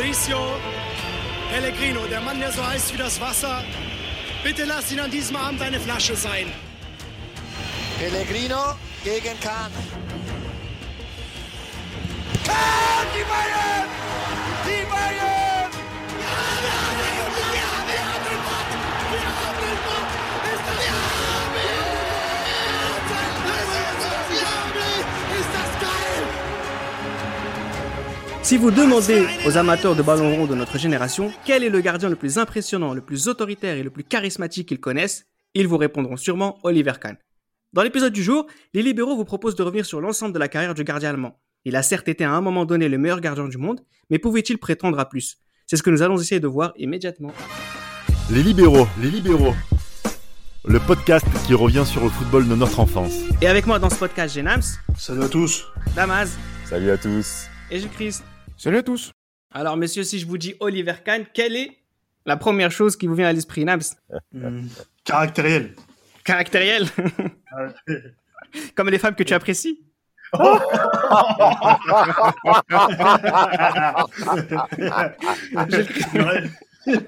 Mauricio 0.00 0.40
Pellegrino, 1.52 2.06
der 2.06 2.22
Mann, 2.22 2.40
der 2.40 2.50
so 2.50 2.66
heißt 2.66 2.94
wie 2.94 2.96
das 2.96 3.20
Wasser. 3.20 3.62
Bitte 4.42 4.64
lass 4.64 4.90
ihn 4.90 4.98
an 4.98 5.10
diesem 5.10 5.36
Abend 5.36 5.60
eine 5.60 5.78
Flasche 5.78 6.16
sein. 6.16 6.50
Pellegrino 7.98 8.76
gegen 9.04 9.38
Kahn. 9.40 9.70
Kahn, 12.46 13.06
die 13.14 13.24
Bayern! 13.24 13.59
Si 28.50 28.56
vous 28.56 28.72
demandez 28.72 29.28
aux 29.46 29.56
amateurs 29.58 29.94
de 29.94 30.02
ballon 30.02 30.34
rond 30.34 30.46
de 30.46 30.56
notre 30.56 30.76
génération 30.76 31.30
quel 31.44 31.62
est 31.62 31.68
le 31.68 31.80
gardien 31.80 32.08
le 32.08 32.16
plus 32.16 32.36
impressionnant, 32.36 32.94
le 32.94 33.00
plus 33.00 33.28
autoritaire 33.28 33.76
et 33.76 33.84
le 33.84 33.90
plus 33.90 34.02
charismatique 34.02 34.66
qu'ils 34.66 34.80
connaissent, 34.80 35.26
ils 35.54 35.68
vous 35.68 35.76
répondront 35.76 36.16
sûrement 36.16 36.58
Oliver 36.64 36.94
Kahn. 37.00 37.16
Dans 37.72 37.84
l'épisode 37.84 38.12
du 38.12 38.24
jour, 38.24 38.48
les 38.74 38.82
libéraux 38.82 39.14
vous 39.14 39.24
proposent 39.24 39.54
de 39.54 39.62
revenir 39.62 39.86
sur 39.86 40.00
l'ensemble 40.00 40.34
de 40.34 40.40
la 40.40 40.48
carrière 40.48 40.74
du 40.74 40.82
gardien 40.82 41.10
allemand. 41.10 41.38
Il 41.64 41.76
a 41.76 41.84
certes 41.84 42.08
été 42.08 42.24
à 42.24 42.32
un 42.32 42.40
moment 42.40 42.64
donné 42.64 42.88
le 42.88 42.98
meilleur 42.98 43.20
gardien 43.20 43.46
du 43.46 43.56
monde, 43.56 43.82
mais 44.10 44.18
pouvait-il 44.18 44.58
prétendre 44.58 44.98
à 44.98 45.08
plus? 45.08 45.36
C'est 45.68 45.76
ce 45.76 45.84
que 45.84 45.90
nous 45.90 46.02
allons 46.02 46.18
essayer 46.18 46.40
de 46.40 46.48
voir 46.48 46.72
immédiatement. 46.76 47.30
Les 48.32 48.42
libéraux, 48.42 48.88
les 49.00 49.12
libéraux. 49.12 49.54
Le 50.64 50.80
podcast 50.80 51.24
qui 51.46 51.54
revient 51.54 51.84
sur 51.86 52.02
le 52.02 52.10
football 52.10 52.48
de 52.48 52.56
notre 52.56 52.80
enfance. 52.80 53.14
Et 53.42 53.46
avec 53.46 53.66
moi 53.68 53.78
dans 53.78 53.90
ce 53.90 53.96
podcast, 54.00 54.34
j'ai 54.34 54.42
Nams, 54.42 54.60
Salut 54.98 55.22
à 55.22 55.28
tous. 55.28 55.68
Damaz 55.94 56.36
Salut 56.68 56.90
à 56.90 56.98
tous. 56.98 57.44
et 57.70 57.78
j'ai 57.78 57.86
Christ. 57.86 58.24
Salut 58.62 58.76
à 58.76 58.82
tous. 58.82 59.12
Alors 59.54 59.78
messieurs, 59.78 60.02
si 60.02 60.18
je 60.18 60.26
vous 60.26 60.36
dis 60.36 60.54
Oliver 60.60 60.92
Kahn, 61.02 61.24
quelle 61.32 61.56
est 61.56 61.78
la 62.26 62.36
première 62.36 62.70
chose 62.70 62.94
qui 62.94 63.06
vous 63.06 63.14
vient 63.14 63.28
à 63.28 63.32
l'esprit, 63.32 63.64
Nams 63.64 63.80
Hmm. 64.32 64.66
Caractériel. 65.02 65.74
Caractériel 66.24 66.84
Comme 68.76 68.90
les 68.90 68.98
femmes 68.98 69.14
que 69.14 69.22
tu 69.22 69.32
apprécies 69.32 69.80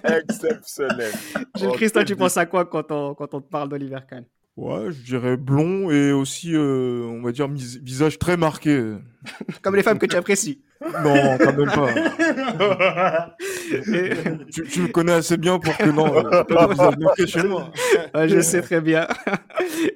Exceptionnel. 0.05 1.13
Gilles 1.55 1.69
Oh, 1.69 1.73
Christ, 1.73 1.93
toi, 1.93 2.05
tu 2.05 2.17
penses 2.17 2.37
à 2.37 2.47
quoi 2.47 2.65
quand 2.65 2.91
on, 2.91 3.15
quand 3.15 3.35
on 3.35 3.41
te 3.41 3.49
parle 3.49 3.69
d'Oliver 3.69 3.99
Kahn? 4.09 4.25
Ouais, 4.57 4.91
je 4.93 5.03
dirais 5.03 5.37
blond 5.39 5.91
et 5.91 6.13
aussi, 6.13 6.55
euh, 6.55 7.05
on 7.07 7.23
va 7.23 7.33
dire, 7.33 7.49
visage 7.49 8.19
très 8.19 8.37
marqué. 8.37 8.97
Comme 9.63 9.77
les 9.77 9.83
femmes 9.83 9.99
que 9.99 10.05
tu 10.07 10.17
apprécies. 10.17 10.63
Non, 11.03 11.39
quand 11.39 11.57
même 11.57 11.71
pas. 11.71 13.35
Et- 13.71 14.11
tu, 14.53 14.65
tu 14.65 14.81
me 14.83 14.89
connais 14.89 15.13
assez 15.13 15.37
bien 15.37 15.59
pour 15.59 15.77
que 15.79 15.89
non, 15.89 16.07
euh, 16.15 16.45
pas 16.49 16.67
de 16.67 16.73
visage 16.73 16.97
marqué 16.99 17.27
chez 17.27 17.43
moi. 17.45 17.71
Ouais, 18.15 18.29
je 18.29 18.41
sais 18.41 18.61
très 18.61 18.81
bien. 18.83 19.07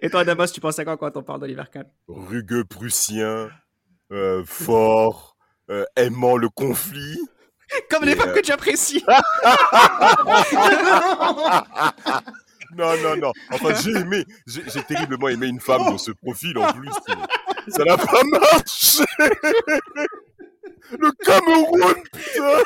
Et 0.00 0.08
toi, 0.08 0.24
Damas, 0.24 0.50
tu 0.52 0.60
penses 0.60 0.78
à 0.78 0.84
quoi 0.84 0.96
quand 0.96 1.14
on 1.16 1.22
parle 1.22 1.40
d'Oliver 1.40 1.64
Kahn? 1.70 1.84
Rugueux 2.08 2.64
prussien, 2.64 3.50
euh, 4.12 4.42
fort, 4.46 5.36
euh, 5.70 5.84
aimant 5.96 6.36
le 6.38 6.48
conflit. 6.48 7.18
Comme 7.90 8.04
les 8.04 8.14
femmes 8.14 8.30
euh, 8.30 8.34
que 8.34 8.40
tu 8.40 8.52
apprécies 8.52 9.04
Non, 12.76 12.96
non, 13.02 13.16
non. 13.16 13.32
Enfin, 13.52 13.74
j'ai 13.82 13.92
aimé, 13.92 14.24
j'ai 14.46 14.62
j'ai 14.68 14.82
terriblement 14.82 15.28
aimé 15.28 15.46
une 15.46 15.60
femme 15.60 15.92
de 15.92 15.98
ce 15.98 16.10
profil 16.12 16.56
en 16.58 16.72
plus. 16.72 16.90
Ça 17.68 17.84
n'a 17.84 17.96
pas 17.96 18.22
marché. 18.24 19.04
Le 20.92 21.10
Cameroun, 21.24 21.94
putain. 22.12 22.62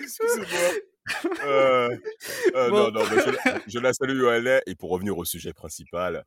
Excusez-moi. 0.00 0.70
Euh, 1.44 1.88
euh, 2.56 2.70
Bon. 2.70 2.90
Non, 2.90 2.90
non, 2.90 3.00
mais 3.10 3.22
je, 3.24 3.30
la- 3.30 3.60
je 3.66 3.78
la 3.78 3.92
salue 3.92 4.24
est. 4.24 4.62
Et 4.66 4.74
pour 4.74 4.90
revenir 4.90 5.16
au 5.16 5.24
sujet 5.24 5.52
principal, 5.52 6.24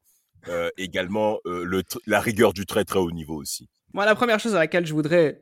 euh, 0.47 0.69
également 0.77 1.39
euh, 1.45 1.63
le 1.65 1.81
tr- 1.81 1.99
la 2.05 2.21
rigueur 2.21 2.53
du 2.53 2.65
très 2.65 2.85
très 2.85 2.99
haut 2.99 3.11
niveau 3.11 3.35
aussi. 3.35 3.67
Moi, 3.93 4.05
la 4.05 4.15
première 4.15 4.39
chose 4.39 4.55
à 4.55 4.59
laquelle 4.59 4.85
je 4.85 4.93
voudrais 4.93 5.41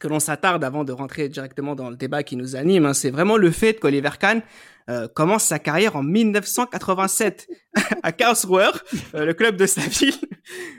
que 0.00 0.08
l'on 0.08 0.20
s'attarde 0.20 0.64
avant 0.64 0.84
de 0.84 0.92
rentrer 0.92 1.28
directement 1.28 1.74
dans 1.74 1.90
le 1.90 1.96
débat 1.96 2.22
qui 2.22 2.36
nous 2.36 2.56
anime, 2.56 2.86
hein, 2.86 2.94
c'est 2.94 3.10
vraiment 3.10 3.36
le 3.36 3.50
fait 3.50 3.74
qu'Oliver 3.74 4.10
Kahn 4.18 4.42
euh, 4.88 5.06
commence 5.08 5.44
sa 5.44 5.58
carrière 5.58 5.96
en 5.96 6.02
1987 6.02 7.48
à 8.02 8.12
Karlsruhe, 8.12 8.82
euh, 9.14 9.24
le 9.24 9.34
club 9.34 9.56
de 9.56 9.66
sa 9.66 9.82
ville. 9.82 10.14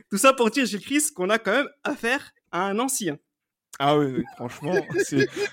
Tout 0.09 0.18
ça 0.18 0.34
pour 0.34 0.50
dire, 0.50 0.66
Gilles 0.66 1.13
qu'on 1.16 1.29
a 1.29 1.40
quand 1.40 1.53
même 1.53 1.69
affaire 1.84 2.31
à 2.52 2.63
un 2.63 2.79
ancien. 2.79 3.18
Ah 3.79 3.97
oui, 3.97 4.23
franchement, 4.35 4.73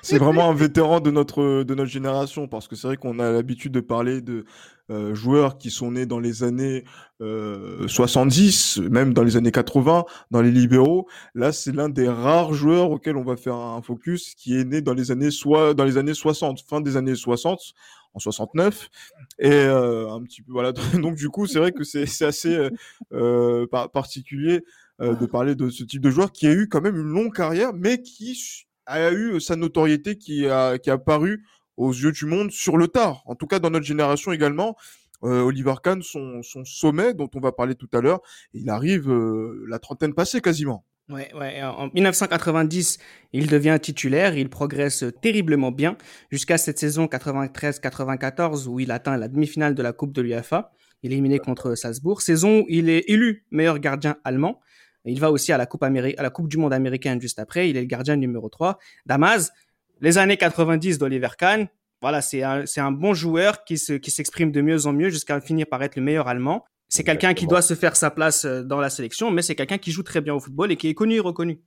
c'est 0.03 0.19
vraiment 0.19 0.51
un 0.51 0.55
vétéran 0.55 1.01
de 1.01 1.11
notre, 1.11 1.63
de 1.65 1.75
notre 1.75 1.91
génération 1.91 2.49
parce 2.49 2.69
que 2.69 2.77
c'est 2.77 2.87
vrai 2.87 2.97
qu'on 2.99 3.19
a 3.19 3.33
l'habitude 3.33 3.73
de 3.73 3.81
parler 3.81 4.21
de 4.21 4.45
euh, 4.91 5.15
joueurs 5.15 5.57
qui 5.57 5.71
sont 5.71 5.93
nés 5.93 6.05
dans 6.05 6.21
les 6.21 6.43
années 6.43 6.85
euh, 7.23 7.89
70, 7.89 8.79
même 8.91 9.15
dans 9.15 9.23
les 9.23 9.37
années 9.39 9.51
80, 9.53 10.05
dans 10.31 10.43
les 10.43 10.51
libéraux. 10.51 11.09
Là, 11.35 11.51
c'est 11.51 11.73
l'un 11.73 11.89
des 11.89 12.09
rares 12.09 12.53
joueurs 12.53 12.91
auxquels 12.91 13.17
on 13.17 13.25
va 13.25 13.37
faire 13.37 13.55
un 13.55 13.81
focus 13.81 14.35
qui 14.35 14.55
est 14.55 14.65
né 14.65 14.83
dans 14.83 14.95
les 14.95 15.11
années, 15.11 15.31
soit, 15.31 15.73
dans 15.73 15.85
les 15.85 15.97
années 15.97 16.15
60, 16.15 16.61
fin 16.69 16.83
des 16.83 16.97
années 16.99 17.15
60, 17.15 17.73
en 18.13 18.19
69. 18.19 18.91
Et 19.39 19.51
euh, 19.51 20.11
un 20.11 20.23
petit 20.23 20.43
peu, 20.43 20.53
voilà. 20.53 20.73
Donc, 20.95 21.15
du 21.17 21.31
coup, 21.31 21.47
c'est 21.47 21.59
vrai 21.59 21.73
que 21.73 21.85
c'est 21.85 22.05
assez 22.25 22.55
euh, 22.55 22.71
euh, 23.13 23.67
par- 23.67 23.91
particulier 23.91 24.63
euh, 25.01 25.15
de 25.15 25.27
parler 25.27 25.55
de 25.55 25.71
ce 25.71 25.85
type 25.85 26.03
de 26.03 26.11
joueur 26.11 26.33
qui 26.33 26.47
a 26.47 26.53
eu 26.53 26.69
quand 26.69 26.81
même 26.81 26.97
une 26.97 27.09
longue 27.09 27.35
carrière, 27.35 27.73
mais 27.73 28.03
qui 28.03 28.67
a 28.87 29.13
eu 29.13 29.41
sa 29.41 29.57
notoriété 29.57 30.17
qui 30.17 30.47
a, 30.47 30.79
qui 30.79 30.91
a 30.91 30.95
apparu 30.95 31.45
aux 31.77 31.93
yeux 31.93 32.13
du 32.13 32.27
monde 32.27 32.51
sur 32.51 32.77
le 32.77 32.89
tard. 32.89 33.23
En 33.27 33.35
tout 33.35 33.47
cas, 33.47 33.59
dans 33.59 33.71
notre 33.71 33.87
génération 33.87 34.33
également, 34.33 34.77
euh, 35.23 35.41
Oliver 35.41 35.75
Kahn, 35.83 36.03
son, 36.03 36.43
son 36.43 36.65
sommet, 36.65 37.15
dont 37.15 37.31
on 37.35 37.41
va 37.41 37.53
parler 37.53 37.75
tout 37.75 37.89
à 37.93 38.01
l'heure, 38.01 38.21
il 38.53 38.69
arrive 38.71 39.11
euh, 39.11 39.65
la 39.69 39.79
trentaine 39.79 40.15
passée 40.15 40.41
quasiment. 40.41 40.85
Ouais, 41.09 41.31
ouais. 41.35 41.61
En 41.63 41.91
1990, 41.93 42.99
il 43.33 43.49
devient 43.49 43.79
titulaire, 43.83 44.37
il 44.37 44.49
progresse 44.49 45.05
terriblement 45.21 45.73
bien 45.73 45.97
jusqu'à 46.31 46.57
cette 46.57 46.79
saison 46.79 47.07
93-94 47.07 48.69
où 48.69 48.79
il 48.79 48.93
atteint 48.93 49.17
la 49.17 49.27
demi-finale 49.27 49.75
de 49.75 49.83
la 49.83 49.93
Coupe 49.93 50.13
de 50.13 50.23
l'UEFA. 50.23 50.73
Éliminé 51.03 51.39
contre 51.39 51.75
Salzbourg. 51.75 52.23
Saison 52.23 52.61
où 52.61 52.67
il 52.69 52.89
est 52.89 53.05
élu 53.09 53.45
meilleur 53.51 53.79
gardien 53.79 54.19
allemand. 54.23 54.61
Il 55.05 55.21
va 55.21 55.31
aussi 55.31 55.53
à 55.53 55.59
la 55.59 55.67
Coupe, 55.67 55.83
Améri- 55.83 56.15
à 56.19 56.23
la 56.23 56.31
coupe 56.31 56.49
du 56.49 56.59
Monde 56.59 56.73
américaine 56.73 57.21
juste 57.21 57.39
après. 57.39 57.71
Il 57.71 57.77
est 57.77 57.81
le 57.81 57.87
gardien 57.87 58.17
numéro 58.17 58.49
3. 58.49 58.79
Damas, 59.07 59.53
les 60.01 60.19
années 60.19 60.37
90 60.37 60.99
d'Oliver 60.99 61.29
Kahn, 61.39 61.69
voilà, 62.03 62.23
c'est 62.23 62.43
un, 62.43 62.93
bon 62.93 63.13
joueur 63.13 63.65
qui 63.65 63.77
se, 63.77 63.93
qui 63.93 64.11
s'exprime 64.11 64.53
de 64.53 64.63
mieux 64.63 64.87
en 64.87 64.93
mieux 64.93 65.11
jusqu'à 65.11 65.41
finir 65.41 65.67
par 65.67 65.83
être 65.83 65.97
le 65.97 66.03
meilleur 66.03 66.29
allemand. 66.29 66.65
C'est 66.89 67.05
quelqu'un 67.05 67.35
qui 67.35 67.47
doit 67.47 67.63
se 67.63 67.75
faire 67.75 67.95
sa 67.95 68.11
place 68.11 68.45
euh, 68.47 68.63
dans 68.63 68.81
la 68.81 68.91
sélection, 68.91 69.31
mais 69.31 69.43
c'est 69.43 69.55
quelqu'un 69.55 69.79
qui 69.79 69.93
joue 69.93 70.03
très 70.03 70.21
bien 70.21 70.35
au 70.35 70.41
football 70.41 70.73
et 70.73 70.77
qui 70.77 70.89
est 70.89 70.95
connu 70.95 71.17
et 71.17 71.21
reconnu. 71.21 71.61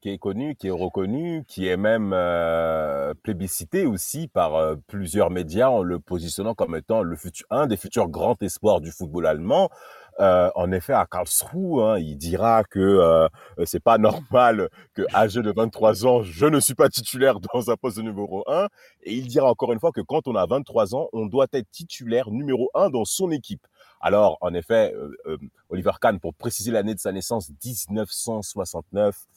qui 0.00 0.10
est 0.10 0.18
connu, 0.18 0.56
qui 0.56 0.68
est 0.68 0.70
reconnu, 0.70 1.44
qui 1.46 1.68
est 1.68 1.76
même 1.76 2.12
euh, 2.14 3.14
plébiscité 3.22 3.86
aussi 3.86 4.28
par 4.28 4.54
euh, 4.56 4.74
plusieurs 4.88 5.30
médias 5.30 5.68
en 5.68 5.82
le 5.82 5.98
positionnant 6.00 6.54
comme 6.54 6.74
étant 6.74 7.02
le 7.02 7.16
futur, 7.16 7.46
un 7.50 7.66
des 7.66 7.76
futurs 7.76 8.08
grands 8.08 8.36
espoirs 8.40 8.80
du 8.80 8.90
football 8.90 9.26
allemand. 9.26 9.70
Euh, 10.20 10.50
en 10.54 10.72
effet, 10.72 10.92
à 10.94 11.06
Karlsruhe, 11.06 11.82
hein, 11.82 11.98
il 11.98 12.16
dira 12.16 12.64
que 12.64 12.78
euh, 12.78 13.28
c'est 13.64 13.82
pas 13.82 13.98
normal 13.98 14.70
que 14.94 15.02
âgé 15.14 15.42
de 15.42 15.52
23 15.54 16.06
ans, 16.06 16.22
je 16.22 16.46
ne 16.46 16.58
suis 16.60 16.74
pas 16.74 16.88
titulaire 16.88 17.38
dans 17.40 17.70
un 17.70 17.76
poste 17.76 17.98
de 17.98 18.02
numéro 18.02 18.42
1. 18.48 18.68
Et 19.02 19.14
il 19.14 19.26
dira 19.26 19.50
encore 19.50 19.72
une 19.72 19.80
fois 19.80 19.92
que 19.92 20.00
quand 20.00 20.26
on 20.26 20.34
a 20.34 20.46
23 20.46 20.94
ans, 20.94 21.08
on 21.12 21.26
doit 21.26 21.46
être 21.52 21.70
titulaire 21.70 22.30
numéro 22.30 22.70
1 22.74 22.90
dans 22.90 23.04
son 23.04 23.30
équipe. 23.30 23.66
Alors, 24.00 24.38
en 24.40 24.54
effet, 24.54 24.94
euh, 24.94 25.16
euh, 25.26 25.38
Oliver 25.70 25.92
Kahn, 26.00 26.20
pour 26.20 26.34
préciser 26.34 26.70
l'année 26.70 26.94
de 26.94 27.00
sa 27.00 27.12
naissance, 27.12 27.50
1969, 27.50 29.16
euh, 29.16 29.35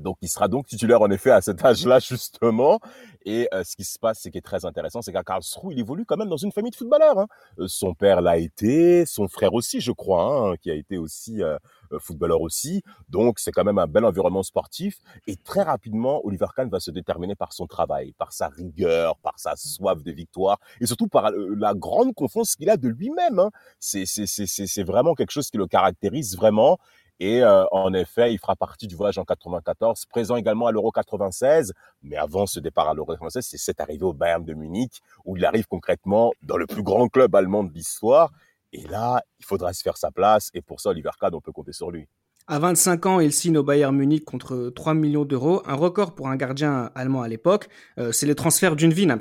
donc, 0.00 0.16
il 0.22 0.28
sera 0.28 0.48
donc 0.48 0.66
titulaire 0.66 1.02
en 1.02 1.10
effet 1.10 1.30
à 1.30 1.40
cet 1.40 1.64
âge-là 1.64 1.98
justement. 1.98 2.80
Et 3.24 3.48
euh, 3.52 3.64
ce 3.64 3.74
qui 3.74 3.84
se 3.84 3.98
passe, 3.98 4.20
c'est 4.22 4.30
qui 4.30 4.38
est 4.38 4.42
très 4.42 4.64
intéressant, 4.64 5.02
c'est 5.02 5.12
qu'à 5.12 5.24
Karlsruhe, 5.24 5.72
il 5.72 5.80
évolue 5.80 6.04
quand 6.04 6.16
même 6.16 6.28
dans 6.28 6.36
une 6.36 6.52
famille 6.52 6.70
de 6.70 6.76
footballeurs. 6.76 7.18
Hein. 7.18 7.26
Euh, 7.58 7.66
son 7.66 7.92
père 7.92 8.20
l'a 8.20 8.38
été, 8.38 9.04
son 9.04 9.26
frère 9.26 9.52
aussi, 9.52 9.80
je 9.80 9.90
crois, 9.90 10.50
hein, 10.50 10.56
qui 10.60 10.70
a 10.70 10.74
été 10.74 10.96
aussi 10.96 11.42
euh, 11.42 11.58
euh, 11.92 11.98
footballeur 11.98 12.40
aussi. 12.40 12.82
Donc, 13.08 13.38
c'est 13.38 13.52
quand 13.52 13.64
même 13.64 13.78
un 13.78 13.86
bel 13.86 14.04
environnement 14.04 14.42
sportif. 14.42 14.98
Et 15.26 15.36
très 15.36 15.62
rapidement, 15.62 16.24
Oliver 16.24 16.46
Kahn 16.54 16.68
va 16.68 16.80
se 16.80 16.90
déterminer 16.90 17.34
par 17.34 17.52
son 17.52 17.66
travail, 17.66 18.12
par 18.12 18.32
sa 18.32 18.48
rigueur, 18.48 19.16
par 19.18 19.38
sa 19.38 19.56
soif 19.56 20.02
de 20.02 20.12
victoire, 20.12 20.58
et 20.80 20.86
surtout 20.86 21.08
par 21.08 21.26
euh, 21.26 21.54
la 21.58 21.74
grande 21.74 22.14
confiance 22.14 22.56
qu'il 22.56 22.70
a 22.70 22.76
de 22.76 22.88
lui-même. 22.88 23.38
Hein. 23.38 23.50
C'est 23.78 24.82
vraiment 24.84 25.14
quelque 25.14 25.32
chose 25.32 25.50
qui 25.50 25.58
le 25.58 25.66
caractérise 25.66 26.36
vraiment. 26.36 26.78
Et 27.18 27.42
euh, 27.42 27.64
en 27.70 27.94
effet, 27.94 28.32
il 28.32 28.38
fera 28.38 28.56
partie 28.56 28.86
du 28.86 28.94
voyage 28.94 29.18
en 29.18 29.24
94, 29.24 30.04
présent 30.06 30.36
également 30.36 30.66
à 30.66 30.72
l'Euro 30.72 30.90
96. 30.90 31.72
Mais 32.02 32.16
avant 32.16 32.46
ce 32.46 32.60
départ 32.60 32.88
à 32.88 32.94
l'Euro 32.94 33.12
96, 33.12 33.46
c'est 33.46 33.58
cette 33.58 33.80
arrivée 33.80 34.04
au 34.04 34.12
Bayern 34.12 34.44
de 34.44 34.52
Munich, 34.52 35.00
où 35.24 35.36
il 35.36 35.44
arrive 35.44 35.66
concrètement 35.66 36.32
dans 36.42 36.56
le 36.56 36.66
plus 36.66 36.82
grand 36.82 37.08
club 37.08 37.34
allemand 37.34 37.64
de 37.64 37.72
l'histoire. 37.72 38.32
Et 38.72 38.86
là, 38.88 39.22
il 39.38 39.46
faudra 39.46 39.72
se 39.72 39.82
faire 39.82 39.96
sa 39.96 40.10
place. 40.10 40.50
Et 40.52 40.60
pour 40.60 40.80
ça, 40.80 40.90
Oliver 40.90 41.10
Kahn, 41.18 41.34
on 41.34 41.40
peut 41.40 41.52
compter 41.52 41.72
sur 41.72 41.90
lui. 41.90 42.06
À 42.48 42.58
25 42.58 43.06
ans, 43.06 43.20
il 43.20 43.32
signe 43.32 43.56
au 43.56 43.64
Bayern 43.64 43.96
Munich 43.96 44.24
contre 44.24 44.70
3 44.74 44.94
millions 44.94 45.24
d'euros, 45.24 45.62
un 45.66 45.74
record 45.74 46.14
pour 46.14 46.28
un 46.28 46.36
gardien 46.36 46.92
allemand 46.94 47.22
à 47.22 47.28
l'époque. 47.28 47.68
Euh, 47.98 48.12
c'est 48.12 48.26
le 48.26 48.36
transfert 48.36 48.76
d'une 48.76 48.92
vie, 48.92 49.06
Nams. 49.06 49.18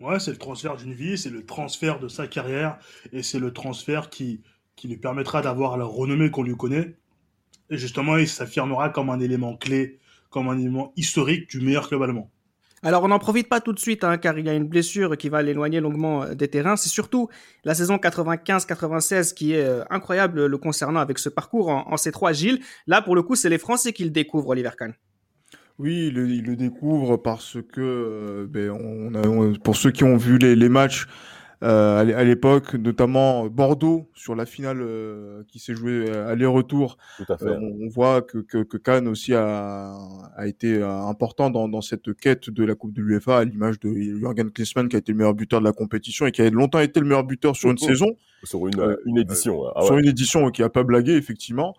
Ouais, 0.00 0.18
c'est 0.18 0.32
le 0.32 0.38
transfert 0.38 0.76
d'une 0.76 0.94
vie, 0.94 1.18
c'est 1.18 1.30
le 1.30 1.44
transfert 1.44 2.00
de 2.00 2.08
sa 2.08 2.26
carrière, 2.26 2.78
et 3.12 3.22
c'est 3.22 3.38
le 3.38 3.52
transfert 3.52 4.08
qui, 4.08 4.40
qui 4.80 4.88
lui 4.88 4.96
permettra 4.96 5.42
d'avoir 5.42 5.76
la 5.76 5.84
renommée 5.84 6.30
qu'on 6.30 6.42
lui 6.42 6.56
connaît. 6.56 6.96
Et 7.68 7.76
justement, 7.76 8.16
il 8.16 8.26
s'affirmera 8.26 8.88
comme 8.88 9.10
un 9.10 9.20
élément 9.20 9.54
clé, 9.54 9.98
comme 10.30 10.48
un 10.48 10.58
élément 10.58 10.94
historique 10.96 11.50
du 11.50 11.60
meilleur 11.60 11.86
club 11.86 12.00
allemand. 12.02 12.30
Alors 12.82 13.02
on 13.04 13.08
n'en 13.08 13.18
profite 13.18 13.46
pas 13.50 13.60
tout 13.60 13.74
de 13.74 13.78
suite, 13.78 14.04
hein, 14.04 14.16
car 14.16 14.38
il 14.38 14.46
y 14.46 14.48
a 14.48 14.54
une 14.54 14.66
blessure 14.66 15.18
qui 15.18 15.28
va 15.28 15.42
l'éloigner 15.42 15.80
longuement 15.80 16.22
euh, 16.22 16.34
des 16.34 16.48
terrains. 16.48 16.76
C'est 16.76 16.88
surtout 16.88 17.28
la 17.62 17.74
saison 17.74 17.96
95-96 17.96 19.34
qui 19.34 19.52
est 19.52 19.62
euh, 19.62 19.84
incroyable 19.90 20.46
le 20.46 20.56
concernant 20.56 21.00
avec 21.00 21.18
ce 21.18 21.28
parcours 21.28 21.68
en, 21.68 21.86
en 21.92 21.96
C3 21.96 22.32
Gilles. 22.32 22.60
Là, 22.86 23.02
pour 23.02 23.14
le 23.14 23.22
coup, 23.22 23.34
c'est 23.34 23.50
les 23.50 23.58
Français 23.58 23.92
qui 23.92 24.04
le 24.04 24.10
découvrent, 24.10 24.48
Oliver 24.48 24.70
Kahn. 24.78 24.94
Oui, 25.78 26.06
il 26.08 26.14
le, 26.14 26.28
il 26.30 26.44
le 26.44 26.56
découvre 26.56 27.18
parce 27.18 27.58
que, 27.70 27.80
euh, 27.82 28.46
ben, 28.48 28.70
on 28.70 29.14
a, 29.14 29.28
on- 29.28 29.54
pour 29.56 29.76
ceux 29.76 29.90
qui 29.90 30.04
ont 30.04 30.16
vu 30.16 30.38
les, 30.38 30.56
les 30.56 30.68
matchs 30.70 31.06
euh, 31.62 31.98
à 32.00 32.04
l'é- 32.04 32.14
à 32.14 32.24
l'époque, 32.24 32.74
notamment 32.74 33.46
Bordeaux 33.48 34.08
sur 34.14 34.34
la 34.34 34.46
finale 34.46 34.78
euh, 34.80 35.42
qui 35.48 35.58
s'est 35.58 35.74
jouée 35.74 36.06
euh, 36.08 36.26
aller-retour, 36.32 36.96
euh, 37.28 37.58
on, 37.82 37.88
voit 37.88 38.22
que, 38.22 38.38
que, 38.38 38.62
que 38.62 38.76
Cannes 38.78 39.06
aussi 39.08 39.34
a, 39.34 39.94
a 40.36 40.46
été 40.46 40.76
euh, 40.76 40.88
important 41.02 41.50
dans, 41.50 41.68
dans 41.68 41.82
cette 41.82 42.14
quête 42.18 42.48
de 42.50 42.64
la 42.64 42.74
Coupe 42.74 42.92
de 42.94 43.02
l'UEFA, 43.02 43.38
à 43.38 43.44
l'image 43.44 43.78
de 43.80 43.92
Jürgen 43.92 44.50
Klinsmann 44.50 44.88
qui 44.88 44.96
a 44.96 45.00
été 45.00 45.12
le 45.12 45.18
meilleur 45.18 45.34
buteur 45.34 45.60
de 45.60 45.64
la 45.66 45.72
compétition 45.72 46.26
et 46.26 46.32
qui 46.32 46.40
a 46.42 46.48
longtemps 46.48 46.80
été 46.80 46.98
le 47.00 47.06
meilleur 47.06 47.24
buteur 47.24 47.54
sur 47.56 47.70
une 47.70 47.76
Oh. 47.82 47.86
saison 47.86 48.16
Sur 48.44 48.66
une, 48.66 48.80
euh, 48.80 48.96
une 49.04 49.18
édition. 49.18 49.62
ah 49.76 49.82
sur 49.82 49.98
une 49.98 50.06
édition 50.08 50.50
qui 50.50 50.62
a 50.62 50.70
pas 50.70 50.82
blagué 50.82 51.12
effectivement. 51.12 51.74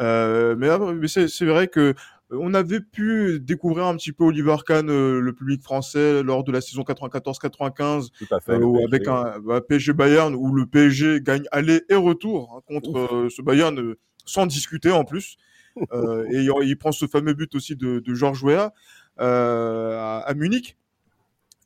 Euh, 0.00 0.56
mais 0.58 0.68
mais 1.00 1.06
c'est 1.06 1.28
c'est 1.28 1.44
vrai 1.44 1.68
que 1.68 1.80
euh, 1.80 1.92
on 2.40 2.54
avait 2.54 2.80
pu 2.80 3.40
découvrir 3.40 3.86
un 3.86 3.96
petit 3.96 4.12
peu 4.12 4.24
Oliver 4.24 4.56
Kahn, 4.66 4.88
euh, 4.90 5.20
le 5.20 5.32
public 5.32 5.62
français, 5.62 6.22
lors 6.22 6.44
de 6.44 6.52
la 6.52 6.60
saison 6.60 6.82
94-95, 6.82 8.10
Tout 8.18 8.34
à 8.34 8.40
fait. 8.40 8.52
euh, 8.52 8.84
avec 8.86 9.08
un 9.08 9.38
bah, 9.40 9.60
PSG 9.60 9.92
Bayern, 9.92 10.34
où 10.34 10.52
le 10.54 10.66
PSG 10.66 11.20
gagne 11.20 11.44
aller 11.52 11.82
et 11.88 11.94
retour 11.94 12.54
hein, 12.56 12.60
contre 12.66 12.98
euh, 12.98 13.28
ce 13.30 13.42
Bayern 13.42 13.78
euh, 13.78 13.98
sans 14.24 14.46
discuter 14.46 14.90
en 14.90 15.04
plus. 15.04 15.36
Euh, 15.92 16.24
et 16.30 16.46
il, 16.62 16.76
prend 16.78 16.92
ce 16.92 17.08
fameux 17.08 17.34
but 17.34 17.52
aussi 17.56 17.74
de, 17.74 17.98
de 17.98 18.14
Georges 18.14 18.44
Weah 18.44 18.72
euh, 19.20 19.98
à, 19.98 20.18
à 20.20 20.34
Munich. 20.34 20.76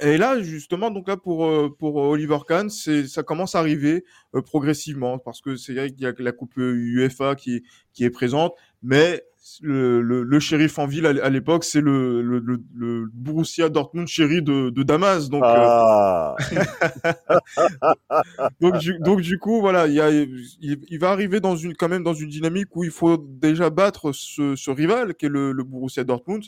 Et 0.01 0.17
là, 0.17 0.41
justement, 0.41 0.91
donc 0.93 1.09
là 1.09 1.17
pour 1.17 1.45
euh, 1.45 1.75
pour 1.77 1.97
Oliver 1.97 2.39
Kahn, 2.47 2.71
c'est 2.71 3.09
ça 3.09 3.25
commence 3.25 3.55
à 3.57 3.59
arriver 3.59 4.05
euh, 4.35 4.43
progressivement 4.43 5.19
parce 5.19 5.41
que 5.41 5.57
c'est 5.57 5.75
vrai 5.75 5.91
qu'il 5.91 6.03
y 6.03 6.07
a 6.07 6.13
la 6.21 6.31
coupe 6.33 6.57
euh, 6.57 6.73
UEFA 6.73 7.35
qui 7.35 7.65
qui 7.93 8.05
est 8.05 8.11
présente, 8.11 8.55
mais 8.83 9.23
le, 9.61 10.03
le, 10.03 10.23
le 10.23 10.41
shérif 10.41 10.79
en 10.79 10.87
ville 10.87 11.07
à 11.07 11.31
l'époque, 11.31 11.65
c'est 11.65 11.81
le, 11.81 12.23
le, 12.23 13.07
Borussia 13.13 13.69
Dortmund 13.69 14.07
chéri 14.07 14.43
de, 14.43 14.71
de 14.71 14.83
Damas. 14.83 15.29
Donc, 15.29 15.43
euh, 15.43 15.47
Ah, 15.47 16.37
donc, 18.61 18.79
du, 18.79 18.99
donc 19.01 19.21
du 19.21 19.39
coup, 19.39 19.61
voilà, 19.61 19.87
il, 19.87 19.95
y 19.95 20.01
a, 20.01 20.11
il, 20.11 20.47
il 20.61 20.99
va 20.99 21.11
arriver 21.11 21.41
dans 21.41 21.57
une, 21.57 21.75
quand 21.75 21.89
même 21.89 22.03
dans 22.03 22.15
une 22.15 22.29
dynamique 22.29 22.75
où 22.77 22.85
il 22.85 22.91
faut 22.91 23.17
déjà 23.17 23.71
battre 23.71 24.13
ce, 24.13 24.57
ce 24.57 24.71
rival 24.71 25.15
qui 25.15 25.27
est 25.27 25.31
le, 25.31 25.53
le 25.53 25.65
Borussia 25.65 26.05
Dortmund. 26.05 26.45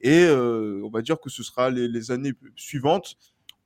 Et 0.00 0.24
euh, 0.24 0.82
on 0.84 0.90
va 0.90 1.02
dire 1.02 1.18
que 1.20 1.30
ce 1.30 1.42
sera 1.42 1.70
les, 1.70 1.88
les 1.88 2.10
années 2.10 2.32
suivantes 2.56 3.14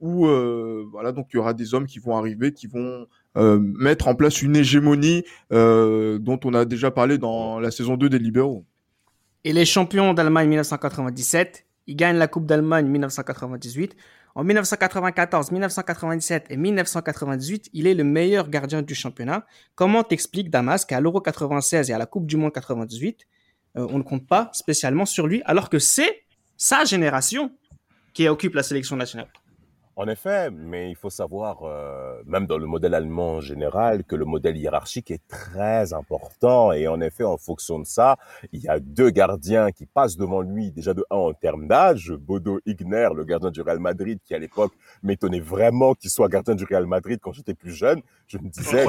où 0.01 0.27
euh, 0.27 0.85
voilà, 0.93 1.11
donc 1.13 1.29
il 1.33 1.37
y 1.37 1.41
aura 1.41 1.55
des 1.55 1.75
hommes 1.75 1.87
qui 1.87 1.99
vont 1.99 2.17
arriver, 2.17 2.53
qui 2.53 2.69
vont 2.69 3.07
euh, 3.37 3.59
mettre 3.61 4.09
en 4.09 4.15
place 4.15 4.43
une 4.43 4.57
hégémonie 4.57 5.25
euh, 5.53 6.19
dont 6.19 6.41
on 6.45 6.55
a 6.55 6.65
déjà 6.65 6.91
parlé 6.91 7.19
dans 7.19 7.61
la 7.61 7.71
saison 7.71 7.97
2 7.97 8.09
des 8.09 8.19
libéraux. 8.19 8.65
Et 9.45 9.53
les 9.53 9.65
champions 9.65 10.15
d'Allemagne 10.15 10.49
1997, 10.49 11.65
ils 11.87 11.97
gagnent 11.97 12.17
la 12.17 12.29
Coupe 12.29 12.47
d'Allemagne 12.47 12.87
1998. 12.87 13.97
En 14.35 14.45
1994, 14.45 15.51
1997 15.51 16.47
et 16.51 16.57
1998, 16.57 17.71
il 17.73 17.87
est 17.87 17.95
le 17.95 18.05
meilleur 18.05 18.49
gardien 18.49 18.83
du 18.83 18.95
championnat. 18.95 19.47
Comment 19.75 20.05
t'expliques 20.05 20.51
Damas 20.51 20.85
qu'à 20.85 21.01
l'Euro 21.01 21.21
96 21.21 21.91
et 21.91 21.93
à 21.93 21.99
la 21.99 22.07
Coupe 22.07 22.27
du 22.27 22.37
Monde 22.37 22.53
98, 22.53 23.27
euh, 23.77 23.87
on 23.91 23.99
ne 23.99 24.03
compte 24.03 24.27
pas 24.27 24.51
spécialement 24.53 25.07
sur 25.07 25.27
lui, 25.27 25.43
alors 25.45 25.71
que 25.71 25.79
c'est 25.79 26.23
sa 26.57 26.85
génération 26.85 27.53
qui 28.13 28.29
occupe 28.29 28.55
la 28.55 28.63
sélection 28.63 28.97
nationale? 28.97 29.29
En 30.01 30.07
effet, 30.07 30.53
mais 30.53 30.91
il 30.91 30.95
faut 30.95 31.11
savoir, 31.11 31.65
euh, 31.65 32.23
même 32.25 32.47
dans 32.47 32.57
le 32.57 32.67
modèle 32.67 32.95
allemand 32.95 33.33
en 33.33 33.41
général, 33.41 34.05
que 34.05 34.15
le 34.15 34.25
modèle 34.25 34.57
hiérarchique 34.57 35.11
est 35.11 35.27
très 35.27 35.93
important. 35.93 36.71
Et 36.71 36.87
en 36.87 37.01
effet, 37.01 37.25
en 37.25 37.37
fonction 37.37 37.81
de 37.81 37.85
ça, 37.85 38.17
il 38.53 38.63
y 38.63 38.69
a 38.69 38.79
deux 38.79 39.11
gardiens 39.11 39.73
qui 39.73 39.87
passent 39.87 40.17
devant 40.17 40.41
lui, 40.41 40.71
déjà 40.71 40.95
de 40.95 41.05
un 41.11 41.17
en 41.17 41.33
termes 41.33 41.67
d'âge. 41.67 42.13
Bodo 42.13 42.61
Igner, 42.65 43.09
le 43.13 43.25
gardien 43.25 43.51
du 43.51 43.61
Real 43.61 43.81
Madrid, 43.81 44.21
qui 44.25 44.37
à 44.37 44.39
l'époque 44.39 44.73
m'étonnait 45.03 45.41
vraiment 45.41 45.95
qu'il 45.95 46.11
soit 46.11 46.29
gardien 46.29 46.55
du 46.55 46.63
Real 46.63 46.87
Madrid 46.87 47.19
quand 47.21 47.33
j'étais 47.33 47.55
plus 47.55 47.73
jeune. 47.73 48.01
Je 48.29 48.39
me 48.39 48.49
disais, 48.51 48.87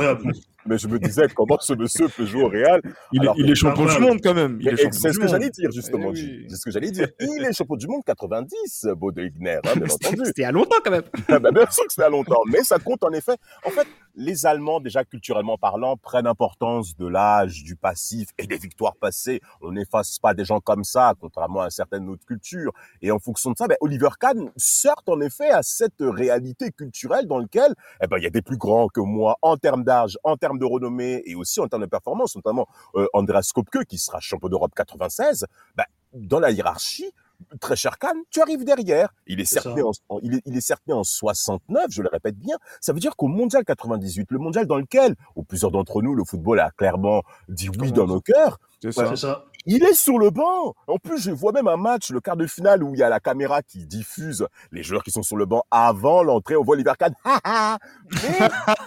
mais 0.68 0.78
je 0.78 0.88
me 0.88 1.00
disais, 1.00 1.28
comment 1.34 1.58
ce 1.60 1.74
monsieur 1.74 2.08
peut 2.10 2.26
jouer 2.26 2.44
au 2.44 2.50
Real 2.50 2.82
Il, 3.14 3.22
Alors 3.22 3.36
est, 3.36 3.42
il 3.42 3.50
est 3.50 3.56
champion 3.56 3.86
du 3.86 3.98
monde 4.00 4.20
quand 4.22 4.36
même. 4.36 4.60
C'est 4.92 5.12
ce 5.12 5.18
que 5.18 5.28
j'allais 5.28 5.50
dire, 5.50 5.72
justement. 5.72 6.12
Eh 6.14 6.20
oui. 6.20 6.46
C'est 6.50 6.58
ce 6.58 6.66
que 6.66 6.72
j'allais 6.72 6.92
dire. 6.92 7.08
Il 7.20 7.44
est 7.44 7.54
champion 7.54 7.78
du 7.78 7.88
monde 7.88 8.04
90, 8.06 8.90
Bodo 8.96 9.24
Igner, 9.24 9.60
hein, 9.66 9.74
bien 9.76 9.86
entendu. 9.90 10.22
C'était 10.26 10.42
il 10.42 10.44
y 10.44 10.46
a 10.46 10.52
longtemps 10.52 10.76
quand 10.84 10.92
même. 10.92 10.99
Ah 11.30 11.40
ben, 11.40 11.52
bien 11.52 11.70
sûr 11.70 11.86
que 11.86 11.92
c'était 11.92 12.04
à 12.04 12.10
longtemps, 12.10 12.42
mais 12.48 12.64
ça 12.64 12.80
compte 12.80 13.04
en 13.04 13.12
effet. 13.12 13.38
En 13.66 13.70
fait, 13.70 13.88
les 14.16 14.46
Allemands, 14.46 14.80
déjà 14.80 15.04
culturellement 15.04 15.58
parlant, 15.58 15.96
prennent 15.96 16.28
importance 16.28 16.96
de 16.98 17.08
l'âge, 17.08 17.64
du 17.64 17.76
passif 17.76 18.30
et 18.38 18.48
des 18.48 18.58
victoires 18.58 18.96
passées. 18.96 19.42
On 19.62 19.72
n'efface 19.72 20.20
pas 20.20 20.34
des 20.34 20.46
gens 20.46 20.60
comme 20.60 20.84
ça, 20.84 21.14
contrairement 21.20 21.62
à 21.62 21.70
certaines 21.70 22.10
autres 22.10 22.26
cultures. 22.26 22.72
Et 23.02 23.12
en 23.12 23.20
fonction 23.20 23.52
de 23.52 23.58
ça, 23.58 23.68
ben, 23.68 23.78
Oliver 23.82 24.10
Kahn 24.20 24.52
sort 24.58 25.04
en 25.08 25.22
effet 25.22 25.50
à 25.50 25.64
cette 25.64 26.00
réalité 26.00 26.72
culturelle 26.72 27.28
dans 27.28 27.40
laquelle 27.40 27.74
eh 28.02 28.08
ben, 28.08 28.18
il 28.18 28.24
y 28.24 28.28
a 28.28 28.32
des 28.32 28.42
plus 28.42 28.58
grands 28.58 28.88
que 28.88 29.02
moi 29.02 29.38
en 29.42 29.58
termes 29.58 29.84
d'âge, 29.84 30.18
en 30.24 30.38
termes 30.38 30.60
de 30.60 30.66
renommée 30.66 31.22
et 31.26 31.36
aussi 31.36 31.60
en 31.60 31.68
termes 31.68 31.84
de 31.84 31.90
performance, 31.90 32.36
notamment 32.36 32.68
euh, 32.96 33.08
Andreas 33.14 33.52
Kopke 33.54 33.86
qui 33.86 33.98
sera 33.98 34.20
champion 34.20 34.50
d'Europe 34.50 34.74
96. 34.76 35.46
Ben, 35.76 35.86
dans 36.14 36.40
la 36.40 36.52
hiérarchie, 36.52 37.12
très 37.62 37.76
cher 37.76 37.98
Kahn, 37.98 38.16
tu 38.30 38.42
arrives 38.42 38.64
derrière. 38.64 39.14
Il 39.28 39.40
est, 39.40 39.46
né 39.76 39.82
en, 39.82 39.92
en- 40.10 40.20
il 40.22 40.36
est, 40.36 40.42
il 40.46 40.56
est 40.58 40.62
certes 40.62 40.84
né 40.88 40.94
en 40.94 41.04
69, 41.04 41.86
je 41.90 42.02
le 42.02 42.10
répète 42.12 42.38
bien. 42.38 42.58
Ça 42.82 42.94
veut 42.94 43.00
dire 43.00 43.16
qu'au 43.16 43.28
mondial 43.28 43.64
98, 43.66 44.28
le 44.32 44.38
mondial 44.40 44.66
dans 44.66 44.78
lequel, 44.78 45.16
ou 45.36 45.44
plusieurs 45.44 45.72
d'entre 45.72 46.02
nous, 46.02 46.16
le 46.16 46.24
football 46.24 46.60
a 46.60 46.72
clairement 46.72 47.24
dit 47.48 47.70
oui 47.80 47.92
dans 47.92 48.08
nos 48.08 48.22
cœurs, 48.22 48.60
C'est 48.82 48.92
ça. 48.92 49.02
C'est 49.10 49.16
ça. 49.18 49.46
Il 49.66 49.84
est 49.84 49.94
sur 49.94 50.18
le 50.18 50.30
banc. 50.30 50.74
En 50.88 50.98
plus, 50.98 51.20
je 51.20 51.32
vois 51.32 51.52
même 51.52 51.68
un 51.68 51.78
match, 51.78 52.10
le 52.12 52.22
quart 52.22 52.38
de 52.38 52.48
finale, 52.48 52.84
où 52.84 52.94
il 52.94 53.00
y 53.00 53.04
a 53.04 53.10
la 53.10 53.20
caméra 53.20 53.62
qui 53.62 53.86
diffuse 53.86 54.48
les 54.72 54.84
joueurs 54.84 55.04
qui 55.04 55.12
sont 55.12 55.24
sur 55.24 55.38
le 55.38 55.46
banc 55.46 55.64
avant 55.72 56.24
l'entrée. 56.24 56.56
On 56.56 56.64
voit. 56.64 56.78
Mais, 56.78 56.86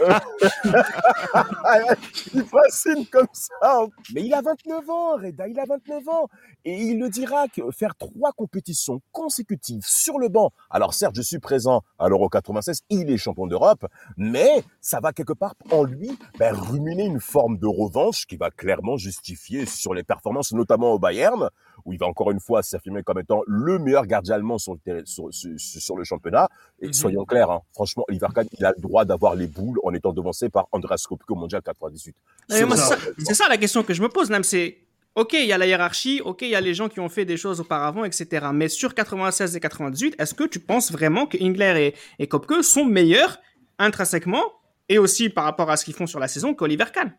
euh, 0.00 0.18
il 2.34 2.44
fascine 2.44 3.06
comme 3.06 3.28
ça. 3.32 3.86
Mais 4.14 4.22
il 4.22 4.34
a 4.34 4.40
29 4.40 4.90
ans, 4.90 5.16
Reda, 5.16 5.46
il 5.48 5.58
a 5.58 5.64
29 5.66 6.08
ans. 6.08 6.28
Et 6.64 6.76
il 6.76 6.98
le 6.98 7.08
dira 7.08 7.48
que 7.48 7.70
faire 7.70 7.94
trois 7.96 8.32
compétitions 8.32 9.00
consécutives 9.12 9.82
sur 9.84 10.18
le 10.18 10.28
banc. 10.28 10.50
Alors 10.70 10.94
certes, 10.94 11.16
je 11.16 11.22
suis 11.22 11.38
présent 11.38 11.82
à 11.98 12.08
l'Euro 12.08 12.28
96, 12.28 12.82
il 12.88 13.10
est 13.10 13.16
champion 13.16 13.46
d'Europe, 13.46 13.86
mais 14.16 14.64
ça 14.80 15.00
va 15.00 15.12
quelque 15.12 15.32
part 15.32 15.54
en 15.70 15.82
lui 15.82 16.16
ben, 16.38 16.54
ruminer 16.54 17.04
une 17.04 17.20
forme 17.20 17.58
de 17.58 17.66
revanche 17.66 18.26
qui 18.26 18.36
va 18.36 18.50
clairement 18.50 18.96
justifier 18.96 19.66
sur 19.66 19.94
les 19.94 20.04
performances, 20.04 20.52
notamment 20.62 20.92
au 20.92 20.98
Bayern, 20.98 21.48
où 21.84 21.92
il 21.92 21.98
va 21.98 22.06
encore 22.06 22.30
une 22.30 22.40
fois 22.40 22.62
s'affirmer 22.62 23.02
comme 23.02 23.18
étant 23.18 23.42
le 23.46 23.78
meilleur 23.78 24.06
gardien 24.06 24.34
allemand 24.36 24.58
sur 24.58 24.76
le, 24.86 25.02
sur, 25.04 25.26
sur- 25.32 25.58
sur 25.58 25.96
le 25.96 26.04
championnat. 26.04 26.48
Et 26.80 26.86
Mhm. 26.86 26.92
soyons 26.92 27.24
clairs, 27.24 27.50
hein, 27.50 27.60
franchement, 27.72 28.04
Oliver 28.08 28.28
Kahn, 28.34 28.46
il 28.58 28.64
a 28.64 28.72
le 28.76 28.80
droit 28.80 29.04
d'avoir 29.04 29.34
les 29.34 29.46
boules 29.48 29.78
en 29.82 29.92
étant 29.92 30.12
devancé 30.12 30.48
par 30.48 30.66
Andreas 30.72 31.04
Kopke 31.08 31.28
au 31.30 31.34
Mondial 31.34 31.62
98. 31.62 32.14
Non, 32.50 32.56
mais 32.60 32.64
moi, 32.66 32.76
ça. 32.76 32.96
c'est 33.18 33.34
ça, 33.34 33.48
la 33.48 33.56
question 33.56 33.82
que 33.82 33.94
je 33.94 34.02
me 34.02 34.08
pose, 34.08 34.30
Nam. 34.30 34.44
C'est 34.44 34.78
ok, 35.14 35.32
il 35.34 35.46
y 35.46 35.52
a 35.52 35.58
la 35.58 35.66
hiérarchie, 35.66 36.20
ok, 36.24 36.42
il 36.42 36.48
y 36.50 36.54
a 36.54 36.60
les 36.60 36.74
gens 36.74 36.88
qui 36.88 37.00
ont 37.00 37.08
fait 37.08 37.24
des 37.24 37.36
choses 37.36 37.58
auparavant, 37.60 38.04
etc. 38.04 38.46
Mais 38.54 38.68
sur 38.68 38.94
96 38.94 39.56
et 39.56 39.60
98, 39.60 40.14
est-ce 40.18 40.34
que 40.34 40.44
tu 40.44 40.60
penses 40.60 40.90
vraiment 40.92 41.26
que 41.26 41.36
Ingler 41.42 41.92
et, 42.18 42.22
et 42.22 42.28
Kopke 42.28 42.62
sont 42.62 42.84
meilleurs 42.84 43.38
intrinsèquement 43.78 44.44
et 44.88 44.98
aussi 44.98 45.28
par 45.28 45.44
rapport 45.44 45.70
à 45.70 45.76
ce 45.76 45.84
qu'ils 45.84 45.94
font 45.94 46.06
sur 46.06 46.20
la 46.20 46.28
saison 46.28 46.54
qu'Oliver 46.54 46.86
Kahn? 46.94 47.12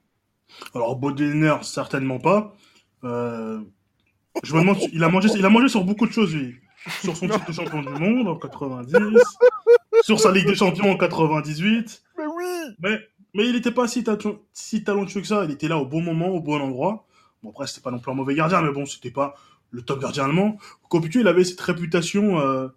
Alors, 0.76 0.96
Baudelaire, 0.96 1.64
certainement 1.64 2.20
pas. 2.20 2.56
Euh, 3.04 3.60
je 4.44 4.54
me 4.56 4.62
demande, 4.62 4.78
il 4.94 5.04
a 5.04 5.10
mangé, 5.10 5.30
il 5.36 5.46
a 5.46 5.50
mangé 5.50 5.68
sur 5.70 5.84
beaucoup 5.84 6.08
de 6.08 6.12
choses, 6.12 6.34
lui. 6.36 6.56
Sur 7.02 7.16
son 7.16 7.28
titre 7.28 7.46
de 7.48 7.54
champion 7.54 7.82
du 7.82 7.90
monde 7.90 8.28
en 8.28 8.36
90, 8.38 8.94
sur 10.04 10.20
sa 10.20 10.32
Ligue 10.32 10.48
des 10.48 10.56
Champions 10.56 10.92
en 10.92 10.98
98. 10.98 12.04
Mais 12.18 12.26
oui 12.26 12.44
Mais, 12.80 13.00
mais 13.34 13.48
il 13.48 13.54
n'était 13.54 13.72
pas 13.72 13.88
si, 13.88 14.04
ta- 14.04 14.18
si 14.52 14.84
talentueux 14.84 15.22
que 15.22 15.28
ça. 15.28 15.46
Il 15.46 15.52
était 15.52 15.68
là 15.70 15.78
au 15.78 15.86
bon 15.86 16.02
moment, 16.02 16.30
au 16.30 16.42
bon 16.42 16.60
endroit. 16.60 17.06
Bon, 17.42 17.52
après, 17.52 17.68
c'était 17.68 17.82
pas 17.82 17.92
non 17.92 18.00
plus 18.00 18.12
un 18.12 18.16
mauvais 18.16 18.36
gardien, 18.36 18.62
mais 18.62 18.72
bon, 18.72 18.86
c'était 18.86 19.12
pas 19.12 19.36
le 19.72 19.82
top 19.82 20.02
gardien 20.02 20.26
allemand. 20.26 20.58
Copitu, 20.90 21.22
il 21.22 21.28
avait 21.28 21.44
cette 21.46 21.62
réputation 21.62 22.40
euh, 22.40 22.68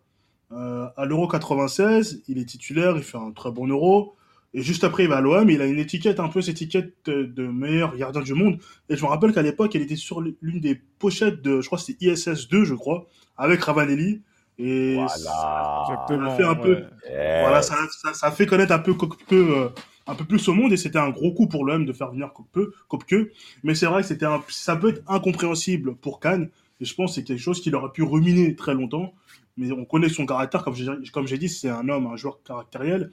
euh, 0.52 0.86
à 0.96 1.04
l'Euro 1.04 1.26
96. 1.26 2.22
Il 2.28 2.38
est 2.38 2.44
titulaire, 2.44 2.96
il 2.96 3.02
fait 3.02 3.18
un 3.18 3.32
très 3.32 3.50
bon 3.50 3.66
Euro. 3.66 4.14
Et 4.54 4.62
juste 4.62 4.84
après, 4.84 5.04
il 5.04 5.08
va 5.08 5.16
à 5.16 5.20
l'OM. 5.20 5.48
Il 5.50 5.60
a 5.60 5.66
une 5.66 5.78
étiquette, 5.78 6.20
un 6.20 6.28
peu 6.28 6.40
cette 6.40 6.56
étiquette 6.56 6.94
de, 7.06 7.46
meilleur 7.46 7.96
gardien 7.96 8.22
du 8.22 8.34
monde. 8.34 8.58
Et 8.88 8.96
je 8.96 9.02
me 9.02 9.08
rappelle 9.08 9.32
qu'à 9.32 9.42
l'époque, 9.42 9.74
elle 9.74 9.82
était 9.82 9.96
sur 9.96 10.20
l'une 10.20 10.60
des 10.60 10.80
pochettes 10.98 11.42
de, 11.42 11.60
je 11.60 11.66
crois 11.66 11.78
que 11.78 11.84
c'était 11.84 12.06
ISS 12.06 12.48
2, 12.48 12.64
je 12.64 12.74
crois, 12.74 13.06
avec 13.36 13.60
Ravanelli. 13.62 14.22
Et 14.58 14.94
Voilà. 14.94 15.08
ça 15.08 16.06
a 16.08 16.36
fait 16.36 16.44
un 16.44 16.54
peu, 16.54 16.84
voilà, 17.10 17.60
ça, 17.60 17.76
ça, 18.02 18.14
ça 18.14 18.26
a 18.28 18.30
fait 18.30 18.46
connaître 18.46 18.72
un 18.72 18.78
peu 18.78 18.94
Kopke, 18.94 19.30
euh, 19.32 19.68
un 20.06 20.14
peu 20.14 20.24
plus 20.24 20.48
au 20.48 20.54
monde 20.54 20.72
et 20.72 20.76
c'était 20.76 20.98
un 20.98 21.10
gros 21.10 21.32
coup 21.32 21.46
pour 21.46 21.64
l'OM 21.64 21.84
de 21.84 21.92
faire 21.92 22.10
venir 22.10 22.32
Kopke, 22.32 22.70
Kopke. 22.88 23.32
Mais 23.64 23.74
c'est 23.74 23.86
vrai 23.86 24.02
que 24.02 24.08
c'était 24.08 24.24
un, 24.24 24.42
ça 24.48 24.76
peut 24.76 24.90
être 24.90 25.02
incompréhensible 25.08 25.96
pour 25.96 26.20
Cannes 26.20 26.48
et 26.80 26.84
je 26.84 26.94
pense 26.94 27.10
que 27.10 27.14
c'est 27.16 27.24
quelque 27.24 27.40
chose 27.40 27.60
qu'il 27.60 27.74
aurait 27.74 27.92
pu 27.92 28.02
ruminer 28.02 28.54
très 28.54 28.74
longtemps. 28.74 29.12
Mais 29.58 29.72
on 29.72 29.86
connaît 29.86 30.10
son 30.10 30.26
caractère, 30.26 30.62
comme 30.62 30.74
j'ai, 30.74 30.86
comme 31.12 31.26
j'ai 31.26 31.38
dit, 31.38 31.48
c'est 31.48 31.70
un 31.70 31.88
homme, 31.88 32.06
un 32.06 32.16
joueur 32.16 32.42
caractériel 32.42 33.10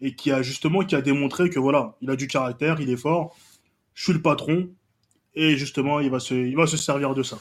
et 0.00 0.14
qui 0.14 0.30
a 0.30 0.42
justement, 0.42 0.84
qui 0.84 0.94
a 0.94 1.00
démontré 1.00 1.50
que 1.50 1.58
voilà, 1.58 1.96
il 2.00 2.10
a 2.10 2.16
du 2.16 2.26
caractère, 2.26 2.80
il 2.80 2.90
est 2.90 2.96
fort, 2.96 3.36
je 3.94 4.04
suis 4.04 4.12
le 4.12 4.22
patron 4.22 4.68
et 5.34 5.56
justement, 5.56 6.00
il 6.00 6.10
va 6.10 6.20
se, 6.20 6.34
il 6.34 6.56
va 6.56 6.66
se 6.66 6.76
servir 6.76 7.14
de 7.14 7.22
ça. 7.22 7.38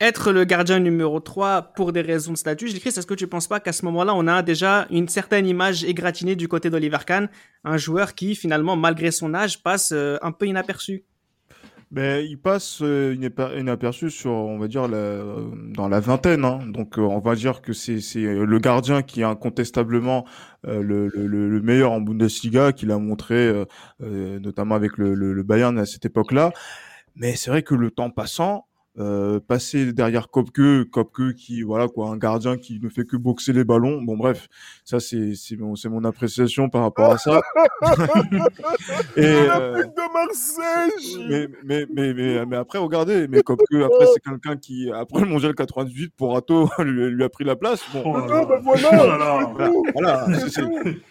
Être 0.00 0.30
le 0.30 0.44
gardien 0.44 0.78
numéro 0.78 1.18
3 1.18 1.62
pour 1.74 1.92
des 1.92 2.02
raisons 2.02 2.32
de 2.32 2.36
statut, 2.36 2.68
Gilles 2.68 2.80
Christ, 2.80 2.98
est-ce 2.98 3.06
que 3.06 3.14
tu 3.14 3.24
ne 3.24 3.30
penses 3.30 3.48
pas 3.48 3.60
qu'à 3.60 3.72
ce 3.72 3.84
moment-là, 3.86 4.14
on 4.14 4.26
a 4.26 4.42
déjà 4.42 4.86
une 4.90 5.08
certaine 5.08 5.46
image 5.46 5.84
égratignée 5.84 6.36
du 6.36 6.48
côté 6.48 6.70
d'Oliver 6.70 6.98
Kahn, 7.06 7.28
un 7.64 7.76
joueur 7.76 8.14
qui, 8.14 8.36
finalement, 8.36 8.76
malgré 8.76 9.10
son 9.10 9.34
âge, 9.34 9.62
passe 9.62 9.90
euh, 9.92 10.16
un 10.22 10.32
peu 10.32 10.46
inaperçu? 10.46 11.04
Mais 11.92 12.24
il 12.26 12.36
passe 12.38 12.82
euh, 12.82 13.16
inaperçu 13.58 14.10
sur, 14.10 14.30
on 14.30 14.58
va 14.58 14.68
dire, 14.68 14.86
la- 14.86 14.96
euh, 14.96 15.50
dans 15.74 15.88
la 15.88 15.98
vingtaine. 15.98 16.44
hein. 16.44 16.60
Donc, 16.68 16.98
euh, 16.98 17.02
on 17.02 17.18
va 17.18 17.34
dire 17.34 17.62
que 17.62 17.72
c'est 17.72 18.00
c'est 18.00 18.20
le 18.22 18.58
gardien 18.60 19.02
qui 19.02 19.22
est 19.22 19.24
incontestablement 19.24 20.24
euh, 20.68 20.82
le, 20.82 21.08
le, 21.08 21.26
le- 21.26 21.48
le 21.50 21.60
meilleur 21.62 21.90
en 21.92 22.00
Bundesliga, 22.00 22.72
qu'il 22.72 22.92
a 22.92 22.98
montré 22.98 23.34
euh, 23.34 23.64
euh, 24.02 24.38
notamment 24.38 24.76
avec 24.76 24.98
le, 24.98 25.14
le 25.14 25.42
Bayern 25.42 25.76
à 25.80 25.86
cette 25.86 26.04
époque-là. 26.06 26.52
Mais 27.16 27.36
c'est 27.36 27.50
vrai 27.50 27.62
que 27.64 27.74
le 27.74 27.90
temps 27.90 28.10
passant, 28.10 28.66
euh, 29.00 29.40
passer 29.40 29.92
derrière 29.92 30.28
Kopke, 30.28 30.84
Kopke 30.90 31.34
qui, 31.34 31.62
voilà 31.62 31.88
quoi, 31.88 32.10
un 32.10 32.16
gardien 32.18 32.56
qui 32.58 32.78
ne 32.80 32.88
fait 32.88 33.04
que 33.04 33.16
boxer 33.16 33.52
les 33.52 33.64
ballons. 33.64 34.02
Bon, 34.02 34.16
bref, 34.16 34.46
ça 34.84 35.00
c'est 35.00 35.34
c'est 35.34 35.56
mon, 35.56 35.74
c'est 35.74 35.88
mon 35.88 36.04
appréciation 36.04 36.68
par 36.68 36.82
rapport 36.82 37.10
à 37.12 37.18
ça. 37.18 37.40
Et, 39.16 39.24
euh, 39.24 39.82
de 39.84 40.12
Marseille 40.12 41.26
mais, 41.28 41.48
mais, 41.64 41.86
mais, 41.92 42.14
mais, 42.14 42.46
mais 42.46 42.56
après, 42.56 42.78
regardez, 42.78 43.26
mais 43.28 43.42
que 43.42 43.52
après, 43.52 44.06
c'est 44.14 44.20
quelqu'un 44.22 44.56
qui, 44.56 44.90
après 44.92 45.20
le 45.22 45.26
mondial 45.26 45.54
98, 45.54 46.12
pour 46.16 46.34
Rato, 46.34 46.68
lui, 46.80 47.10
lui 47.10 47.24
a 47.24 47.28
pris 47.28 47.44
la 47.44 47.56
place. 47.56 47.82
Bon, 47.92 48.02
Oh 48.04 48.18
là 48.18 48.26
là. 48.26 48.60
voilà. 48.62 48.90
Là 49.06 49.18
là. 49.18 49.52
voilà, 49.94 50.26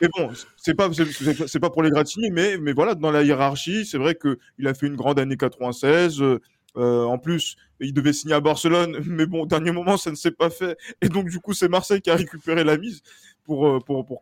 mais 0.01 0.07
bon, 0.17 0.29
c'est 0.57 0.73
pas, 0.75 0.89
c'est- 0.93 1.59
pas 1.59 1.69
pour 1.69 1.83
les 1.83 1.89
gratigner, 1.89 2.29
mais, 2.29 2.57
mais 2.57 2.73
voilà, 2.73 2.95
dans 2.95 3.11
la 3.11 3.23
hiérarchie, 3.23 3.85
c'est 3.85 3.97
vrai 3.97 4.15
que 4.15 4.37
il 4.57 4.67
a 4.67 4.73
fait 4.73 4.87
une 4.87 4.95
grande 4.95 5.19
année 5.19 5.35
96. 5.37 6.21
euh, 6.21 6.39
euh, 6.79 7.03
en 7.03 7.17
plus, 7.17 7.57
il 7.79 7.93
devait 7.93 8.13
signer 8.13 8.35
à 8.35 8.39
Barcelone, 8.39 8.99
mais 9.05 9.25
bon, 9.25 9.43
au 9.43 9.45
dernier 9.45 9.71
moment, 9.71 9.97
ça 9.97 10.09
ne 10.11 10.15
s'est 10.15 10.31
pas 10.31 10.49
fait. 10.49 10.77
Et 11.01 11.09
donc, 11.09 11.29
du 11.29 11.39
coup, 11.39 11.53
c'est 11.53 11.67
Marseille 11.67 12.01
qui 12.01 12.09
a 12.09 12.15
récupéré 12.15 12.63
la 12.63 12.77
mise 12.77 13.01
pour, 13.43 13.67
euh, 13.67 13.79
pour, 13.79 14.05
pour. 14.05 14.21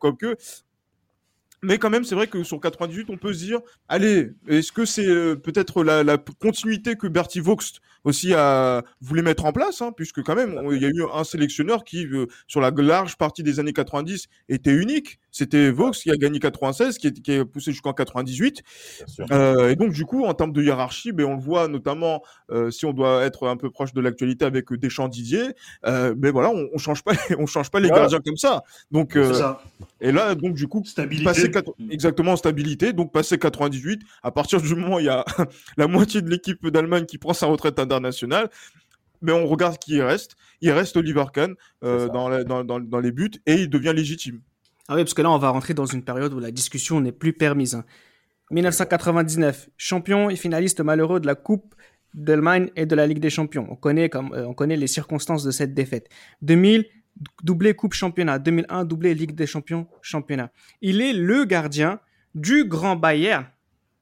Mais 1.63 1.79
quand 1.79 1.89
même, 1.89 2.03
c'est 2.03 2.15
vrai 2.15 2.27
que 2.27 2.43
sur 2.43 2.59
98, 2.59 3.09
on 3.09 3.17
peut 3.17 3.33
se 3.33 3.43
dire, 3.43 3.59
allez, 3.87 4.31
est-ce 4.47 4.71
que 4.71 4.85
c'est 4.85 5.07
euh, 5.07 5.35
peut-être 5.35 5.83
la, 5.83 6.17
continuité 6.39 6.95
que 6.95 7.07
Bertie 7.07 7.39
Vogts 7.39 7.81
aussi 8.07 8.33
a 8.33 8.83
voulu 9.01 9.21
mettre 9.21 9.45
en 9.45 9.51
place, 9.51 9.81
hein, 9.81 9.91
puisque 9.95 10.23
quand 10.23 10.35
même, 10.35 10.59
il 10.71 10.81
y 10.81 10.85
a 10.85 10.89
eu 10.89 11.03
un 11.13 11.23
sélectionneur 11.23 11.83
qui, 11.83 12.05
euh, 12.05 12.25
sur 12.47 12.61
la 12.61 12.71
large 12.71 13.17
partie 13.17 13.43
des 13.43 13.59
années 13.59 13.73
90, 13.73 14.27
était 14.49 14.73
unique. 14.73 15.19
C'était 15.31 15.69
Vogts 15.69 15.91
qui 15.97 16.09
a 16.09 16.15
gagné 16.15 16.39
96, 16.39 16.97
qui, 16.97 17.07
est, 17.07 17.21
qui 17.21 17.43
poussé 17.45 17.71
jusqu'en 17.71 17.93
98. 17.93 18.63
Bien 18.97 19.07
sûr. 19.07 19.25
Euh, 19.31 19.69
et 19.69 19.75
donc, 19.75 19.91
du 19.91 20.05
coup, 20.05 20.23
en 20.25 20.33
termes 20.33 20.53
de 20.53 20.63
hiérarchie, 20.63 21.11
ben, 21.11 21.25
on 21.25 21.35
le 21.35 21.41
voit 21.41 21.67
notamment 21.67 22.23
euh, 22.49 22.71
si 22.71 22.85
on 22.85 22.93
doit 22.93 23.23
être 23.23 23.47
un 23.47 23.57
peu 23.57 23.69
proche 23.69 23.93
de 23.93 24.01
l'actualité 24.01 24.45
avec 24.45 24.71
Deschamps 24.73 25.07
Didier. 25.09 25.49
Ben 25.83 26.31
voilà, 26.31 26.49
on, 26.49 26.67
on 26.73 26.77
change 26.77 27.03
pas, 27.03 27.11
on 27.37 27.45
change 27.45 27.69
pas 27.69 27.79
les 27.79 27.87
Voilà. 27.89 28.03
gardiens 28.03 28.19
comme 28.25 28.37
ça. 28.37 28.63
Donc, 28.89 29.13
ça. 29.33 29.61
et 30.01 30.11
là, 30.11 30.33
donc 30.33 30.53
du 30.55 30.67
coup, 30.67 30.81
Stabilité. 30.85 31.25
passer 31.25 31.51
quatre- 31.51 31.73
exactement 31.91 32.31
en 32.31 32.37
stabilité, 32.37 32.93
donc 32.93 33.11
passer 33.11 33.37
98. 33.37 34.01
À 34.23 34.31
partir 34.31 34.61
du 34.61 34.73
moment 34.75 34.95
où 34.95 34.99
il 34.99 35.05
y 35.05 35.09
a 35.09 35.23
la 35.77 35.87
moitié 35.87 36.21
de 36.21 36.29
l'équipe 36.29 36.65
d'Allemagne 36.67 37.05
qui 37.05 37.17
prend 37.17 37.33
sa 37.33 37.45
retraite 37.47 37.79
internationale. 37.97 38.49
Mais 39.21 39.31
on 39.31 39.45
regarde 39.47 39.77
qui 39.79 39.93
il 39.95 40.01
reste. 40.03 40.35
Il 40.61 40.71
reste 40.71 40.95
Oliver 40.97 41.25
Kahn 41.33 41.55
euh, 41.83 42.07
dans, 42.07 42.29
la- 42.29 42.43
dans, 42.43 42.63
dans, 42.63 42.79
dans 42.79 42.99
les 42.99 43.11
buts 43.11 43.31
et 43.45 43.55
il 43.55 43.69
devient 43.69 43.93
légitime. 43.95 44.41
Ah 44.87 44.95
oui, 44.95 45.01
parce 45.03 45.13
que 45.13 45.21
là, 45.21 45.29
on 45.31 45.37
va 45.37 45.49
rentrer 45.49 45.73
dans 45.73 45.85
une 45.85 46.03
période 46.03 46.33
où 46.33 46.39
la 46.39 46.51
discussion 46.51 47.01
n'est 47.01 47.11
plus 47.11 47.33
permise. 47.33 47.75
hein. 47.75 47.83
1999, 48.51 49.69
champion 49.77 50.29
et 50.29 50.35
finaliste 50.35 50.81
malheureux 50.81 51.19
de 51.19 51.27
la 51.27 51.35
Coupe 51.35 51.75
d'Allemagne 52.13 52.69
et 52.75 52.85
de 52.85 52.95
la 52.95 53.05
Ligue 53.05 53.19
des 53.19 53.29
Champions. 53.29 53.67
On 53.69 53.75
connaît, 53.75 54.09
comme, 54.09 54.33
euh, 54.33 54.45
on 54.47 54.53
connaît 54.53 54.77
les 54.77 54.87
circonstances 54.87 55.43
de 55.43 55.51
cette 55.51 55.73
défaite. 55.73 56.07
2000, 56.41 56.85
doublé 57.43 57.73
Coupe 57.75 57.93
Championnat. 57.93 58.39
2001, 58.39 58.85
doublé 58.85 59.13
Ligue 59.13 59.35
des 59.35 59.45
Champions 59.47 59.87
Championnat. 60.01 60.51
Il 60.81 61.01
est 61.01 61.13
le 61.13 61.43
gardien 61.45 61.99
du 62.35 62.65
Grand 62.65 62.95
Bayern 62.95 63.45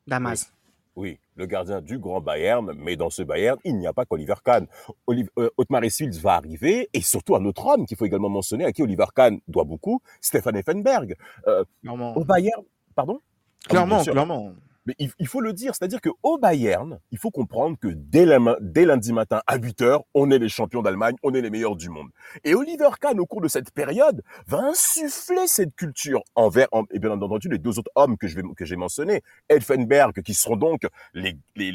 Damas. 0.07 0.51
Oui, 0.95 1.17
le 1.35 1.45
gardien 1.45 1.81
du 1.81 1.99
grand 1.99 2.21
Bayern, 2.21 2.73
mais 2.77 2.95
dans 2.95 3.09
ce 3.09 3.21
Bayern, 3.21 3.57
il 3.63 3.77
n'y 3.77 3.87
a 3.87 3.93
pas 3.93 4.05
qu'Oliver 4.05 4.35
Kahn. 4.43 4.67
Oliv 5.07 5.29
euh, 5.37 5.49
Otmar 5.57 5.81
va 6.21 6.33
arriver, 6.33 6.89
et 6.93 7.01
surtout 7.01 7.35
un 7.35 7.45
autre 7.45 7.65
homme 7.65 7.85
qu'il 7.85 7.97
faut 7.97 8.05
également 8.05 8.29
mentionner, 8.29 8.65
à 8.65 8.71
qui 8.71 8.81
Oliver 8.81 9.05
Kahn 9.15 9.39
doit 9.47 9.65
beaucoup, 9.65 10.01
Stefan 10.21 10.55
Effenberg. 10.55 11.15
Euh, 11.47 11.63
au 12.15 12.23
Bayern, 12.23 12.63
pardon? 12.95 13.19
Ah 13.21 13.25
oui, 13.25 13.69
clairement, 13.69 14.03
clairement. 14.03 14.51
Mais 14.85 14.93
il, 14.99 15.11
il 15.19 15.27
faut 15.27 15.41
le 15.41 15.53
dire, 15.53 15.73
c'est-à-dire 15.75 16.01
que 16.01 16.09
au 16.23 16.37
Bayern, 16.37 16.99
il 17.11 17.17
faut 17.17 17.31
comprendre 17.31 17.77
que 17.79 17.87
dès, 17.87 18.25
la 18.25 18.39
dès 18.61 18.85
lundi 18.85 19.13
matin 19.13 19.41
à 19.47 19.57
8 19.57 19.81
heures, 19.81 20.03
on 20.13 20.29
est 20.31 20.39
les 20.39 20.49
champions 20.49 20.81
d'Allemagne, 20.81 21.15
on 21.23 21.33
est 21.33 21.41
les 21.41 21.49
meilleurs 21.49 21.75
du 21.75 21.89
monde. 21.89 22.09
Et 22.43 22.53
Oliver 22.53 22.89
Kahn, 23.01 23.19
au 23.19 23.25
cours 23.25 23.41
de 23.41 23.47
cette 23.47 23.71
période, 23.71 24.21
va 24.47 24.59
insuffler 24.59 25.47
cette 25.47 25.75
culture 25.75 26.21
envers, 26.35 26.67
en- 26.71 26.83
et 26.91 26.99
bien 26.99 27.11
entendu, 27.11 27.49
les 27.49 27.57
deux 27.57 27.79
autres 27.79 27.91
hommes 27.95 28.17
que 28.17 28.27
je 28.27 28.35
vais, 28.35 28.43
que 28.55 28.65
j'ai 28.65 28.75
mentionnés, 28.75 29.21
Elfenberg, 29.49 30.21
qui 30.21 30.33
seront 30.33 30.55
donc 30.57 30.81
les, 31.13 31.37
les, 31.55 31.71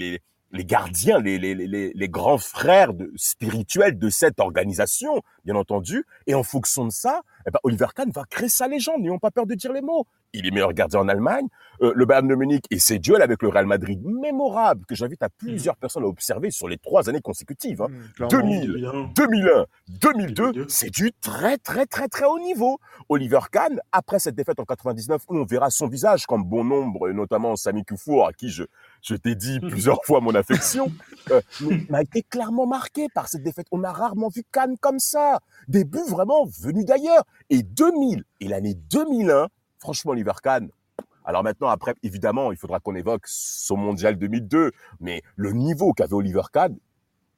les, 0.53 0.65
gardiens, 0.65 1.19
les, 1.19 1.39
les, 1.39 1.55
les, 1.55 1.93
les 1.95 2.09
grands 2.09 2.39
frères 2.39 2.93
spirituels 3.17 3.99
de 3.99 4.09
cette 4.11 4.41
organisation, 4.41 5.23
bien 5.45 5.55
entendu. 5.57 6.05
Et 6.27 6.35
en 6.35 6.43
fonction 6.43 6.85
de 6.87 6.91
ça, 6.93 7.23
eh 7.47 7.51
ben, 7.51 7.59
Oliver 7.63 7.87
Kahn 7.95 8.11
va 8.11 8.25
créer 8.29 8.49
sa 8.49 8.69
légende, 8.69 9.01
n'ayons 9.01 9.19
pas 9.19 9.31
peur 9.31 9.47
de 9.47 9.55
dire 9.55 9.73
les 9.73 9.81
mots. 9.81 10.07
Il 10.33 10.47
est 10.47 10.51
meilleur 10.51 10.73
gardien 10.73 11.01
en 11.01 11.09
Allemagne, 11.09 11.47
euh, 11.83 11.93
le 11.95 12.05
Bayern 12.05 12.29
de 12.29 12.35
Munich 12.35 12.65
et 12.71 12.79
ses 12.79 12.99
duels 12.99 13.23
avec 13.23 13.43
le 13.43 13.49
Real 13.49 13.67
Madrid 13.67 14.01
mémorables 14.05 14.85
que 14.87 14.95
j'invite 14.95 15.23
à 15.23 15.29
plusieurs 15.29 15.77
personnes 15.77 16.05
à 16.05 16.07
observer 16.07 16.51
sur 16.51 16.69
les 16.69 16.79
trois 16.79 17.09
années 17.09 17.21
consécutives. 17.21 17.83
hein. 17.83 17.89
Mmh, 17.89 18.13
clairement. 18.15 18.39
2000, 18.43 18.71
Évidemment. 18.71 19.11
2001, 19.17 19.65
2002, 19.89 20.35
2002. 20.53 20.67
c'est 20.69 20.91
du 20.91 21.13
très 21.21 21.59
très 21.59 21.87
très 21.87 22.09
très 22.09 22.25
haut 22.27 22.39
niveau. 22.39 22.79
Oliver 23.09 23.41
Kahn, 23.51 23.81
après 23.93 24.19
cette 24.19 24.35
défaite 24.35 24.61
en 24.61 24.65
99, 24.65 25.23
où 25.29 25.39
on 25.39 25.45
verra 25.45 25.71
son 25.71 25.89
visage 25.89 26.27
comme 26.27 26.45
bon 26.45 26.65
nombre, 26.65 27.11
notamment 27.11 27.57
Sami 27.57 27.85
Koufour, 27.85 28.27
à 28.29 28.33
qui 28.33 28.51
je, 28.51 28.65
je 29.03 29.15
t'ai 29.15 29.35
dit 29.35 29.59
plusieurs 29.61 30.05
fois 30.05 30.21
mon 30.21 30.35
affection, 30.35 30.93
euh, 31.31 31.41
m'a 31.89 32.03
été 32.03 32.23
clairement 32.23 32.67
marqué 32.67 33.09
par 33.15 33.29
cette 33.29 33.43
défaite. 33.43 33.67
On 33.73 33.83
a 33.85 33.93
rarement 33.93 34.29
vu 34.29 34.45
Kahn 34.53 34.77
comme 34.81 34.99
ça. 35.01 35.41
Des 35.67 35.85
buts 35.85 35.99
vraiment 36.09 36.45
venus 36.61 36.85
d'ailleurs. 36.85 37.25
Et 37.49 37.63
2000 37.63 38.23
et 38.41 38.49
l'année 38.49 38.75
2001, 38.75 39.49
franchement, 39.81 40.13
Oliver 40.13 40.33
Kahn, 40.43 40.69
alors 41.25 41.43
maintenant, 41.43 41.69
après, 41.69 41.95
évidemment, 42.03 42.53
il 42.53 42.59
faudra 42.59 42.81
qu'on 42.81 42.95
évoque 42.95 43.23
son 43.27 43.77
mondial 43.77 44.17
2002, 44.17 44.71
mais 45.01 45.23
le 45.37 45.53
niveau 45.53 45.93
qu'avait 45.93 46.15
Oliver 46.15 46.43
Kahn, 46.53 46.77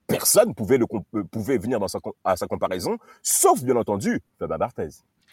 personne 0.06 0.54
pouvait, 0.54 0.78
le, 0.78 0.86
euh, 1.14 1.22
pouvait 1.30 1.58
venir 1.58 1.80
dans 1.80 1.88
sa, 1.88 2.00
com- 2.00 2.12
à 2.24 2.36
sa 2.36 2.46
comparaison, 2.46 2.98
sauf 3.22 3.62
bien 3.62 3.76
entendu 3.76 4.20
Fabien 4.38 4.58
Barthez. 4.58 4.88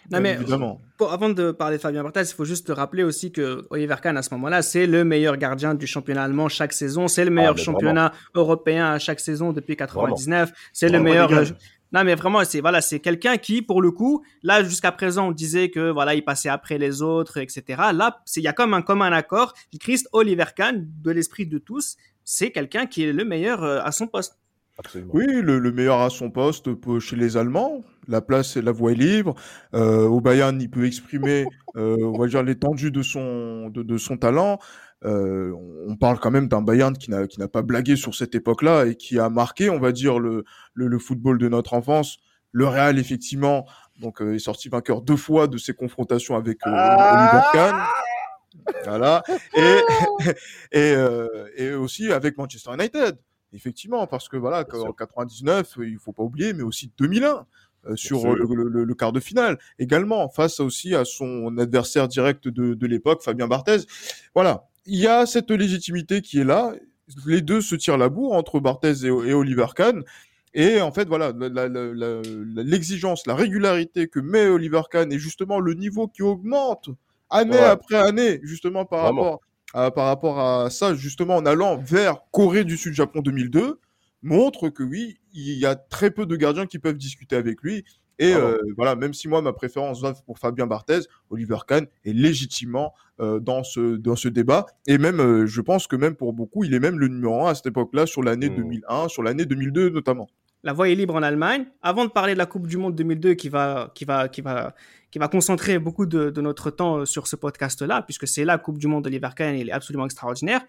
Non, 0.10 0.20
Bien 0.20 0.20
mais 0.22 0.34
évidemment. 0.36 0.80
pour- 0.98 1.12
avant 1.12 1.28
de 1.30 1.52
parler 1.52 1.76
de 1.78 1.82
Fabien 1.82 2.04
Barthez, 2.04 2.22
il 2.22 2.34
faut 2.34 2.46
juste 2.46 2.68
te 2.68 2.72
rappeler 2.72 3.04
aussi 3.04 3.32
que 3.34 3.68
Oliver 3.70 3.98
Kahn, 4.02 4.16
à 4.16 4.22
ce 4.22 4.34
moment-là, 4.36 4.62
c'est 4.62 4.88
le 4.88 5.04
meilleur 5.04 5.36
gardien 5.36 5.76
du 5.76 5.86
championnat 5.88 6.24
allemand 6.24 6.48
chaque 6.48 6.72
saison. 6.72 7.08
C'est 7.10 7.26
le 7.26 7.32
meilleur 7.32 7.56
mais 7.56 7.62
championnat 7.62 8.14
européen 8.34 8.92
à 8.94 9.00
chaque 9.00 9.20
saison 9.20 9.52
depuis 9.52 9.76
99. 9.76 10.54
C'est 10.72 10.88
le 10.90 11.00
meilleur. 11.02 11.30
Euh, 11.94 11.98
Non, 11.98 12.04
mais 12.04 12.16
vraiment, 12.16 12.44
c'est 12.46 12.62
voilà, 12.62 12.82
c'est 12.82 13.00
quelqu'un 13.00 13.38
qui, 13.38 13.62
pour 13.62 13.82
le 13.82 13.92
coup, 13.92 14.24
là 14.44 14.64
jusqu'à 14.64 14.92
présent, 14.92 15.30
on 15.30 15.32
disait 15.32 15.70
que 15.70 15.90
voilà, 15.92 16.14
il 16.16 16.24
passait 16.24 16.50
après 16.50 16.78
les 16.78 17.02
autres, 17.02 17.38
etc. 17.38 17.64
Là, 17.94 18.22
c'est 18.26 18.42
il 18.42 18.44
y 18.44 18.48
a 18.48 18.54
comme 18.54 18.74
un 18.74 18.82
commun 18.82 19.12
accord. 19.12 19.54
Christ 19.80 20.08
Oliver 20.14 20.46
Kahn, 20.56 20.88
de 21.04 21.12
l'esprit 21.12 21.46
de 21.48 21.58
tous, 21.58 21.98
c'est 22.24 22.52
quelqu'un 22.52 22.86
qui 22.86 23.04
est 23.04 23.14
le 23.14 23.26
meilleur 23.26 23.64
euh, 23.64 23.80
à 23.84 23.92
son 23.92 24.08
poste. 24.08 24.38
Absolument. 24.78 25.12
Oui, 25.14 25.26
le, 25.28 25.60
le 25.60 25.72
meilleur 25.74 26.00
à 26.00 26.10
son 26.10 26.32
poste 26.32 26.74
peut- 26.74 27.02
chez 27.02 27.18
les 27.18 27.36
Allemands. 27.36 27.84
La 28.08 28.22
place 28.22 28.56
et 28.56 28.62
la 28.62 28.72
voie 28.72 28.94
est 28.94 28.96
libre. 28.96 29.36
Euh, 29.74 30.06
au 30.08 30.22
Bayern, 30.22 30.60
il 30.62 30.70
peut 30.70 30.86
exprimer, 30.86 31.46
euh, 31.76 31.98
on 32.02 32.18
va 32.18 32.28
dire, 32.28 32.42
l'étendue 32.44 32.90
de 32.90 33.02
son, 33.02 33.70
de, 33.70 33.84
de 33.84 33.98
son 33.98 34.16
talent. 34.16 34.58
Euh, 35.06 35.54
on 35.88 35.96
parle 35.96 36.20
quand 36.20 36.32
même 36.32 36.48
d'un 36.50 36.62
Bayern 36.62 36.96
qui 36.98 37.10
n'a, 37.10 37.26
qui 37.28 37.40
n'a 37.40 37.48
pas 37.48 37.62
blagué 37.62 37.96
sur 37.96 38.14
cette 38.16 38.36
époque-là 38.36 38.86
et 38.86 38.96
qui 38.96 39.18
a 39.20 39.30
marqué, 39.30 39.70
on 39.70 39.80
va 39.80 39.92
dire, 39.92 40.20
le, 40.20 40.44
le, 40.74 40.88
le 40.88 41.00
football 41.00 41.38
de 41.38 41.48
notre 41.48 41.74
enfance. 41.74 42.18
Le 42.52 42.66
Real, 42.68 42.98
effectivement, 43.00 43.66
donc 44.02 44.22
euh, 44.22 44.34
est 44.36 44.40
sorti 44.40 44.70
vainqueur 44.70 45.02
deux 45.02 45.16
fois 45.16 45.48
de 45.48 45.58
ses 45.58 45.74
confrontations 45.74 46.36
avec 46.36 46.58
euh, 46.66 46.70
Oliver 46.72 47.44
Kahn. 47.54 47.76
Voilà. 48.86 49.24
Et, 49.56 49.80
et, 50.72 50.94
euh, 50.96 51.28
et 51.56 51.72
aussi 51.74 52.12
avec 52.12 52.38
Manchester 52.38 52.72
United. 52.74 53.18
Effectivement, 53.54 54.06
parce 54.06 54.30
que 54.30 54.38
voilà, 54.38 54.64
en 54.72 54.80
sûr. 54.82 54.96
99, 54.96 55.78
il 55.84 55.98
faut 55.98 56.14
pas 56.14 56.22
oublier, 56.24 56.54
mais 56.54 56.62
aussi 56.62 56.92
2001 57.00 57.46
euh, 57.88 57.96
sur 57.96 58.20
le, 58.36 58.46
le- 58.56 58.70
le- 58.70 58.84
le 58.84 58.94
quart 58.96 59.12
de 59.12 59.20
finale 59.20 59.58
également, 59.80 60.30
face 60.30 60.60
aussi 60.60 60.94
à 60.94 61.04
son 61.06 61.58
adversaire 61.58 62.08
direct 62.08 62.48
de, 62.48 62.74
de 62.76 62.88
l'époque, 62.88 63.24
Fabien 63.24 63.48
Barthez. 63.48 63.78
Voilà, 64.36 64.68
il 64.86 65.00
y 65.00 65.08
a 65.08 65.26
cette 65.26 65.52
légitimité 65.52 66.22
qui 66.22 66.40
est 66.40 66.44
là. 66.46 66.74
Les 67.26 67.42
deux 67.42 67.62
se 67.62 67.76
tirent 67.76 67.98
la 67.98 68.10
bourre 68.10 68.34
entre 68.34 68.60
Barthez 68.60 69.04
et, 69.04 69.08
et 69.08 69.34
Oliver 69.34 69.68
Kahn. 69.76 70.04
Et 70.54 70.82
en 70.82 70.92
fait, 70.92 71.08
voilà, 71.08 71.32
la- 71.38 71.50
la- 71.50 71.68
la- 71.68 71.94
la- 71.94 72.22
la- 72.24 72.64
l'exigence, 72.64 73.26
la 73.28 73.36
régularité 73.36 74.08
que 74.08 74.20
met 74.20 74.48
Oliver 74.48 74.82
Kahn 74.92 75.12
et 75.12 75.20
justement 75.20 75.60
le 75.60 75.74
niveau 75.76 76.08
qui 76.08 76.24
augmente 76.24 76.90
année 77.30 77.52
Ouais. 77.52 77.64
après 77.64 77.98
année, 77.98 78.40
justement 78.44 78.86
par 78.86 79.04
Vraiment. 79.04 79.22
rapport 79.24 79.42
à, 79.74 79.92
par 79.92 80.06
rapport 80.08 80.40
à 80.40 80.70
ça, 80.72 80.96
justement 80.96 81.36
en 81.36 81.46
allant 81.46 81.78
vers 81.78 82.22
Corée 82.32 82.64
du 82.64 82.78
Sud 82.78 82.94
Japon 82.94 83.22
2002, 83.22 83.80
montre 84.24 84.70
que 84.70 84.82
oui, 84.84 85.20
il 85.34 85.58
y 85.60 85.66
a 85.68 85.76
très 85.76 86.10
peu 86.10 86.26
de 86.26 86.36
gardiens 86.36 86.66
qui 86.66 86.80
peuvent 86.80 86.98
discuter 86.98 87.36
avec 87.36 87.62
lui. 87.62 87.86
Et 88.20 88.36
euh, 88.36 88.58
voilà, 88.76 88.96
même 88.96 89.14
si 89.14 89.30
moi 89.30 89.42
ma 89.42 89.54
préférence 89.54 90.02
va 90.02 90.14
pour 90.26 90.38
Fabien 90.38 90.68
Barthez, 90.68 91.00
Oliver 91.30 91.58
Kahn 91.66 91.88
est 92.04 92.12
légitimement 92.12 92.94
euh, 93.22 93.40
dans 93.40 93.64
ce 93.64 93.96
dans 93.96 94.18
ce 94.18 94.28
débat. 94.28 94.66
Et 94.88 94.98
même, 94.98 95.22
euh, 95.22 95.46
je 95.48 95.62
pense 95.62 95.88
que 95.88 95.96
même 95.96 96.16
pour 96.16 96.34
beaucoup, 96.34 96.66
il 96.66 96.74
est 96.74 96.82
même 96.82 97.00
le 97.00 97.08
numéro 97.08 97.48
un 97.48 97.52
à 97.52 97.56
cette 97.56 97.68
époque-là 97.68 98.06
sur 98.06 98.22
l'année 98.22 98.50
Mm. 98.50 98.56
2001, 98.56 99.08
sur 99.08 99.24
l'année 99.24 99.46
2002 99.46 99.90
notamment. 99.90 100.28
La 100.64 100.74
voie 100.74 100.90
est 100.90 100.96
libre 100.96 101.16
en 101.16 101.24
Allemagne. 101.24 101.68
Avant 101.82 102.04
de 102.04 102.10
parler 102.10 102.34
de 102.34 102.38
la 102.38 102.46
Coupe 102.46 102.68
du 102.68 102.76
Monde 102.76 102.94
2002 102.94 103.36
qui 103.36 103.48
va, 103.48 103.94
qui 103.96 104.04
va, 104.04 104.28
qui 104.28 104.42
va, 104.42 104.76
qui 105.10 105.18
va 105.18 105.30
concentrer 105.30 105.80
beaucoup 105.80 106.06
de, 106.06 106.30
de 106.30 106.42
notre 106.42 106.70
temps 106.70 107.06
sur 107.06 107.28
ce 107.28 107.38
podcast-là, 107.38 108.02
puisque 108.02 108.28
c'est 108.28 108.44
la 108.44 108.58
Coupe 108.58 108.78
du 108.78 108.88
Monde 108.88 109.06
d'Oliver 109.06 109.30
Kahn 109.34 109.56
et 109.56 109.62
il 109.62 109.70
est 109.70 109.72
absolument 109.72 110.04
extraordinaire. 110.04 110.62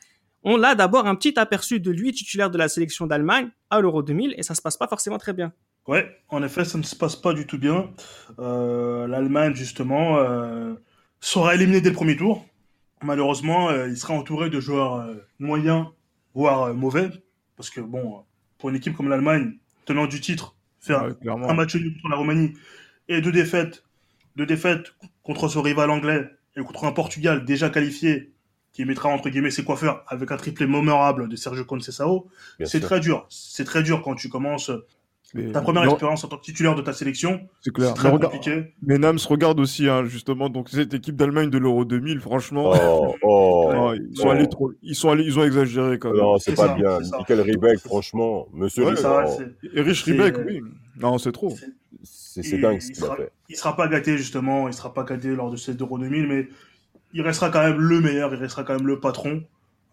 On 0.45 0.63
a 0.63 0.77
d'abord 0.77 1.07
un 1.07 1.17
petit 1.17 1.39
aperçu 1.39 1.81
de 1.81 1.91
lui, 1.91 2.13
titulaire 2.13 2.51
de 2.51 2.57
la 2.57 2.69
sélection 2.69 3.09
d'Allemagne 3.09 3.49
à 3.69 3.81
l'Euro 3.81 4.03
2000, 4.03 4.35
et 4.39 4.43
ça 4.45 4.55
se 4.55 4.63
passe 4.63 4.77
pas 4.77 4.87
forcément 4.87 5.19
très 5.19 5.33
bien. 5.33 5.53
Ouais, 5.91 6.23
en 6.29 6.41
effet, 6.45 6.65
ça 6.65 6.79
ne 6.79 6.85
se 6.85 6.95
passe 6.95 7.17
pas 7.17 7.33
du 7.33 7.49
tout 7.49 7.59
bien. 7.59 7.91
Euh, 8.39 9.09
L'Allemagne, 9.09 9.57
justement, 9.57 10.19
euh, 10.19 10.75
sera 11.19 11.57
éliminée 11.57 11.81
dès 11.81 11.89
le 11.89 11.97
premier 11.97 12.17
tour. 12.17 12.47
Malheureusement, 13.03 13.71
euh, 13.71 13.89
il 13.89 13.97
sera 13.97 14.15
entouré 14.15 14.51
de 14.51 14.61
joueurs 14.61 15.05
moyens, 15.41 15.87
voire 16.33 16.73
mauvais. 16.75 17.11
Parce 17.57 17.71
que, 17.71 17.81
bon, 17.81 18.23
pour 18.59 18.71
une 18.71 18.77
équipe 18.77 18.97
comme 18.97 19.09
l'Allemagne, 19.09 19.55
tenant 19.85 20.07
du 20.07 20.21
titre, 20.21 20.55
faire 20.79 21.03
Ouais, 21.03 21.29
un 21.29 21.55
match 21.55 21.75
nul 21.75 21.93
contre 21.95 22.09
la 22.09 22.17
Roumanie 22.19 22.53
et 23.09 23.21
deux 23.21 23.33
défaites, 23.33 23.83
deux 24.37 24.47
défaites 24.47 24.95
contre 25.25 25.49
son 25.49 25.61
rival 25.61 25.91
anglais 25.91 26.31
et 26.55 26.61
contre 26.63 26.85
un 26.85 26.93
Portugal 26.93 27.45
déjà 27.45 27.69
qualifié, 27.69 28.33
qui 28.73 28.85
mettra 28.85 29.09
entre 29.09 29.29
guillemets 29.29 29.51
ses 29.51 29.65
coiffeurs 29.65 30.05
avec 30.07 30.31
un 30.31 30.37
triplé 30.37 30.69
mémorable 30.69 31.29
de 31.29 31.35
Sergio 31.35 31.65
Conceição, 31.65 32.29
c'est 32.65 32.79
très 32.79 33.01
dur. 33.01 33.27
C'est 33.29 33.65
très 33.65 33.83
dur 33.83 34.03
quand 34.03 34.15
tu 34.15 34.29
commences 34.29 34.71
Mais- 35.35 35.53
ta 35.53 35.61
première 35.61 35.83
mais- 35.85 35.91
expérience 35.91 36.25
en 36.25 36.29
tant 36.29 36.37
que 36.39 36.43
titulaire 36.43 36.75
de 36.75 36.83
ta 36.83 36.93
sélection. 36.93 37.41
C'est 37.61 37.73
clair. 37.73 37.95
très 37.95 38.09
Mais 38.09 38.15
regarde- 38.15 38.33
compliqué. 38.33 38.75
Mais 38.83 38.99
Nams 38.99 39.19
regarde 39.29 39.61
aussi, 39.61 39.89
hein, 39.89 40.05
justement, 40.05 40.49
donc 40.49 40.69
cette 40.71 40.93
équipe 40.95 41.15
d'Allemagne 41.17 41.51
de 41.51 41.59
l'Euro 41.59 41.85
2000, 41.85 42.21
franchement, 42.21 42.73
Oh, 42.75 43.15
oh. 43.23 43.71
oh, 43.73 43.93
ils 44.11 44.17
sont 44.17 44.25
non. 44.27 44.31
allés 44.33 44.49
trop, 44.49 44.73
ils 44.83 44.95
sont 44.95 45.11
allés, 45.11 45.25
ils 45.25 45.39
ont 45.39 45.45
exagéré 45.45 45.99
quand 45.99 46.11
même. 46.11 46.19
Non, 46.21 46.39
c'est 46.39 46.55
pas 46.55 46.69
ça, 46.69 46.75
bien. 46.75 46.99
Michael 47.19 47.41
Riebeck, 47.43 47.79
franchement, 47.79 48.49
monsieur, 48.53 48.85
Ouais, 48.85 48.97
Ça, 48.97 49.25
oh, 49.27 49.43
Ribbeck, 49.75 50.37
oui. 50.47 50.61
Non, 51.01 51.19
c'est 51.19 51.33
trop. 51.33 51.51
c'est- 52.03 52.59
dingue 52.59 52.81
ce 52.81 52.89
il 52.89 52.95
qu'il 52.95 53.05
a 53.05 53.07
sera- 53.07 53.17
fait. 53.17 53.33
Il 53.49 53.57
sera 53.57 53.77
pas 53.77 53.89
gâté 53.89 54.17
justement, 54.19 54.69
il 54.69 54.75
sera 54.75 54.93
pas 54.95 55.05
gâté 55.05 55.29
lors 55.35 55.51
de 55.51 55.57
cette 55.57 55.81
Euro 55.81 55.99
2000, 55.99 56.27
mais 56.27 56.49
il 57.13 57.23
restera 57.23 57.51
quand 57.51 57.63
même 57.63 57.79
le 57.81 58.01
meilleur, 58.01 58.33
il 58.35 58.39
restera 58.39 58.63
quand 58.65 58.77
même 58.77 58.87
le 58.87 59.01
patron, 59.01 59.43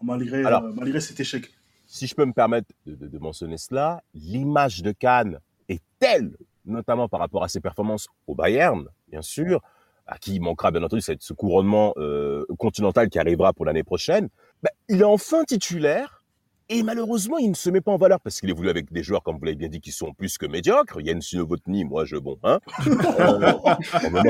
malgré, 0.02 0.44
Alors- 0.44 0.64
euh, 0.64 0.72
malgré 0.76 1.00
cet 1.00 1.18
échec. 1.20 1.50
Si 1.90 2.06
je 2.06 2.14
peux 2.14 2.24
me 2.26 2.32
permettre 2.34 2.68
de, 2.86 2.94
de- 2.94 3.08
de 3.08 3.18
mentionner 3.18 3.56
cela, 3.56 4.02
l'image 4.14 4.82
de 4.82 4.92
Cannes 4.92 5.40
est 5.70 5.82
telle, 5.98 6.36
notamment 6.66 7.08
par 7.08 7.18
rapport 7.18 7.42
à 7.42 7.48
ses 7.48 7.60
performances 7.60 8.06
au 8.26 8.34
Bayern, 8.34 8.86
bien 9.10 9.22
sûr, 9.22 9.60
à 10.06 10.18
qui 10.18 10.34
il 10.36 10.40
manquera 10.42 10.70
bien 10.70 10.82
entendu 10.82 11.02
ce 11.02 11.32
couronnement 11.32 11.94
euh, 11.96 12.44
continental 12.58 13.08
qui 13.08 13.18
arrivera 13.18 13.52
pour 13.54 13.64
l'année 13.64 13.82
prochaine. 13.84 14.28
Ben, 14.62 14.70
il 14.88 15.00
est 15.00 15.04
enfin 15.04 15.44
titulaire 15.44 16.22
et 16.70 16.82
malheureusement 16.82 17.38
il 17.38 17.48
ne 17.48 17.54
se 17.54 17.70
met 17.70 17.80
pas 17.80 17.92
en 17.92 17.96
valeur 17.96 18.20
parce 18.20 18.38
qu'il 18.40 18.50
est 18.50 18.54
voulu 18.54 18.68
avec 18.68 18.92
des 18.92 19.02
joueurs, 19.02 19.22
comme 19.22 19.38
vous 19.38 19.44
l'avez 19.46 19.56
bien 19.56 19.68
dit, 19.68 19.80
qui 19.80 19.90
sont 19.92 20.12
plus 20.12 20.36
que 20.36 20.44
médiocres. 20.46 20.98
Jens 21.04 21.32
Novotny, 21.34 21.84
moi 21.84 22.04
je 22.04 22.16
bon, 22.16 22.38
hein. 22.42 22.58
Euh, 22.86 22.92
on 24.04 24.10
va 24.10 24.22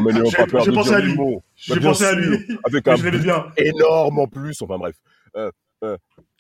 J'ai- 0.65 0.73
pensé 0.73 0.93
à 0.95 1.01
lui. 1.01 1.17
J'ai 1.57 1.75
Bah, 1.75 1.81
pensé 1.83 2.05
à 2.05 2.13
lui, 2.15 2.59
avec 2.65 2.87
un 2.87 2.95
bien. 2.97 3.47
énorme 3.57 4.19
en 4.21 4.27
plus. 4.29 4.63
Enfin 4.63 4.79
bref. 4.79 4.95
Euh, 5.37 5.51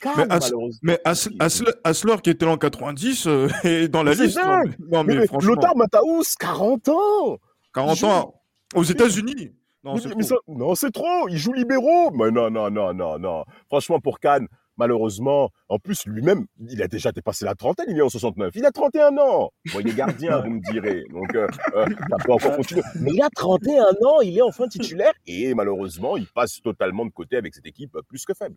Mais 0.05 0.25
As- 0.31 0.41
malheureusement. 0.51 0.79
Mais 0.83 1.01
As- 1.05 1.29
Asler, 1.41 1.73
Asler, 1.85 2.17
qui 2.23 2.31
était 2.31 2.45
là 2.47 2.53
en 2.53 2.57
90, 2.59 3.27
euh, 3.27 3.49
est 3.65 3.89
dans 3.89 4.03
la 4.03 4.15
liste. 4.15 4.37
dingue. 4.37 4.77
Non, 4.91 5.05
mais, 5.05 5.17
Mais, 5.17 5.27
franchement, 5.27 5.51
Lothar 5.55 5.77
Matthaus, 5.77 6.35
40 6.39 6.89
ans 6.89 7.39
40 7.75 7.97
joue- 7.97 8.07
ans 8.07 8.35
aux 8.75 8.85
États-Unis. 8.85 9.53
Non, 9.85 10.75
c'est 10.75 10.91
trop. 10.91 11.29
Il 11.29 11.37
joue 11.39 11.53
libéraux 11.53 12.11
Mais 12.13 12.31
non, 12.31 12.51
non, 12.51 12.71
non, 12.71 12.93
non, 12.93 13.19
non. 13.19 13.45
Franchement, 13.69 14.01
pour 14.01 14.19
Cannes, 14.21 14.47
malheureusement, 14.77 15.51
en 15.69 15.79
plus, 15.79 16.05
lui-même, 16.07 16.47
il 16.69 16.83
a 16.83 16.89
déjà 16.89 17.11
dépassé 17.13 17.45
la 17.45 17.55
trentaine, 17.55 17.87
il 17.89 17.97
est 17.97 18.03
en 18.03 18.09
69. 18.09 18.53
Il 18.57 18.67
a 18.67 18.71
31 18.73 19.17
ans 19.19 19.51
Bon, 19.73 19.81
il 19.81 19.89
est 19.89 19.95
gardien, 19.95 20.41
vous 20.45 20.51
me 20.51 20.61
direz. 20.73 21.05
Donc, 21.11 21.35
euh, 21.35 21.47
euh, 21.75 21.87
ça 22.11 22.17
peut 22.25 22.33
encore 22.33 22.57
continuer. 22.57 22.83
Mais 23.01 23.13
il 23.13 23.23
a 23.23 23.31
31 23.31 23.85
ans, 24.07 24.21
il 24.23 24.37
est 24.37 24.43
enfin 24.43 24.69
titulaire, 24.69 25.13
et 25.27 25.55
malheureusement, 25.55 26.17
il 26.17 26.27
passe 26.27 26.61
totalement 26.63 27.05
de 27.07 27.11
côté 27.11 27.37
avec 27.37 27.55
cette 27.55 27.67
équipe 27.67 27.95
euh, 27.97 28.03
plus 28.07 28.25
que 28.25 28.35
faible. 28.35 28.57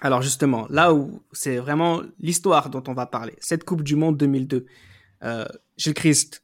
Alors 0.00 0.22
justement, 0.22 0.66
là 0.70 0.94
où 0.94 1.22
c'est 1.32 1.58
vraiment 1.58 2.02
l'histoire 2.20 2.70
dont 2.70 2.82
on 2.86 2.94
va 2.94 3.06
parler, 3.06 3.34
cette 3.40 3.64
Coupe 3.64 3.82
du 3.82 3.96
Monde 3.96 4.16
2002, 4.16 4.66
euh, 5.24 5.44
Gilles 5.76 5.94
Christ, 5.94 6.42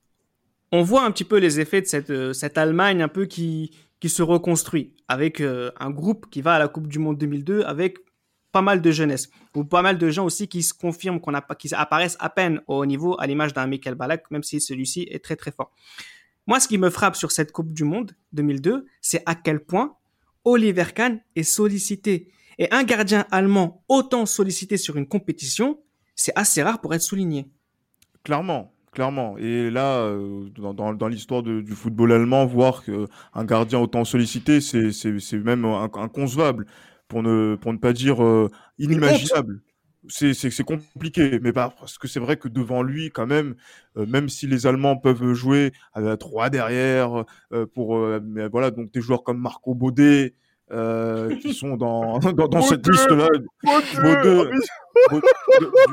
on 0.73 0.83
voit 0.83 1.05
un 1.05 1.11
petit 1.11 1.25
peu 1.25 1.39
les 1.39 1.61
effets 1.61 1.81
de 1.81 1.87
cette, 1.87 2.11
euh, 2.11 2.33
cette 2.33 2.59
Allemagne 2.59 3.03
un 3.03 3.09
peu 3.09 3.27
qui, 3.27 3.71
qui 4.01 4.09
se 4.09 4.23
reconstruit 4.23 4.95
avec 5.09 5.41
euh, 5.41 5.71
un 5.79 5.91
groupe 5.91 6.29
qui 6.31 6.43
va 6.43 6.55
à 6.55 6.59
la 6.59 6.69
Coupe 6.69 6.89
du 6.89 6.99
Monde 6.99 7.19
2002 7.19 7.63
avec 7.63 7.99
pas 8.53 8.63
mal 8.63 8.83
de 8.83 8.91
jeunesse 8.91 9.31
ou 9.55 9.65
pas 9.65 9.83
mal 9.83 9.99
de 9.99 10.11
gens 10.11 10.25
aussi 10.25 10.49
qui 10.49 10.63
se 10.63 10.75
confirment 10.75 11.21
qu'on 11.21 11.35
a 11.35 11.43
qui 11.57 11.75
apparaissent 11.75 12.17
à 12.21 12.31
peine 12.31 12.61
au 12.67 12.79
haut 12.79 12.87
niveau 12.87 13.17
à 13.21 13.27
l'image 13.27 13.53
d'un 13.53 13.67
Michael 13.67 13.95
Ballack, 13.95 14.31
même 14.31 14.43
si 14.43 14.61
celui-ci 14.61 15.07
est 15.11 15.23
très 15.23 15.37
très 15.37 15.53
fort. 15.53 15.73
Moi, 16.47 16.61
ce 16.61 16.69
qui 16.69 16.79
me 16.79 16.91
frappe 16.91 17.17
sur 17.17 17.33
cette 17.33 17.53
Coupe 17.53 17.73
du 17.73 17.85
Monde 17.85 18.13
2002, 18.33 18.87
c'est 19.01 19.23
à 19.27 19.35
quel 19.35 19.61
point 19.61 19.97
Oliver 20.45 20.87
Kahn 20.95 21.21
est 21.35 21.43
sollicité. 21.43 22.31
Et 22.59 22.69
un 22.73 22.85
gardien 22.85 23.27
allemand 23.31 23.85
autant 23.89 24.27
sollicité 24.27 24.77
sur 24.77 24.97
une 24.97 25.07
compétition, 25.07 25.79
c'est 26.15 26.33
assez 26.37 26.63
rare 26.63 26.81
pour 26.81 26.95
être 26.95 27.03
souligné. 27.03 27.51
Clairement, 28.25 28.73
clairement. 28.93 29.37
Et 29.39 29.71
là, 29.71 29.99
euh, 29.99 30.49
dans, 30.57 31.09
l'histoire 31.09 31.43
du 31.43 31.75
football 31.75 32.13
allemand, 32.13 32.47
voir 32.47 32.83
qu'un 32.83 33.45
gardien 33.45 33.79
autant 33.79 34.05
sollicité, 34.05 34.61
c'est 34.61 35.33
même 35.35 35.65
inconcevable, 35.65 36.67
pour 37.09 37.23
ne, 37.23 37.57
pas 37.77 37.93
dire 37.93 38.25
euh, 38.25 38.51
inimaginable. 38.79 39.61
C'est 40.09 40.65
compliqué, 40.65 41.41
mais 41.43 41.53
parce 41.53 41.99
que 41.99 42.09
c'est 42.09 42.21
vrai 42.21 42.37
que 42.37 42.49
devant 42.49 42.83
lui, 42.83 43.11
quand 43.11 43.27
même, 43.27 43.57
euh, 43.97 44.07
même 44.07 44.29
si 44.29 44.47
les 44.47 44.67
Allemands 44.67 44.97
peuvent 44.97 45.35
jouer 45.35 45.73
à 45.95 46.17
trois 46.17 46.49
derrière, 46.49 47.25
pour 47.75 47.99
voilà, 48.51 48.71
donc 48.71 48.93
des 48.93 49.01
joueurs 49.01 49.25
comme 49.25 49.39
Marco 49.39 49.75
Baudet, 49.75 50.35
euh, 50.73 51.35
qui 51.37 51.53
sont 51.61 51.77
dans, 51.77 52.19
dans, 52.19 52.49
dans 52.49 52.63
cette 52.63 52.87
liste-là, 52.87 53.29
de- 53.29 53.39
du, 53.39 54.51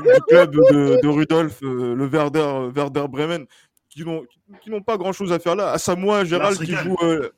du 0.02 0.20
club 0.28 0.50
de, 0.54 1.00
de 1.02 1.08
Rudolf, 1.08 1.58
euh, 1.62 1.94
le 1.94 2.06
Werder, 2.06 2.70
Werder 2.74 3.04
Bremen, 3.08 3.46
qui 3.88 4.04
n'ont 4.04 4.22
qui 4.62 4.70
n'ont 4.70 4.82
pas 4.82 4.96
grand-chose 4.96 5.32
à 5.32 5.38
faire 5.38 5.56
là. 5.56 5.72
À 5.72 5.78
Samoa 5.78 6.24
Gérald 6.24 6.58
qui 6.58 6.74
joue, 6.74 6.96
euh, 7.02 7.30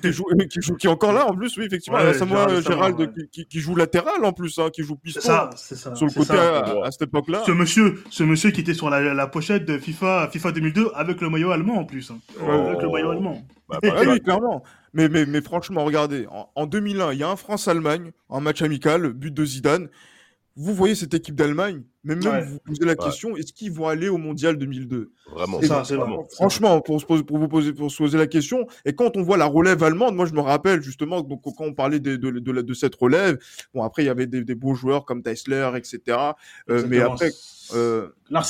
qui 0.00 0.12
joue, 0.12 0.24
qui 0.48 0.60
joue, 0.62 0.74
qui 0.76 0.86
est 0.86 0.90
encore 0.90 1.12
là 1.12 1.26
en 1.28 1.34
plus, 1.34 1.56
oui 1.58 1.64
effectivement. 1.66 1.98
Ouais, 1.98 2.06
à 2.08 2.14
Samoa 2.14 2.60
Gérald 2.60 3.12
qui, 3.32 3.60
joue 3.60 3.74
latéral 3.74 4.24
en 4.24 4.32
plus, 4.32 4.58
hein, 4.58 4.68
qui 4.72 4.82
joue 4.82 4.94
C'est 5.04 5.14
piston 5.14 5.20
ça, 5.20 5.50
c'est 5.56 5.74
ça. 5.74 5.94
sur 5.96 6.06
le 6.06 6.12
côté 6.12 6.34
ça. 6.36 6.58
à, 6.60 6.86
à 6.86 6.90
cette 6.92 7.02
époque-là. 7.02 7.42
Ce 7.44 7.50
monsieur, 7.52 8.02
ce 8.10 8.22
monsieur 8.22 8.50
qui 8.52 8.60
était 8.60 8.74
sur 8.74 8.88
la, 8.88 9.12
la 9.14 9.26
pochette 9.26 9.64
de 9.66 9.76
FIFA, 9.78 10.28
FIFA 10.32 10.52
2002 10.52 10.90
avec 10.94 11.20
le 11.20 11.28
maillot 11.28 11.50
allemand 11.50 11.78
en 11.78 11.84
plus. 11.84 12.10
hein. 12.10 12.18
Avec 12.40 12.80
le 12.82 12.88
maillot 12.88 13.10
allemand. 13.10 13.42
Bah, 13.68 13.78
Ah 13.82 13.86
mal. 13.92 14.08
oui, 14.08 14.20
clairement. 14.20 14.62
Mais, 14.92 15.40
franchement, 15.40 15.84
regardez, 15.84 16.26
en, 16.30 16.50
en 16.54 16.66
2001, 16.66 17.12
il 17.12 17.18
y 17.20 17.22
a 17.22 17.30
un 17.30 17.36
France-Allemagne, 17.36 18.12
un 18.28 18.40
match 18.40 18.62
amical, 18.62 19.12
but 19.12 19.32
de 19.32 19.44
Zidane. 19.44 19.88
Vous 20.56 20.74
voyez 20.74 20.94
cette 20.94 21.14
équipe 21.14 21.36
d'Allemagne, 21.36 21.82
mais 22.04 22.16
même 22.16 22.44
vous 22.44 22.58
posez 22.60 22.84
la 22.84 22.96
question, 22.96 23.36
est-ce 23.36 23.52
qu'ils 23.52 23.72
vont 23.72 23.86
aller 23.88 24.08
au 24.08 24.16
mondial 24.16 24.56
2002 24.56 25.12
Vraiment, 25.32 25.62
ça, 25.62 25.84
c'est 25.84 25.96
vraiment. 25.96 26.26
Franchement, 26.32 26.80
pour, 26.80 27.00
se 27.00 27.06
poser, 27.06 27.22
pour, 27.22 27.38
vous 27.38 27.48
poser, 27.48 27.72
pour 27.72 27.90
se 27.90 27.96
poser 27.98 28.18
la 28.18 28.26
question, 28.26 28.66
et 28.84 28.94
quand 28.94 29.16
on 29.16 29.22
voit 29.22 29.36
la 29.36 29.46
relève 29.46 29.82
allemande, 29.82 30.16
moi 30.16 30.26
je 30.26 30.32
me 30.32 30.40
rappelle 30.40 30.82
justement, 30.82 31.20
donc, 31.20 31.42
quand 31.42 31.64
on 31.64 31.74
parlait 31.74 32.00
de, 32.00 32.16
de, 32.16 32.30
de, 32.30 32.62
de 32.62 32.74
cette 32.74 32.94
relève, 32.94 33.38
bon 33.74 33.82
après 33.82 34.02
il 34.02 34.06
y 34.06 34.10
avait 34.10 34.26
des, 34.26 34.44
des 34.44 34.54
beaux 34.54 34.74
joueurs 34.74 35.04
comme 35.04 35.22
Teisler, 35.22 35.70
etc. 35.76 36.16
Euh, 36.70 36.84
mais 36.88 37.00
après. 37.00 37.30
Euh... 37.74 38.08
Lars 38.30 38.48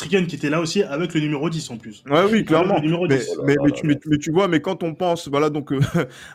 Ricken 0.00 0.26
qui 0.26 0.36
était 0.36 0.50
là 0.50 0.60
aussi 0.60 0.82
avec 0.82 1.14
le 1.14 1.20
numéro 1.20 1.48
10 1.48 1.70
en 1.70 1.76
plus. 1.76 2.02
Ouais, 2.10 2.24
oui, 2.30 2.44
clairement. 2.44 2.80
Mais, 2.82 3.20
mais, 3.44 3.54
mais, 3.62 3.70
tu, 3.70 3.86
mais, 3.86 4.18
tu, 4.18 4.32
vois, 4.32 4.48
mais 4.48 4.60
quand 4.60 4.82
on 4.82 4.94
pense 4.94 5.28
voilà, 5.28 5.48
donc, 5.48 5.72
euh, 5.72 5.80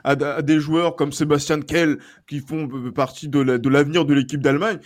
à, 0.04 0.12
à, 0.12 0.42
des 0.42 0.60
joueurs 0.60 0.96
comme 0.96 1.12
Sébastien 1.12 1.60
Kell 1.60 1.98
qui 2.28 2.40
font 2.40 2.68
euh, 2.74 2.92
partie 2.92 3.28
de 3.28 3.40
l'avenir 3.70 4.06
de 4.06 4.14
l'équipe 4.14 4.42
d'Allemagne, 4.42 4.80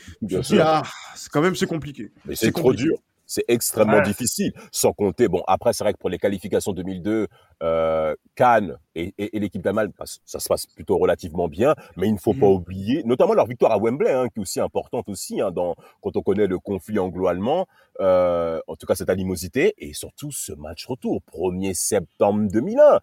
ah, 0.59 0.83
c'est 1.15 1.31
quand 1.31 1.41
même 1.41 1.55
c'est 1.61 1.67
compliqué. 1.67 2.11
Mais 2.25 2.35
c'est 2.35 2.51
trop 2.51 2.73
dur. 2.73 2.97
C'est 3.27 3.45
extrêmement 3.47 3.97
ouais. 3.97 4.01
difficile, 4.01 4.51
sans 4.73 4.91
compter. 4.91 5.29
Bon, 5.29 5.41
après, 5.47 5.71
c'est 5.71 5.85
vrai 5.85 5.93
que 5.93 5.99
pour 5.99 6.09
les 6.09 6.17
qualifications 6.17 6.73
2002, 6.73 7.27
euh, 7.63 8.13
Cannes 8.35 8.75
et, 8.93 9.13
et, 9.17 9.37
et 9.37 9.39
l'équipe 9.39 9.61
d'Allemagne, 9.61 9.89
ça 10.25 10.39
se 10.41 10.47
passe 10.49 10.65
plutôt 10.65 10.97
relativement 10.97 11.47
bien, 11.47 11.73
mais 11.95 12.09
il 12.09 12.13
ne 12.13 12.17
faut 12.17 12.33
mmh. 12.33 12.39
pas 12.41 12.47
oublier, 12.47 13.03
notamment 13.05 13.33
leur 13.33 13.47
victoire 13.47 13.71
à 13.71 13.77
Wembley, 13.77 14.11
hein, 14.11 14.27
qui 14.27 14.39
est 14.39 14.41
aussi 14.41 14.59
importante 14.59 15.07
aussi, 15.07 15.39
hein, 15.39 15.49
dans, 15.49 15.75
quand 16.01 16.17
on 16.17 16.21
connaît 16.21 16.47
le 16.47 16.59
conflit 16.59 16.99
anglo-allemand, 16.99 17.67
euh, 18.01 18.59
en 18.67 18.75
tout 18.75 18.85
cas 18.85 18.95
cette 18.95 19.09
animosité, 19.09 19.75
et 19.77 19.93
surtout 19.93 20.33
ce 20.33 20.51
match 20.51 20.85
retour, 20.85 21.21
1er 21.31 21.73
septembre 21.73 22.51
2001. 22.51 22.99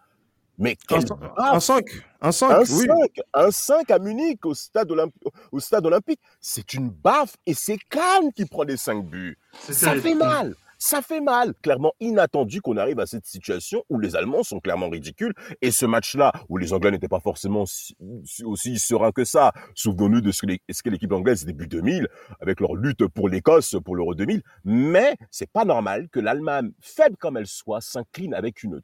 Mais 0.58 0.76
quel 0.88 0.98
un, 1.36 1.60
5, 1.60 1.84
un 2.20 2.32
5, 2.32 2.50
un 2.50 2.58
oui. 2.58 2.86
5, 2.86 3.20
un 3.32 3.50
5 3.50 3.90
à 3.92 3.98
Munich 4.00 4.44
au 4.44 4.54
stade, 4.54 4.90
olympi 4.90 5.16
au 5.52 5.60
stade 5.60 5.86
olympique. 5.86 6.20
C'est 6.40 6.74
une 6.74 6.90
baffe 6.90 7.36
et 7.46 7.54
c'est 7.54 7.78
Cannes 7.88 8.32
qui 8.34 8.44
prend 8.44 8.64
les 8.64 8.76
5 8.76 9.04
buts. 9.06 9.38
Ça 9.52 9.94
fait 9.94 10.14
mal. 10.14 10.56
Ça 10.80 11.00
fait 11.00 11.20
mal. 11.20 11.54
Clairement 11.62 11.92
inattendu 12.00 12.60
qu'on 12.60 12.76
arrive 12.76 12.98
à 12.98 13.06
cette 13.06 13.26
situation 13.26 13.84
où 13.88 14.00
les 14.00 14.16
Allemands 14.16 14.42
sont 14.42 14.58
clairement 14.58 14.88
ridicules. 14.88 15.32
Et 15.62 15.70
ce 15.70 15.86
match-là, 15.86 16.32
où 16.48 16.56
les 16.56 16.72
Anglais 16.72 16.90
n'étaient 16.90 17.08
pas 17.08 17.20
forcément 17.20 17.64
si, 17.66 17.96
aussi 18.44 18.78
sereins 18.78 19.12
que 19.12 19.24
ça, 19.24 19.52
souvenons-nous 19.74 20.20
de 20.20 20.32
ce 20.32 20.42
que 20.42 20.90
l'équipe 20.90 21.12
anglaise 21.12 21.44
début 21.44 21.68
2000, 21.68 22.08
avec 22.40 22.60
leur 22.60 22.74
lutte 22.74 23.06
pour 23.06 23.28
l'Écosse, 23.28 23.76
pour 23.84 23.94
l'Euro 23.94 24.14
2000. 24.14 24.42
Mais 24.64 25.16
c'est 25.30 25.50
pas 25.50 25.64
normal 25.64 26.08
que 26.10 26.20
l'Allemagne, 26.20 26.72
faible 26.80 27.16
comme 27.16 27.36
elle 27.36 27.46
soit, 27.46 27.80
s'incline 27.80 28.34
avec 28.34 28.62
une 28.62 28.80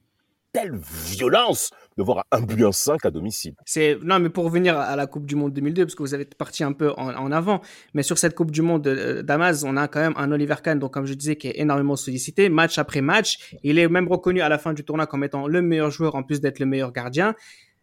telle 0.55 0.79
violence 1.07 1.71
de 1.99 2.03
voir 2.03 2.25
un 2.31 2.41
but 2.41 2.65
en 2.65 2.71
5 2.73 3.05
à 3.05 3.11
domicile. 3.11 3.55
C'est 3.67 3.99
non, 4.03 4.21
mais 4.21 4.29
pour 4.31 4.45
revenir 4.45 4.79
à 4.79 4.95
la 4.95 5.07
Coupe 5.07 5.27
du 5.27 5.35
Monde 5.35 5.53
2002, 5.53 5.85
parce 5.85 5.95
que 5.97 6.03
vous 6.03 6.15
avez 6.15 6.25
parti 6.25 6.63
un 6.63 6.73
peu 6.73 6.93
en, 6.93 7.13
en 7.15 7.33
avant, 7.33 7.61
mais 7.93 8.05
sur 8.05 8.19
cette 8.19 8.37
Coupe 8.37 8.53
du 8.53 8.63
Monde 8.63 8.87
euh, 8.87 9.23
d'Amaz, 9.23 9.65
on 9.65 9.77
a 9.77 9.89
quand 9.89 10.01
même 10.01 10.15
un 10.17 10.31
Oliver 10.31 10.55
Kahn, 10.63 10.79
donc 10.79 10.93
comme 10.95 11.07
je 11.07 11.15
disais, 11.15 11.37
qui 11.37 11.49
est 11.49 11.59
énormément 11.59 11.97
sollicité, 11.97 12.49
match 12.49 12.79
après 12.79 13.01
match. 13.01 13.57
Il 13.65 13.79
est 13.81 13.89
même 13.89 14.09
reconnu 14.09 14.41
à 14.43 14.49
la 14.49 14.59
fin 14.59 14.73
du 14.73 14.85
tournoi 14.85 15.07
comme 15.07 15.25
étant 15.25 15.49
le 15.49 15.61
meilleur 15.61 15.91
joueur, 15.91 16.15
en 16.15 16.23
plus 16.23 16.41
d'être 16.41 16.61
le 16.61 16.67
meilleur 16.67 16.93
gardien. 16.93 17.35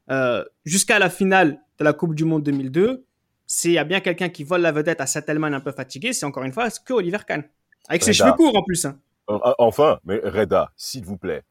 Euh, 0.09 0.43
Jusqu'à 0.63 0.97
la 0.97 1.09
finale 1.09 1.59
de 1.77 1.83
la 1.83 1.91
Coupe 1.91 2.15
du 2.15 2.23
Monde 2.23 2.43
2002, 2.43 3.05
s'il 3.47 3.71
y 3.71 3.77
a 3.77 3.83
bien 3.83 3.99
quelqu'un 3.99 4.29
qui 4.29 4.45
vole 4.45 4.61
la 4.61 4.71
vedette 4.71 5.01
à 5.01 5.07
cette 5.07 5.29
Allemagne 5.29 5.53
un 5.53 5.59
peu 5.59 5.73
fatiguée, 5.73 6.13
c'est 6.13 6.25
encore 6.25 6.43
une 6.43 6.53
fois 6.53 6.69
que 6.85 6.93
Oliver 6.93 7.19
Kahn. 7.27 7.43
Avec 7.89 8.01
Reda. 8.01 8.05
ses 8.05 8.13
cheveux 8.13 8.31
courts 8.33 8.55
en 8.55 8.63
plus. 8.63 8.85
Hein. 8.85 8.97
Enfin, 9.27 9.99
mais 10.05 10.21
Reda, 10.23 10.71
s'il 10.77 11.03
vous 11.03 11.17
plaît, 11.17 11.43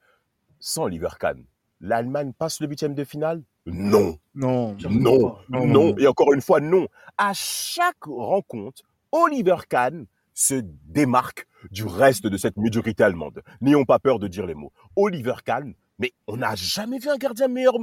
sans 0.61 0.85
Oliver 0.85 1.09
Kahn, 1.18 1.44
l'Allemagne 1.81 2.33
passe 2.38 2.61
le 2.61 2.68
huitième 2.68 2.94
de 2.94 3.05
finale? 3.05 3.42
Non. 3.66 4.18
Non. 4.35 4.77
Non. 4.88 5.37
Non. 5.49 5.66
non. 5.66 5.96
Et 5.99 6.07
encore 6.07 6.33
une 6.33 6.40
fois, 6.40 6.61
non. 6.61 6.87
À 7.18 7.33
chaque 7.35 8.05
rencontre, 8.05 8.83
Oliver 9.12 9.57
Kahn 9.68 10.07
se 10.35 10.62
démarque 10.62 11.46
du 11.70 11.85
reste 11.85 12.27
de 12.27 12.37
cette 12.37 12.57
médiocrité 12.57 13.03
allemande. 13.03 13.42
N'ayons 13.61 13.85
pas 13.85 13.99
peur 13.99 14.18
de 14.18 14.29
dire 14.29 14.46
les 14.46 14.55
mots. 14.55 14.73
Oliver 14.96 15.35
Kahn, 15.44 15.75
mais 15.99 16.12
on 16.27 16.37
n'a 16.38 16.55
jamais 16.55 16.99
vu 16.99 17.09
un 17.09 17.16
gardien 17.16 17.49
meilleur, 17.49 17.75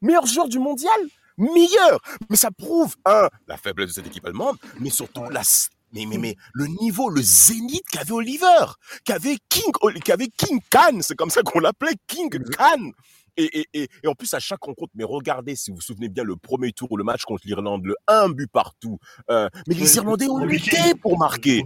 meilleur 0.00 0.26
joueur 0.26 0.48
du 0.48 0.58
mondial 0.58 1.00
Meilleur 1.36 2.00
Mais 2.30 2.36
ça 2.36 2.50
prouve, 2.52 2.94
un, 3.04 3.28
la 3.48 3.56
faiblesse 3.56 3.88
de 3.88 3.92
cette 3.94 4.06
équipe 4.06 4.24
allemande, 4.24 4.56
mais 4.78 4.90
surtout 4.90 5.24
la 5.30 5.42
mais, 5.94 6.06
mais, 6.06 6.18
mais 6.18 6.36
le 6.52 6.66
niveau, 6.66 7.08
le 7.08 7.22
zénith 7.22 7.84
qu'avait 7.90 8.12
Oliver, 8.12 8.66
qu'avait 9.04 9.36
King, 9.48 9.72
qu'avait 10.04 10.28
King 10.28 10.60
Khan, 10.70 10.98
c'est 11.00 11.14
comme 11.14 11.30
ça 11.30 11.42
qu'on 11.42 11.60
l'appelait, 11.60 11.94
King 12.06 12.30
Khan. 12.30 12.90
Et, 13.36 13.60
et, 13.60 13.68
et, 13.74 13.88
et, 14.02 14.08
en 14.08 14.14
plus, 14.14 14.32
à 14.34 14.38
chaque 14.38 14.62
rencontre, 14.62 14.92
mais 14.94 15.02
regardez, 15.02 15.56
si 15.56 15.70
vous 15.70 15.76
vous 15.76 15.82
souvenez 15.82 16.08
bien, 16.08 16.22
le 16.22 16.36
premier 16.36 16.70
tour, 16.72 16.96
le 16.96 17.02
match 17.02 17.24
contre 17.24 17.42
l'Irlande, 17.46 17.84
le 17.84 17.96
un 18.06 18.28
but 18.28 18.48
partout. 18.50 18.98
Euh, 19.28 19.48
mais 19.66 19.74
les 19.74 19.96
Irlandais 19.96 20.28
ont 20.28 20.44
lutté 20.44 20.76
pour 21.02 21.18
marquer. 21.18 21.64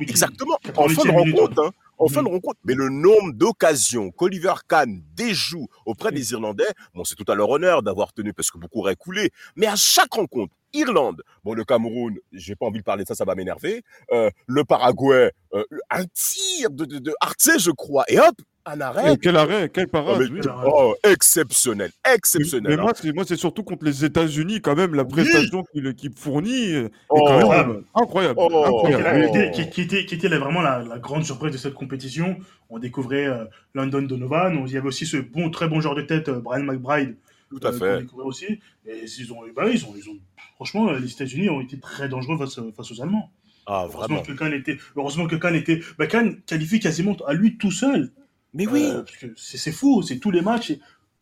Exactement. 0.00 0.58
En 0.76 0.88
fin 0.88 1.04
de 1.04 1.10
rencontre, 1.10 1.62
hein, 1.62 1.70
en 1.98 2.08
fin 2.08 2.22
de 2.22 2.28
rencontre. 2.28 2.58
Mais 2.64 2.74
le 2.74 2.88
nombre 2.88 3.32
d'occasions 3.34 4.10
qu'Oliver 4.10 4.54
Kahn 4.68 5.02
déjoue 5.14 5.66
auprès 5.84 6.12
des 6.12 6.32
Irlandais, 6.32 6.64
bon, 6.94 7.04
c'est 7.04 7.14
tout 7.14 7.30
à 7.30 7.34
leur 7.34 7.50
honneur 7.50 7.82
d'avoir 7.82 8.14
tenu 8.14 8.32
parce 8.32 8.50
que 8.50 8.56
beaucoup 8.56 8.80
auraient 8.80 8.96
coulé. 8.96 9.30
Mais 9.54 9.66
à 9.66 9.76
chaque 9.76 10.14
rencontre, 10.14 10.54
Irlande, 10.72 11.22
bon, 11.44 11.54
le 11.54 11.64
Cameroun, 11.64 12.16
j'ai 12.32 12.54
pas 12.54 12.66
envie 12.66 12.80
de 12.80 12.84
parler 12.84 13.04
de 13.04 13.08
ça, 13.08 13.14
ça 13.14 13.24
va 13.24 13.34
m'énerver. 13.34 13.82
Euh, 14.12 14.30
le 14.46 14.64
Paraguay, 14.64 15.32
euh, 15.54 15.64
un 15.90 16.04
tir 16.04 16.70
de, 16.70 16.84
de, 16.84 17.12
je 17.58 17.70
crois. 17.70 18.04
Et 18.08 18.18
hop, 18.18 18.34
un 18.66 18.80
arrêt. 18.80 19.14
Et 19.14 19.16
quel 19.16 19.36
arrêt, 19.36 19.70
quel 19.72 19.86
parade. 19.86 20.20
Oh, 20.20 20.32
mais, 20.32 20.40
oh, 20.66 20.94
exceptionnel, 21.04 21.90
exceptionnel. 22.04 22.70
Mais, 22.70 22.76
mais 22.76 22.90
hein. 22.90 23.12
moi, 23.14 23.24
c'est 23.24 23.36
surtout 23.36 23.62
contre 23.62 23.84
les 23.84 24.04
États-Unis, 24.04 24.60
quand 24.60 24.74
même, 24.74 24.94
la 24.94 25.04
prestation 25.04 25.60
oui. 25.60 25.80
que 25.80 25.86
l'équipe 25.86 26.18
fournit 26.18 26.72
est 26.72 26.90
oh, 27.08 27.24
quand 27.26 27.48
même 27.48 27.84
incroyable. 27.94 28.40
Oh, 28.40 28.64
incroyable. 28.64 29.30
Qui, 29.30 29.38
était, 29.38 29.50
qui, 29.52 29.70
qui, 29.70 29.80
était, 29.82 30.06
qui 30.06 30.14
était 30.16 30.28
vraiment 30.28 30.62
la, 30.62 30.82
la, 30.82 30.98
grande 30.98 31.24
surprise 31.24 31.52
de 31.52 31.58
cette 31.58 31.74
compétition. 31.74 32.36
On 32.68 32.78
découvrait 32.78 33.26
euh, 33.26 33.44
London 33.74 34.02
Donovan, 34.02 34.64
il 34.66 34.72
y 34.72 34.76
avait 34.76 34.88
aussi 34.88 35.06
ce 35.06 35.18
bon, 35.18 35.50
très 35.50 35.68
bon 35.68 35.80
joueur 35.80 35.94
de 35.94 36.02
tête, 36.02 36.28
euh, 36.28 36.40
Brian 36.40 36.64
McBride. 36.64 37.16
Tout 37.48 37.60
à 37.62 37.72
fait. 37.72 38.04
aussi. 38.14 38.60
Et 38.86 39.04
ils 39.18 39.32
ont, 39.32 39.40
bah, 39.54 39.68
ils 39.70 39.84
ont, 39.84 39.94
ils 39.96 40.08
ont, 40.10 40.18
franchement, 40.56 40.92
les 40.92 41.10
États-Unis 41.10 41.48
ont 41.48 41.60
été 41.60 41.78
très 41.78 42.08
dangereux 42.08 42.38
face, 42.38 42.58
face 42.76 42.90
aux 42.92 43.02
Allemands. 43.02 43.30
Ah, 43.66 43.86
heureusement 43.92 44.22
que 44.22 44.32
Kahn 44.32 44.52
était, 44.52 44.78
heureusement 44.96 45.26
que 45.26 45.36
Kahn 45.36 45.54
était, 45.54 45.80
bah, 45.98 46.06
Kahn 46.06 46.40
qualifie 46.42 46.80
quasiment 46.80 47.16
à 47.26 47.34
lui 47.34 47.56
tout 47.56 47.72
seul. 47.72 48.12
Mais 48.54 48.66
oui. 48.66 48.84
Euh, 48.84 49.04
c'est 49.36 49.72
fou, 49.72 50.02
c'est 50.02 50.18
tous 50.18 50.30
les 50.30 50.40
matchs, 50.40 50.72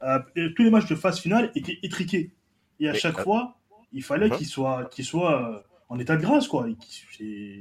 euh, 0.03 0.19
tous 0.55 0.63
les 0.63 0.71
matchs 0.71 0.87
de 0.89 0.95
phase 0.95 1.19
finale 1.19 1.51
étaient 1.55 1.79
étriqués. 1.83 2.33
Et 2.81 2.89
à 2.89 2.93
Mais, 2.93 2.99
chaque 2.99 3.19
euh... 3.19 3.23
fois, 3.23 3.57
il 3.93 4.03
fallait 4.03 4.29
-huh. 4.29 4.37
qu'il 4.37 4.47
soit, 4.47 4.89
qu'il 4.91 5.05
soit 5.05 5.65
en 5.89 5.99
état 5.99 6.17
de 6.17 6.23
grâce, 6.23 6.49
quoi. 6.49 6.67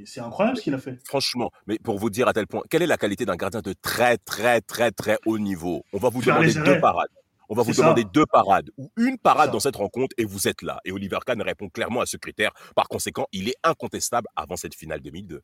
C'est 0.04 0.20
incroyable 0.20 0.56
ce 0.58 0.62
qu'il 0.62 0.74
a 0.74 0.78
fait. 0.78 0.98
Franchement, 1.04 1.50
mais 1.66 1.78
pour 1.78 1.98
vous 1.98 2.10
dire 2.10 2.28
à 2.28 2.32
tel 2.32 2.46
point, 2.46 2.62
quelle 2.68 2.82
est 2.82 2.86
la 2.86 2.96
qualité 2.96 3.24
d'un 3.24 3.36
gardien 3.36 3.60
de 3.60 3.74
très, 3.80 4.18
très, 4.18 4.60
très, 4.60 4.90
très 4.90 5.18
haut 5.26 5.38
niveau? 5.38 5.84
On 5.92 5.98
va 5.98 6.08
vous 6.08 6.20
Faire 6.20 6.40
demander 6.40 6.54
deux 6.54 6.80
parades. 6.80 7.10
On 7.48 7.54
va 7.54 7.62
vous 7.62 7.72
demander 7.72 8.02
ça. 8.02 8.08
deux 8.12 8.26
parades 8.26 8.70
ou 8.76 8.90
une 8.96 9.18
parade 9.18 9.50
dans 9.50 9.60
cette 9.60 9.76
rencontre 9.76 10.14
et 10.18 10.24
vous 10.24 10.48
êtes 10.48 10.62
là. 10.62 10.80
Et 10.84 10.92
Oliver 10.92 11.18
Kahn 11.26 11.40
répond 11.42 11.68
clairement 11.68 12.00
à 12.00 12.06
ce 12.06 12.16
critère. 12.16 12.52
Par 12.74 12.88
conséquent, 12.88 13.26
il 13.32 13.48
est 13.48 13.56
incontestable 13.62 14.28
avant 14.36 14.56
cette 14.56 14.74
finale 14.74 15.00
2002. 15.00 15.42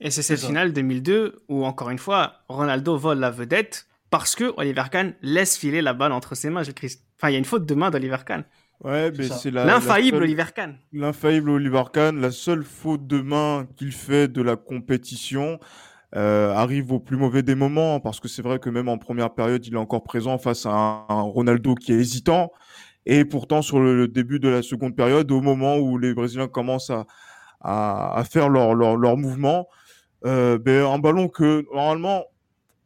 Et 0.00 0.10
c'est 0.10 0.22
cette 0.22 0.40
finale 0.40 0.72
2002 0.72 1.44
où, 1.48 1.64
encore 1.64 1.90
une 1.90 1.98
fois, 1.98 2.42
Ronaldo 2.48 2.96
vole 2.96 3.18
la 3.18 3.30
vedette 3.30 3.86
parce 4.10 4.34
que 4.34 4.52
Oliver 4.56 4.84
Kahn 4.90 5.14
laisse 5.22 5.56
filer 5.56 5.80
la 5.80 5.94
balle 5.94 6.12
entre 6.12 6.34
ses 6.34 6.50
mains. 6.50 6.62
Enfin, 6.62 7.28
il 7.28 7.32
y 7.32 7.36
a 7.36 7.38
une 7.38 7.44
faute 7.44 7.66
de 7.66 7.74
main 7.74 7.90
d'Oliver 7.90 8.18
Kahn. 8.26 8.44
Ouais, 8.80 9.12
mais 9.12 9.28
c'est 9.28 9.52
l'infaillible 9.52 10.18
Oliver 10.18 10.46
Kahn. 10.54 10.76
L'infaillible 10.92 11.50
Oliver 11.50 11.84
Kahn, 11.92 12.20
la 12.20 12.32
seule 12.32 12.64
faute 12.64 13.06
de 13.06 13.20
main 13.20 13.68
qu'il 13.76 13.92
fait 13.92 14.26
de 14.26 14.42
la 14.42 14.56
compétition 14.56 15.60
euh, 16.14 16.52
arrive 16.52 16.92
au 16.92 17.00
plus 17.00 17.16
mauvais 17.16 17.42
des 17.42 17.54
moments 17.54 17.98
parce 17.98 18.20
que 18.20 18.28
c'est 18.28 18.42
vrai 18.42 18.58
que 18.58 18.68
même 18.68 18.88
en 18.88 18.98
première 18.98 19.32
période, 19.32 19.66
il 19.66 19.74
est 19.74 19.78
encore 19.78 20.04
présent 20.04 20.36
face 20.38 20.66
à 20.66 21.06
un, 21.08 21.22
Ronaldo 21.22 21.74
qui 21.74 21.92
est 21.92 21.96
hésitant. 21.96 22.52
Et 23.06 23.24
pourtant, 23.24 23.62
sur 23.62 23.80
le, 23.80 24.06
début 24.08 24.38
de 24.38 24.48
la 24.48 24.62
seconde 24.62 24.94
période, 24.94 25.30
au 25.32 25.40
moment 25.40 25.78
où 25.78 25.98
les 25.98 26.14
Brésiliens 26.14 26.48
commencent 26.48 26.90
à, 26.90 27.06
à, 27.60 28.22
faire 28.24 28.48
leur, 28.48 29.16
mouvement, 29.16 29.68
euh, 30.24 30.58
ben, 30.58 30.84
un 30.84 30.98
ballon 30.98 31.28
que 31.28 31.64
normalement, 31.74 32.24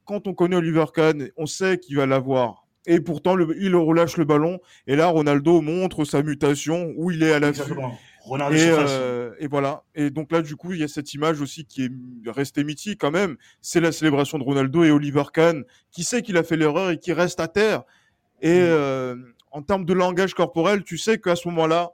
quand 0.05 0.27
on 0.27 0.35
connaît 0.35 0.57
Oliver 0.57 0.87
Kahn, 0.95 1.29
on 1.37 1.47
sait 1.47 1.79
qu'il 1.79 1.97
va 1.97 2.07
l'avoir. 2.07 2.67
Et 2.87 3.01
pourtant, 3.01 3.37
il 3.39 3.75
relâche 3.75 4.17
le 4.17 4.25
ballon. 4.25 4.61
Et 4.87 4.95
là, 4.95 5.09
Ronaldo 5.09 5.61
montre 5.61 6.05
sa 6.05 6.23
mutation 6.23 6.93
où 6.97 7.11
il 7.11 7.23
est 7.23 7.33
à 7.33 7.41
la 8.35 8.51
et, 8.51 8.71
euh, 8.71 9.33
et, 9.39 9.47
voilà. 9.47 9.85
Et 9.95 10.11
donc 10.11 10.33
là, 10.33 10.43
du 10.43 10.57
coup, 10.57 10.73
il 10.73 10.81
y 10.81 10.83
a 10.83 10.89
cette 10.89 11.15
image 11.15 11.41
aussi 11.41 11.65
qui 11.65 11.85
est 11.85 11.91
restée 12.27 12.65
mythique 12.65 13.01
quand 13.01 13.11
même. 13.11 13.37
C'est 13.61 13.81
la 13.81 13.93
célébration 13.93 14.39
de 14.39 14.43
Ronaldo 14.43 14.83
et 14.85 14.91
Oliver 14.91 15.25
Kahn, 15.33 15.65
qui 15.93 16.03
sait 16.03 16.23
qu'il 16.23 16.37
a 16.37 16.43
fait 16.43 16.57
l'erreur 16.57 16.91
et 16.91 16.99
qui 16.99 17.13
reste 17.13 17.41
à 17.41 17.49
terre? 17.49 17.83
Et 18.43 18.59
mmh. 18.59 18.65
euh, 18.65 19.17
en 19.53 19.63
termes 19.63 19.85
de 19.85 19.93
langage 19.93 20.35
corporel, 20.35 20.83
tu 20.83 20.99
sais 20.99 21.19
qu'à 21.19 21.37
ce 21.37 21.49
moment-là, 21.49 21.93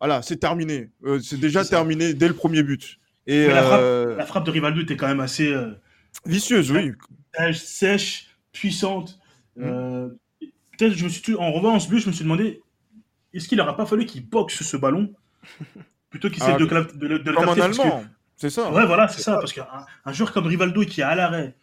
voilà, 0.00 0.22
c'est 0.22 0.36
terminé. 0.36 0.90
Euh, 1.04 1.20
c'est 1.20 1.38
déjà 1.38 1.64
terminé 1.64 2.14
dès 2.14 2.28
le 2.28 2.34
premier 2.34 2.62
but. 2.62 2.98
Et 3.26 3.46
la 3.46 3.62
frappe, 3.62 4.18
la, 4.18 4.26
frappe, 4.26 4.46
de 4.46 4.50
Rivaldo 4.50 4.80
était 4.80 4.96
quand 4.96 5.06
même 5.06 5.20
assez 5.20 5.54
vicieuse, 6.26 6.72
oui. 6.72 6.92
Sèche, 7.52 8.36
puissante. 8.52 9.20
Mmh. 9.56 10.08
Peut-être, 10.76 10.94
je 10.94 11.04
me 11.04 11.08
suis 11.08 11.34
en 11.36 11.78
ce 11.78 11.88
but, 11.88 12.00
je 12.00 12.08
me 12.08 12.12
suis 12.12 12.24
demandé, 12.24 12.62
est-ce 13.32 13.48
qu'il 13.48 13.58
n'aurait 13.58 13.76
pas 13.76 13.86
fallu 13.86 14.06
qu'il 14.06 14.28
boxe 14.28 14.62
ce 14.62 14.76
ballon 14.76 15.14
plutôt 16.10 16.28
qu'il 16.28 16.42
essaie 16.42 16.52
ah, 16.54 16.58
de, 16.58 16.64
de, 16.64 17.08
de, 17.08 17.18
de, 17.18 17.30
le 17.30 17.36
Comme 17.36 17.48
un 17.48 17.60
Allemand. 17.60 18.04
C'est 18.36 18.50
ça. 18.50 18.70
Ouais, 18.72 18.86
voilà, 18.86 19.08
c'est 19.08 19.22
ça. 19.22 19.36
Parce 19.36 19.52
qu'un 19.52 19.66
un 20.04 20.12
joueur 20.12 20.32
comme 20.32 20.46
Rivaldo 20.46 20.84
qui 20.84 21.00
est 21.00 21.04
à 21.04 21.14
l'arrêt, 21.14 21.54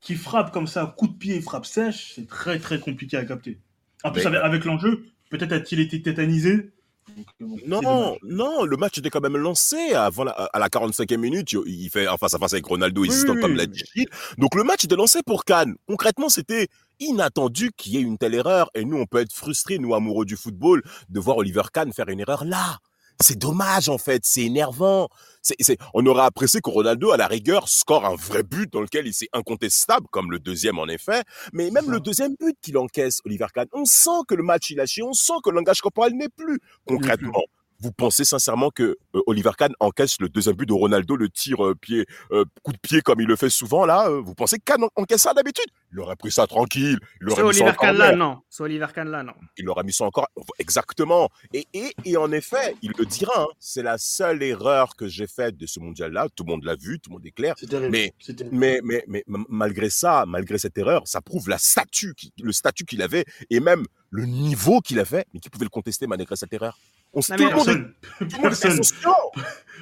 qui 0.00 0.14
frappe 0.14 0.52
comme 0.52 0.66
ça, 0.66 0.94
coup 0.96 1.08
de 1.08 1.14
pied, 1.14 1.40
frappe 1.40 1.66
sèche, 1.66 2.12
c'est 2.14 2.28
très 2.28 2.58
très 2.58 2.78
compliqué 2.78 3.16
à 3.16 3.24
capter. 3.24 3.58
En 4.04 4.12
plus, 4.12 4.20
Mais- 4.20 4.26
avec, 4.26 4.42
avec 4.42 4.64
l'enjeu, 4.64 5.04
peut-être 5.30 5.52
a-t-il 5.52 5.80
été 5.80 6.00
tétanisé. 6.02 6.70
Donc, 7.08 7.26
bon, 7.40 7.58
Non, 7.66 8.16
non, 8.22 8.64
le 8.64 8.76
match 8.76 8.98
était 8.98 9.10
quand 9.10 9.20
même 9.20 9.36
lancé 9.36 9.92
avant 9.94 10.24
la, 10.24 10.30
à 10.30 10.58
la 10.58 10.68
45e 10.68 11.16
minute. 11.18 11.52
Il 11.52 11.60
il 11.66 11.90
fait 11.90 12.06
en 12.08 12.16
face 12.16 12.34
à 12.34 12.38
face 12.38 12.52
avec 12.52 12.64
Ronaldo, 12.64 13.02
Oui, 13.02 13.08
hésitant 13.08 13.34
oui, 13.34 13.40
comme 13.40 13.52
oui. 13.52 13.58
l'a 13.58 13.66
dit 13.66 13.82
Gilles. 13.94 14.08
Donc 14.38 14.54
le 14.54 14.64
match 14.64 14.84
était 14.84 14.96
lancé 14.96 15.20
pour 15.24 15.44
Cannes. 15.44 15.74
Concrètement, 15.86 16.28
c'était 16.28 16.68
inattendu 17.00 17.72
qu'il 17.76 17.94
y 17.94 17.96
ait 17.98 18.02
une 18.02 18.18
telle 18.18 18.34
erreur. 18.34 18.70
Et 18.74 18.84
nous, 18.84 18.96
on 18.96 19.06
peut 19.06 19.18
être 19.18 19.32
frustrés, 19.32 19.78
nous 19.78 19.94
amoureux 19.94 20.24
du 20.24 20.36
football, 20.36 20.82
de 21.08 21.20
voir 21.20 21.36
Oliver 21.38 21.62
Kahn 21.72 21.92
faire 21.92 22.08
une 22.08 22.20
erreur 22.20 22.44
là. 22.44 22.78
C'est 23.20 23.38
dommage 23.38 23.88
en 23.88 23.98
fait, 23.98 24.22
c'est 24.24 24.42
énervant. 24.42 25.08
C'est, 25.42 25.56
c'est- 25.60 25.78
on 25.94 26.04
aurait 26.06 26.22
apprécié 26.24 26.60
que 26.60 26.70
Ronaldo, 26.70 27.10
à 27.12 27.16
la 27.16 27.26
rigueur, 27.26 27.68
score 27.68 28.04
un 28.04 28.14
vrai 28.14 28.42
but 28.42 28.72
dans 28.72 28.80
lequel 28.80 29.06
il 29.06 29.14
s'est 29.14 29.28
incontestable, 29.32 30.06
comme 30.10 30.30
le 30.30 30.38
deuxième 30.38 30.78
en 30.78 30.86
effet. 30.88 31.22
Mais 31.52 31.70
même 31.70 31.90
le 31.90 32.00
deuxième 32.00 32.34
but 32.38 32.56
qu'il 32.62 32.78
encaisse, 32.78 33.20
Oliver 33.24 33.46
Kahn, 33.54 33.66
on 33.72 33.84
sent 33.84 34.22
que 34.28 34.34
le 34.34 34.42
match 34.42 34.70
il 34.70 34.80
a 34.80 34.86
chié, 34.86 35.02
on 35.02 35.12
sent 35.12 35.34
que 35.44 35.50
le 35.50 35.56
langage 35.56 35.80
corporel 35.80 36.14
n'est 36.14 36.28
plus. 36.28 36.58
Concrètement, 36.86 37.42
vous 37.82 37.92
pensez 37.92 38.24
sincèrement 38.24 38.70
que 38.70 38.82
euh, 39.14 39.20
Oliver 39.26 39.50
Kahn 39.58 39.72
encaisse 39.80 40.16
le 40.20 40.28
deuxième 40.28 40.56
but 40.56 40.66
de 40.66 40.72
Ronaldo, 40.72 41.16
le 41.16 41.28
tir 41.28 41.64
euh, 41.64 41.74
pied, 41.74 42.06
euh, 42.30 42.44
coup 42.62 42.72
de 42.72 42.78
pied 42.78 43.00
comme 43.02 43.20
il 43.20 43.26
le 43.26 43.36
fait 43.36 43.50
souvent 43.50 43.84
là 43.84 44.08
euh, 44.08 44.20
Vous 44.20 44.34
pensez 44.34 44.58
que 44.58 44.64
Kahn 44.64 44.82
en- 44.84 44.88
encaisse 44.96 45.22
ça 45.22 45.34
d'habitude? 45.34 45.66
Il 45.92 46.00
aurait 46.00 46.16
pris 46.16 46.30
ça 46.30 46.46
tranquille. 46.46 46.98
Il 47.20 47.26
C'est 47.28 47.32
aurait 47.32 47.42
mis 47.42 47.54
ça 47.54 47.64
Oliver 47.64 47.70
encore 47.70 47.86
Kahn 47.88 47.96
là, 47.98 48.16
non. 48.16 48.38
C'est 48.48 48.62
Oliver 48.62 48.86
Kahn 48.94 49.10
là, 49.10 49.22
non. 49.22 49.34
Il 49.58 49.68
aurait 49.68 49.84
mis 49.84 49.92
ça 49.92 50.04
encore 50.04 50.28
exactement. 50.58 51.28
Et, 51.52 51.66
et, 51.74 51.94
et 52.04 52.16
en 52.16 52.32
effet, 52.32 52.76
il 52.82 52.92
le 52.96 53.04
dira. 53.04 53.32
hein, 53.42 53.46
c'est 53.58 53.82
la 53.82 53.98
seule 53.98 54.42
erreur 54.42 54.96
que 54.96 55.06
j'ai 55.08 55.26
faite 55.26 55.56
de 55.56 55.66
ce 55.66 55.80
mondial-là. 55.80 56.28
Tout 56.34 56.44
le 56.44 56.52
monde 56.52 56.64
l'a 56.64 56.76
vu, 56.76 56.98
tout 57.00 57.10
le 57.10 57.14
monde 57.16 57.26
est 57.26 57.30
clair. 57.32 57.54
C'est 57.58 57.66
terrible. 57.68 57.90
Mais-. 57.90 58.14
Mais, 58.52 58.80
mais, 58.82 59.04
mais 59.08 59.24
m- 59.28 59.44
malgré 59.48 59.90
ça, 59.90 60.24
malgré 60.26 60.56
cette 60.58 60.78
erreur, 60.78 61.02
ça 61.06 61.20
prouve 61.20 61.48
la 61.48 61.58
statue, 61.58 62.14
qui- 62.14 62.32
le 62.42 62.52
statut 62.52 62.84
qu'il 62.84 63.02
avait 63.02 63.24
et 63.50 63.60
même 63.60 63.84
le 64.10 64.24
niveau 64.26 64.80
qu'il 64.80 64.98
avait, 64.98 65.24
mais 65.34 65.40
qui 65.40 65.50
pouvait 65.50 65.64
le 65.64 65.70
contester 65.70 66.06
malgré 66.06 66.36
cette 66.36 66.52
erreur. 66.52 66.78
On 67.14 67.20
Non, 67.20 67.36
tout 67.36 67.48
Personne. 67.48 67.94
le 68.20 68.26
monde 68.26 68.36
est 68.36 68.40
Personne. 68.42 68.80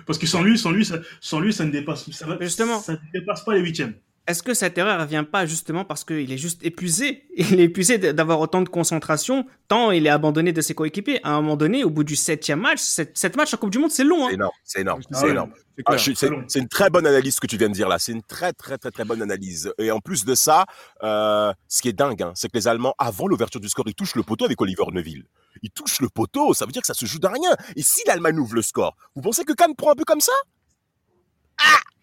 Parce 0.07 0.19
que 0.19 0.27
sans 0.27 0.43
lui, 0.43 0.59
sans 0.59 0.71
lui, 0.73 0.85
ça, 0.85 0.97
sans 1.21 1.41
lui, 1.41 1.53
ça 1.53 1.65
ne 1.65 1.71
dépasse, 1.71 2.11
ça, 2.11 2.27
va- 2.27 2.39
Justement. 2.41 2.81
ça 2.81 2.93
ne 2.95 2.99
dépasse 3.21 3.45
pas 3.45 3.55
les 3.55 3.61
huitièmes. 3.61 3.95
Est-ce 4.31 4.43
que 4.43 4.55
cette 4.55 4.79
erreur 4.79 5.01
ne 5.01 5.07
vient 5.07 5.25
pas 5.25 5.45
justement 5.47 5.85
parce 5.85 6.05
qu'il 6.05 6.31
est 6.33 6.39
juste 6.39 6.65
épuisé? 6.65 7.25
Il 7.37 7.59
est 7.61 7.65
épuisé 7.65 7.99
d'avoir 7.99 8.41
autant 8.41 8.63
de 8.63 8.69
concentration, 8.69 9.47
tant 9.69 9.91
il 9.91 10.07
est 10.07 10.11
abandonné 10.11 10.53
de 10.53 10.61
ses 10.61 10.75
coéquipiers. 10.75 11.21
À 11.25 11.31
un 11.31 11.41
moment 11.41 11.57
donné, 11.57 11.85
au 11.85 11.91
bout 11.91 12.05
du 12.05 12.15
septième 12.17 12.61
match, 12.61 12.81
sept, 12.81 13.17
sept 13.17 13.37
matchs 13.37 13.55
en 13.55 13.57
Coupe 13.57 13.71
du 13.71 13.79
Monde, 13.79 13.91
c'est 13.91 14.05
long. 14.05 14.27
C'est 14.29 14.33
Hein. 14.33 14.35
énorme, 14.35 14.53
c'est 14.65 14.81
énorme, 14.83 15.01
Ah 15.13 15.19
c'est 15.21 15.29
énorme. 15.31 15.53
Ah, 15.87 15.97
suis- 15.99 16.15
c'est 16.15 16.59
une 16.59 16.69
très 16.69 16.91
bonne 16.91 17.07
analyse 17.07 17.41
que 17.41 17.47
tu 17.47 17.57
viens 17.57 17.69
de 17.69 17.75
dire 17.75 17.89
là. 17.89 17.99
C'est 17.99 18.13
une 18.13 18.23
très 18.23 18.53
très 18.53 18.77
très 18.79 18.91
très 18.91 19.05
bonne 19.05 19.23
analyse. 19.23 19.73
Et 19.79 19.91
en 19.91 20.01
plus 20.01 20.25
de 20.27 20.35
ça, 20.35 20.67
euh, 21.03 21.53
ce 21.69 21.81
qui 21.83 21.89
est 21.89 21.93
dingue, 21.95 22.23
hein, 22.23 22.33
c'est 22.35 22.49
que 22.49 22.57
les 22.59 22.69
Allemands, 22.69 22.95
avant 22.99 23.27
l'ouverture 23.27 23.61
du 23.61 23.69
score, 23.69 23.87
ils 23.89 23.95
touchent 23.95 24.15
le 24.17 24.23
poteau 24.23 24.45
avec 24.45 24.61
Oliver 24.61 24.85
Neuville. 24.93 25.25
Ils 25.63 25.71
touchent 25.71 26.01
le 26.01 26.09
poteau, 26.11 26.53
ça 26.55 26.67
veut 26.67 26.73
dire 26.73 26.83
que 26.83 26.87
ça 26.87 26.95
se 26.95 27.07
joue 27.07 27.19
de 27.19 27.27
rien. 27.27 27.51
Et 27.77 27.83
si 27.83 28.01
l'Allemagne 28.07 28.39
ouvre 28.39 28.55
le 28.55 28.63
score, 28.63 28.95
vous 29.17 29.23
pensez 29.23 29.45
que 29.45 29.53
Kahn 29.55 29.75
prend 29.75 29.93
un 29.93 29.97
peu 29.97 30.05
comme 30.05 30.21
ça? 30.21 30.33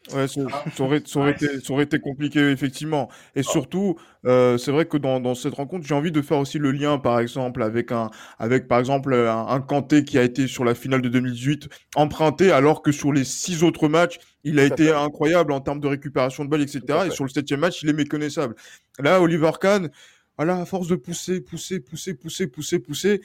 Ouais, 0.09 0.25
ça, 0.29 0.41
ça 0.71 0.83
aurait, 0.83 1.01
ça 1.05 1.19
aurait 1.19 1.31
été, 1.31 1.59
ça 1.59 1.73
aurait 1.73 1.83
été 1.83 1.99
compliqué, 1.99 2.39
effectivement. 2.51 3.09
Et 3.35 3.43
surtout, 3.43 3.97
euh, 4.25 4.57
c'est 4.57 4.71
vrai 4.71 4.85
que 4.85 4.95
dans, 4.95 5.19
dans 5.19 5.35
cette 5.35 5.53
rencontre, 5.55 5.85
j'ai 5.85 5.93
envie 5.95 6.13
de 6.13 6.21
faire 6.21 6.37
aussi 6.37 6.59
le 6.59 6.71
lien, 6.71 6.97
par 6.97 7.19
exemple, 7.19 7.61
avec 7.61 7.91
un, 7.91 8.09
avec, 8.39 8.69
par 8.69 8.79
exemple, 8.79 9.13
un, 9.13 9.47
un 9.47 9.59
Kanté 9.59 10.05
qui 10.05 10.17
a 10.17 10.23
été 10.23 10.47
sur 10.47 10.63
la 10.63 10.75
finale 10.75 11.01
de 11.01 11.09
2018 11.09 11.67
emprunté, 11.95 12.51
alors 12.51 12.81
que 12.81 12.93
sur 12.93 13.11
les 13.11 13.25
six 13.25 13.63
autres 13.63 13.89
matchs, 13.89 14.17
il 14.45 14.59
a 14.59 14.63
été 14.63 14.85
fait. 14.85 14.93
incroyable 14.93 15.51
en 15.51 15.59
termes 15.59 15.81
de 15.81 15.87
récupération 15.87 16.45
de 16.45 16.49
balles, 16.49 16.61
etc. 16.61 17.07
Et 17.07 17.11
sur 17.11 17.25
le 17.25 17.29
septième 17.29 17.59
match, 17.59 17.83
il 17.83 17.89
est 17.89 17.93
méconnaissable. 17.93 18.55
Là, 18.99 19.21
Oliver 19.21 19.51
Kahn, 19.59 19.89
voilà, 20.37 20.61
à 20.61 20.65
force 20.65 20.87
de 20.87 20.95
pousser, 20.95 21.41
pousser, 21.41 21.81
pousser, 21.81 22.13
pousser, 22.13 22.47
pousser, 22.47 22.79
pousser, 22.79 23.21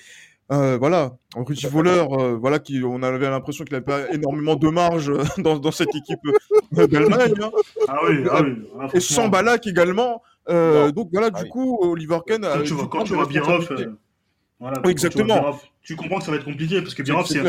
euh, 0.50 0.76
voilà, 0.78 1.12
Rudy 1.34 1.66
Voleur, 1.66 2.12
euh, 2.20 2.36
voilà, 2.36 2.58
qui, 2.58 2.82
on 2.84 3.02
avait 3.02 3.30
l'impression 3.30 3.64
qu'il 3.64 3.72
n'avait 3.74 3.84
pas 3.84 4.10
énormément 4.12 4.56
de 4.56 4.68
marge 4.68 5.10
euh, 5.10 5.22
dans, 5.38 5.58
dans 5.58 5.70
cette 5.70 5.94
équipe 5.94 6.20
euh, 6.78 6.86
d'Allemagne. 6.86 7.34
hein. 7.42 7.50
Ah 7.88 7.98
oui, 8.08 8.16
ah 8.30 8.42
oui. 8.42 8.62
Ah, 8.80 8.86
Et 8.92 9.00
sans 9.00 9.28
Balak 9.28 9.66
également. 9.66 10.22
Euh, 10.48 10.90
donc 10.90 11.08
voilà, 11.12 11.28
Ah 11.32 11.38
du 11.38 11.44
oui. 11.44 11.48
coup, 11.48 11.78
Oliver 11.82 12.18
Kahn 12.26 12.44
a 12.44 12.56
Quand 12.56 12.62
tu 12.64 12.72
vois, 12.74 12.88
quand 12.88 13.04
tu 13.04 13.14
vois 13.14 13.24
euh, 13.24 13.92
voilà, 14.60 14.76
Oui, 14.78 14.80
tu 14.80 14.80
vois 14.82 14.90
exactement. 14.90 15.34
Birov, 15.34 15.60
tu 15.82 15.96
comprends 15.96 16.18
que 16.18 16.24
ça 16.24 16.30
va 16.32 16.36
être 16.38 16.44
compliqué 16.44 16.82
parce 16.82 16.94
que 16.94 17.02
Birov, 17.02 17.26
C'est 17.26 17.42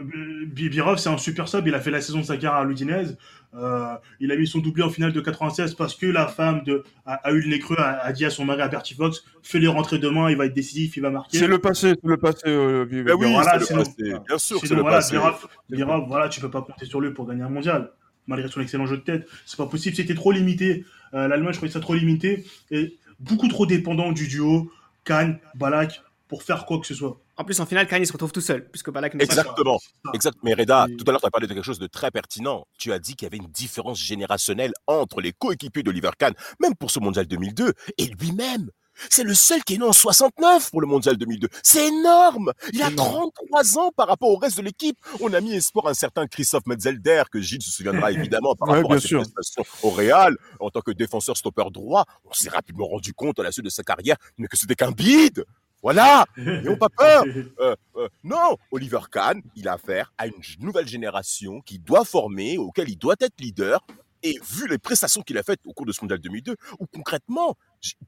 euh, 0.00 0.46
Bi- 0.46 0.68
Birov, 0.68 0.98
c'est 0.98 1.08
un 1.08 1.18
super 1.18 1.48
sub. 1.48 1.66
Il 1.66 1.74
a 1.74 1.80
fait 1.80 1.90
la 1.90 2.00
saison 2.00 2.18
de 2.20 2.24
sa 2.24 2.36
carrière 2.36 2.60
à 2.60 2.64
l'Udinese. 2.64 3.16
Euh, 3.54 3.94
il 4.20 4.30
a 4.30 4.36
mis 4.36 4.46
son 4.46 4.58
doublé 4.58 4.82
en 4.82 4.90
finale 4.90 5.12
de 5.12 5.20
96 5.20 5.74
parce 5.74 5.94
que 5.94 6.06
la 6.06 6.26
femme 6.26 6.62
de, 6.64 6.84
a, 7.06 7.14
a 7.14 7.32
eu 7.32 7.40
le 7.40 7.48
nez 7.48 7.58
creux, 7.58 7.76
a, 7.78 7.98
a 8.04 8.12
dit 8.12 8.24
à 8.26 8.30
son 8.30 8.44
mari, 8.44 8.60
à 8.60 8.68
Bertie 8.68 8.94
Fox, 8.94 9.24
fais-les 9.42 9.68
rentrer 9.68 9.98
demain, 9.98 10.30
il 10.30 10.36
va 10.36 10.44
être 10.46 10.52
décisif, 10.54 10.96
il 10.96 11.00
va 11.00 11.10
marquer. 11.10 11.38
C'est 11.38 11.46
le 11.46 11.58
passé, 11.58 11.94
c'est 12.00 12.08
le 12.08 12.16
passé. 12.18 12.42
euh, 12.46 12.84
Ben 12.84 13.14
oui, 13.18 13.32
voilà, 13.32 13.52
c'est 13.52 13.58
le 13.60 13.64
sinon- 13.64 13.78
passé. 13.84 13.94
Bien 14.28 14.38
sûr 14.38 14.60
c'est 14.60 14.74
le 14.74 14.82
voilà, 14.82 14.98
passé. 14.98 15.12
Birov, 15.12 15.46
Birov, 15.70 16.04
voilà, 16.08 16.28
tu 16.28 16.40
peux 16.40 16.50
pas 16.50 16.60
compter 16.62 16.84
sur 16.84 17.00
lui 17.00 17.10
pour 17.12 17.26
gagner 17.26 17.42
un 17.42 17.48
mondial. 17.48 17.90
Malgré 18.26 18.48
son 18.48 18.60
excellent 18.60 18.84
jeu 18.86 18.98
de 18.98 19.02
tête, 19.02 19.26
c'est 19.46 19.56
pas 19.56 19.66
possible. 19.66 19.96
C'était 19.96 20.14
trop 20.14 20.30
limité. 20.32 20.84
Euh, 21.14 21.26
L'Allemagne, 21.28 21.52
je 21.54 21.56
trouvais 21.58 21.72
ça 21.72 21.80
trop 21.80 21.94
limité 21.94 22.44
et 22.70 22.98
beaucoup 23.18 23.48
trop 23.48 23.64
dépendant 23.64 24.12
du 24.12 24.28
duo 24.28 24.70
Kahn, 25.04 25.38
Balak 25.54 26.02
pour 26.28 26.42
faire 26.42 26.66
quoi 26.66 26.78
que 26.78 26.86
ce 26.86 26.92
soit. 26.94 27.18
En 27.38 27.44
plus, 27.44 27.58
en 27.60 27.66
finale, 27.66 27.86
Kahn 27.86 28.02
il 28.02 28.06
se 28.06 28.12
retrouve 28.12 28.32
tout 28.32 28.40
seul, 28.40 28.68
puisque 28.68 28.90
Balak 28.90 29.14
n'est 29.14 29.24
pas 29.26 29.34
là. 29.34 29.42
Exactement. 29.42 29.78
Ça. 29.78 30.10
Exact. 30.12 30.36
Mais 30.42 30.54
Reda, 30.54 30.86
Et- 30.90 30.96
tout 30.96 31.04
à 31.06 31.12
l'heure, 31.12 31.20
tu 31.20 31.26
as 31.26 31.30
parlé 31.30 31.46
de 31.46 31.54
quelque 31.54 31.64
chose 31.64 31.78
de 31.78 31.86
très 31.86 32.10
pertinent. 32.10 32.64
Tu 32.78 32.92
as 32.92 32.98
dit 32.98 33.14
qu'il 33.14 33.26
y 33.26 33.28
avait 33.28 33.36
une 33.36 33.50
différence 33.52 34.00
générationnelle 34.00 34.72
entre 34.88 35.20
les 35.20 35.32
coéquipiers 35.32 35.82
d'Oliver 35.84 36.10
Kahn, 36.18 36.34
même 36.60 36.74
pour 36.74 36.90
ce 36.90 36.98
mondial 36.98 37.26
2002, 37.26 37.72
et 37.96 38.06
lui-même. 38.06 38.70
C'est 39.10 39.22
le 39.22 39.32
seul 39.34 39.62
qui 39.62 39.74
est 39.74 39.78
né 39.78 39.84
en 39.84 39.92
69 39.92 40.72
pour 40.72 40.80
le 40.80 40.88
mondial 40.88 41.16
2002. 41.16 41.46
C'est 41.62 41.86
énorme. 41.86 42.52
Il 42.72 42.82
a 42.82 42.90
33 42.90 43.78
ans 43.78 43.92
par 43.96 44.08
rapport 44.08 44.28
au 44.30 44.36
reste 44.36 44.56
de 44.58 44.62
l'équipe. 44.62 44.96
On 45.20 45.32
a 45.32 45.40
mis 45.40 45.54
espoir 45.54 45.86
un 45.86 45.94
certain 45.94 46.26
Christophe 46.26 46.66
Metzelder, 46.66 47.22
que 47.30 47.40
Gilles 47.40 47.62
se 47.62 47.70
souviendra 47.70 48.10
évidemment 48.34 48.56
par 48.56 48.68
Ouais, 48.70 48.74
rapport 48.78 48.88
bien 48.90 48.96
à 48.96 49.00
ses 49.00 49.06
sûr. 49.06 49.20
prestations 49.22 49.64
au 49.84 49.90
Real, 49.90 50.36
en 50.58 50.70
tant 50.70 50.80
que 50.80 50.90
défenseur 50.90 51.36
stopper 51.36 51.70
droit. 51.70 52.04
On 52.24 52.32
s'est 52.32 52.48
rapidement 52.50 52.86
rendu 52.88 53.14
compte 53.14 53.38
à 53.38 53.44
la 53.44 53.52
suite 53.52 53.64
de 53.66 53.70
sa 53.70 53.84
carrière 53.84 54.16
mais 54.36 54.48
que 54.48 54.56
c'était 54.56 54.74
qu'un 54.74 54.90
bide. 54.90 55.44
Voilà. 55.82 56.24
N'ayons 56.36 56.76
pas 56.76 56.88
peur. 56.88 57.24
Euh, 57.60 57.74
euh, 57.96 58.08
non, 58.24 58.56
Oliver 58.72 59.00
Kahn, 59.10 59.40
il 59.54 59.68
a 59.68 59.74
affaire 59.74 60.12
à 60.18 60.26
une 60.26 60.34
nouvelle 60.60 60.88
génération 60.88 61.60
qui 61.60 61.78
doit 61.78 62.04
former, 62.04 62.58
auquel 62.58 62.88
il 62.88 62.96
doit 62.98 63.14
être 63.20 63.40
leader. 63.40 63.84
Et 64.24 64.36
vu 64.50 64.66
les 64.66 64.78
prestations 64.78 65.22
qu'il 65.22 65.38
a 65.38 65.44
faites 65.44 65.60
au 65.64 65.72
cours 65.72 65.86
de 65.86 65.92
ce 65.92 66.00
mondial 66.02 66.18
2002, 66.18 66.56
où 66.80 66.86
concrètement, 66.92 67.54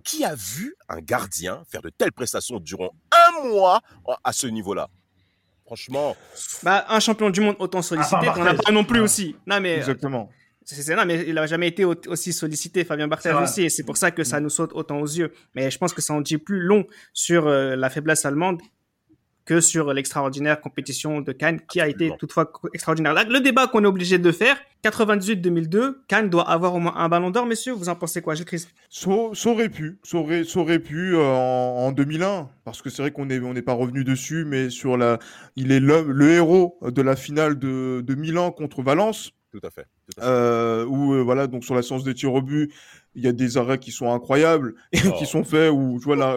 qui 0.02 0.24
a 0.24 0.34
vu 0.34 0.74
un 0.88 0.98
gardien 1.00 1.62
faire 1.70 1.82
de 1.82 1.90
telles 1.90 2.10
prestations 2.10 2.58
durant 2.58 2.90
un 3.12 3.48
mois 3.48 3.80
à- 4.24 4.32
ce 4.32 4.48
niveau-là? 4.48 4.88
Franchement, 5.66 6.16
Bah, 6.64 6.84
un 6.88 6.98
champion 6.98 7.30
du 7.30 7.40
monde 7.40 7.54
autant 7.60 7.80
sollicité, 7.80 8.26
part 8.26 8.38
on 8.40 8.42
n'a 8.42 8.54
pas 8.54 8.72
non 8.72 8.82
plus 8.82 8.98
Ouais. 8.98 9.04
aussi. 9.04 9.36
Non, 9.46 9.60
mais 9.60 9.76
Exactement. 9.76 10.28
C'est 10.74 10.94
non, 10.94 11.04
mais 11.06 11.24
il 11.26 11.36
a 11.38 11.46
jamais 11.46 11.68
été 11.68 11.84
au- 11.84 11.94
aussi 12.08 12.32
sollicité, 12.32 12.84
Fabien 12.84 13.08
Barthez 13.08 13.30
aussi, 13.42 13.62
et 13.62 13.68
c'est 13.70 13.84
pour 13.84 13.96
ça 13.96 14.10
que 14.10 14.24
ça 14.24 14.40
nous 14.40 14.50
saute 14.50 14.70
autant 14.74 15.00
aux 15.00 15.06
yeux. 15.06 15.32
Mais 15.54 15.70
je 15.70 15.78
pense 15.78 15.92
que 15.92 16.02
ça 16.02 16.14
en 16.14 16.20
dit 16.20 16.38
plus 16.38 16.60
long 16.60 16.84
sur 17.12 17.46
euh, 17.46 17.76
la 17.76 17.90
faiblesse 17.90 18.24
allemande 18.24 18.60
que 19.46 19.60
sur 19.60 19.92
l'extraordinaire 19.92 20.60
compétition 20.60 21.22
de 21.22 21.32
Cannes, 21.32 21.60
qui 21.68 21.80
a 21.80 21.88
été 21.88 22.12
toutefois 22.18 22.52
extraordinaire. 22.72 23.14
Là, 23.14 23.24
le 23.24 23.40
débat 23.40 23.66
qu'on 23.66 23.82
est 23.82 23.86
obligé 23.86 24.16
de 24.18 24.30
faire, 24.30 24.56
98-2002, 24.84 25.96
Cannes 26.08 26.30
doit 26.30 26.48
avoir 26.48 26.74
au 26.74 26.78
moins 26.78 26.94
un 26.96 27.08
ballon 27.08 27.30
d'or, 27.30 27.46
messieurs. 27.46 27.72
Vous 27.72 27.88
en 27.88 27.96
pensez 27.96 28.22
quoi, 28.22 28.34
Gilles 28.34 28.44
Christ 28.44 28.68
Ça, 28.88 29.10
ça 29.32 29.50
aurait 29.50 29.68
pu, 29.68 29.98
ça 30.04 30.18
aurait, 30.18 30.44
ça 30.44 30.60
aurait 30.60 30.78
pu 30.78 31.14
euh, 31.16 31.22
en, 31.24 31.86
en 31.88 31.92
2001, 31.92 32.48
parce 32.64 32.80
que 32.82 32.90
c'est 32.90 33.02
vrai 33.02 33.10
qu'on 33.10 33.26
n'est 33.26 33.40
on 33.40 33.52
n'est 33.54 33.62
pas 33.62 33.72
revenu 33.72 34.04
dessus, 34.04 34.44
mais 34.44 34.70
sur 34.70 34.96
la, 34.96 35.18
il 35.56 35.72
est 35.72 35.80
le 35.80 36.30
héros 36.30 36.78
de 36.82 37.02
la 37.02 37.16
finale 37.16 37.58
de, 37.58 38.02
de 38.06 38.14
Milan 38.14 38.52
contre 38.52 38.82
Valence, 38.82 39.32
tout 39.50 39.60
à 39.64 39.70
fait. 39.70 39.82
tout 40.06 40.20
à 40.20 40.22
fait. 40.22 40.28
euh, 40.28 40.84
où 40.86 41.14
euh, 41.14 41.22
voilà, 41.22 41.46
donc 41.46 41.64
sur 41.64 41.74
la 41.74 41.82
séance 41.82 42.04
des 42.04 42.14
tirs 42.14 42.34
au 42.34 42.42
but, 42.42 42.72
il 43.14 43.24
y 43.24 43.28
a 43.28 43.32
des 43.32 43.56
arrêts 43.58 43.78
qui 43.78 43.90
sont 43.90 44.12
incroyables 44.12 44.74
et 44.92 44.98
Oh. 45.06 45.12
qui 45.18 45.26
sont 45.26 45.44
faits 45.44 45.70
où 45.72 45.98
tu 45.98 46.04
vois 46.04 46.16
la- 46.16 46.36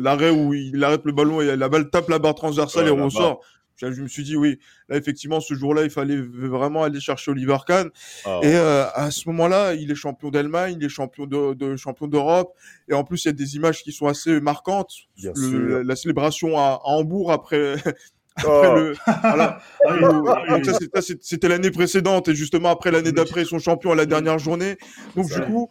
l'arrêt 0.00 0.30
où 0.30 0.54
il 0.54 0.82
arrête 0.82 1.04
le 1.04 1.12
ballon 1.12 1.40
et 1.40 1.56
la 1.56 1.68
balle 1.68 1.90
tape 1.90 2.08
la 2.08 2.18
barre 2.18 2.34
transversale 2.34 2.86
et 2.86 2.90
là-bas. 2.90 3.04
ressort. 3.04 3.40
Je, 3.80 3.92
je 3.92 4.02
me 4.02 4.08
suis 4.08 4.24
dit 4.24 4.34
oui, 4.34 4.58
là 4.88 4.96
effectivement 4.96 5.38
ce 5.38 5.54
jour-là 5.54 5.84
il 5.84 5.90
fallait 5.90 6.16
vraiment 6.20 6.82
aller 6.82 6.98
chercher 6.98 7.30
Oliver 7.30 7.58
Kahn 7.64 7.90
Oh. 8.26 8.40
et 8.42 8.56
euh, 8.56 8.86
à 8.92 9.12
ce 9.12 9.28
moment-là, 9.28 9.74
il 9.74 9.88
est 9.92 9.94
champion 9.94 10.30
d'Allemagne, 10.30 10.78
il 10.80 10.84
est 10.84 10.88
champion 10.88 11.26
de, 11.26 11.54
de- 11.54 11.76
champion 11.76 12.08
d'Europe. 12.08 12.52
Et 12.88 12.94
en 12.94 13.04
plus, 13.04 13.24
il 13.24 13.28
y 13.28 13.30
a 13.30 13.32
des 13.34 13.54
images 13.54 13.84
qui 13.84 13.92
sont 13.92 14.08
assez 14.08 14.40
marquantes. 14.40 14.92
Le- 15.22 15.68
la, 15.78 15.82
la 15.84 15.94
célébration 15.94 16.58
à, 16.58 16.62
à 16.72 16.80
Hambourg 16.86 17.30
après, 17.30 17.76
Oh. 18.46 18.62
le. 18.76 18.94
voilà. 19.22 19.60
Ça, 20.94 21.00
C'était 21.20 21.48
l'année 21.48 21.70
précédente 21.70 22.28
et 22.28 22.34
justement 22.34 22.70
après 22.70 22.90
l'année 22.90 23.12
d'après, 23.12 23.42
ils 23.42 23.46
sont 23.46 23.58
champions 23.58 23.92
à 23.92 23.94
la 23.94 24.06
dernière 24.06 24.38
journée. 24.38 24.76
Donc 25.16 25.26
du 25.32 25.40
coup, 25.42 25.70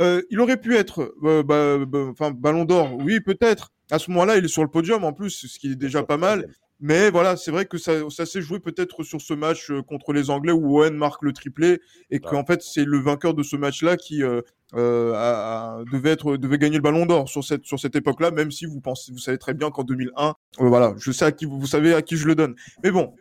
euh, 0.00 0.22
il 0.30 0.40
aurait 0.40 0.56
pu 0.56 0.76
être, 0.76 1.14
euh, 1.22 1.42
bah, 1.42 1.84
bah, 1.86 2.06
enfin, 2.10 2.30
Ballon 2.30 2.64
d'Or. 2.64 2.96
Oui, 3.00 3.20
peut-être. 3.20 3.72
À 3.90 3.98
ce 3.98 4.10
moment-là, 4.10 4.36
il 4.36 4.44
est 4.44 4.48
sur 4.48 4.62
le 4.62 4.70
podium 4.70 5.04
en 5.04 5.12
plus, 5.12 5.46
ce 5.46 5.58
qui 5.58 5.72
est 5.72 5.76
déjà 5.76 6.02
pas 6.02 6.16
mal. 6.16 6.48
Mais 6.80 7.10
voilà, 7.10 7.36
c'est 7.36 7.50
vrai 7.50 7.66
que 7.66 7.78
ça, 7.78 7.92
ça 8.10 8.26
s'est 8.26 8.42
joué 8.42 8.58
peut-être 8.58 9.04
sur 9.04 9.20
ce 9.20 9.32
match 9.32 9.70
euh, 9.70 9.80
contre 9.82 10.12
les 10.12 10.28
Anglais 10.28 10.52
où 10.52 10.78
Owen 10.80 10.94
marque 10.94 11.22
le 11.22 11.32
triplé 11.32 11.80
et 12.10 12.18
qu'en 12.18 12.44
fait 12.44 12.62
c'est 12.62 12.84
le 12.84 12.98
vainqueur 12.98 13.32
de 13.32 13.42
ce 13.44 13.56
match-là 13.56 13.96
qui 13.96 14.22
euh, 14.24 14.42
euh, 14.74 15.12
a- 15.14 15.78
a- 15.78 15.84
devait 15.92 16.10
être 16.10 16.36
devait 16.36 16.58
gagner 16.58 16.76
le 16.76 16.82
Ballon 16.82 17.06
d'Or 17.06 17.28
sur 17.28 17.44
cette 17.44 17.64
sur 17.64 17.78
cette 17.78 17.94
époque-là. 17.96 18.32
Même 18.32 18.50
si 18.50 18.66
vous 18.66 18.80
pensez, 18.80 19.12
vous 19.12 19.18
savez 19.18 19.38
très 19.38 19.54
bien 19.54 19.70
qu'en 19.70 19.84
2001, 19.84 20.28
euh, 20.28 20.32
voilà, 20.68 20.94
je 20.98 21.12
sais 21.12 21.24
à 21.24 21.32
qui 21.32 21.44
vous, 21.46 21.60
vous 21.60 21.66
savez 21.68 21.94
à 21.94 22.02
qui 22.02 22.16
je 22.16 22.26
le 22.26 22.34
donne. 22.34 22.54
Mais 22.82 22.90
bon, 22.90 23.14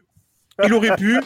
il 0.65 0.73
aurait 0.73 0.95
pu. 0.95 1.19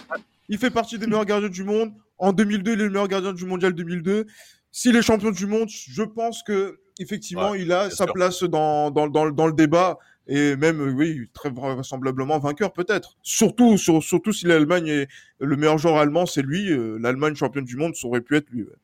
Il 0.50 0.58
fait 0.58 0.70
partie 0.70 0.98
des 1.00 1.08
meilleurs 1.08 1.26
gardiens 1.26 1.50
du 1.50 1.63
monde. 1.63 1.92
En 2.18 2.34
2002, 2.34 2.74
il 2.74 2.82
est 2.82 2.84
le 2.84 2.90
meilleur 2.90 3.08
gardien 3.08 3.34
du 3.34 3.46
mondial 3.46 3.74
2002. 3.74 4.26
S'il 4.72 4.96
est 4.96 5.02
champion 5.02 5.32
du 5.32 5.46
monde, 5.48 5.70
je 5.70 6.04
pense 6.04 6.44
que 6.44 6.80
effectivement, 7.00 7.54
il 7.56 7.72
a 7.72 7.90
sa 7.90 8.04
sûr. 8.06 8.13
place 8.13 8.44
dans, 8.44 8.92
dans, 8.92 9.08
dans, 9.08 9.30
dans 9.32 9.48
le 9.48 9.54
débat 9.54 9.98
et 10.28 10.56
même, 10.56 10.80
euh, 10.82 10.92
oui, 10.92 11.30
très 11.34 11.50
vraisemblablement 11.50 12.38
vainqueur 12.40 12.74
peut-être. 12.74 13.18
Surtout, 13.22 13.78
sur- 13.78 14.04
surtout 14.04 14.32
si 14.34 14.46
l'Allemagne 14.46 14.88
est 14.88 15.08
le 15.40 15.56
meilleur 15.56 15.78
joueur 15.78 15.98
allemand, 15.98 16.26
c'est 16.26 16.42
lui. 16.42 16.72
euh, 16.72 16.98
L'Allemagne 17.00 17.36
championne 17.36 17.66
du 17.66 17.76
monde, 17.78 17.96
ça 17.96 18.08
aurait 18.08 18.22
pu 18.22 18.36
être 18.36 18.50
lui. 18.50 18.63
ouais. 18.63 18.76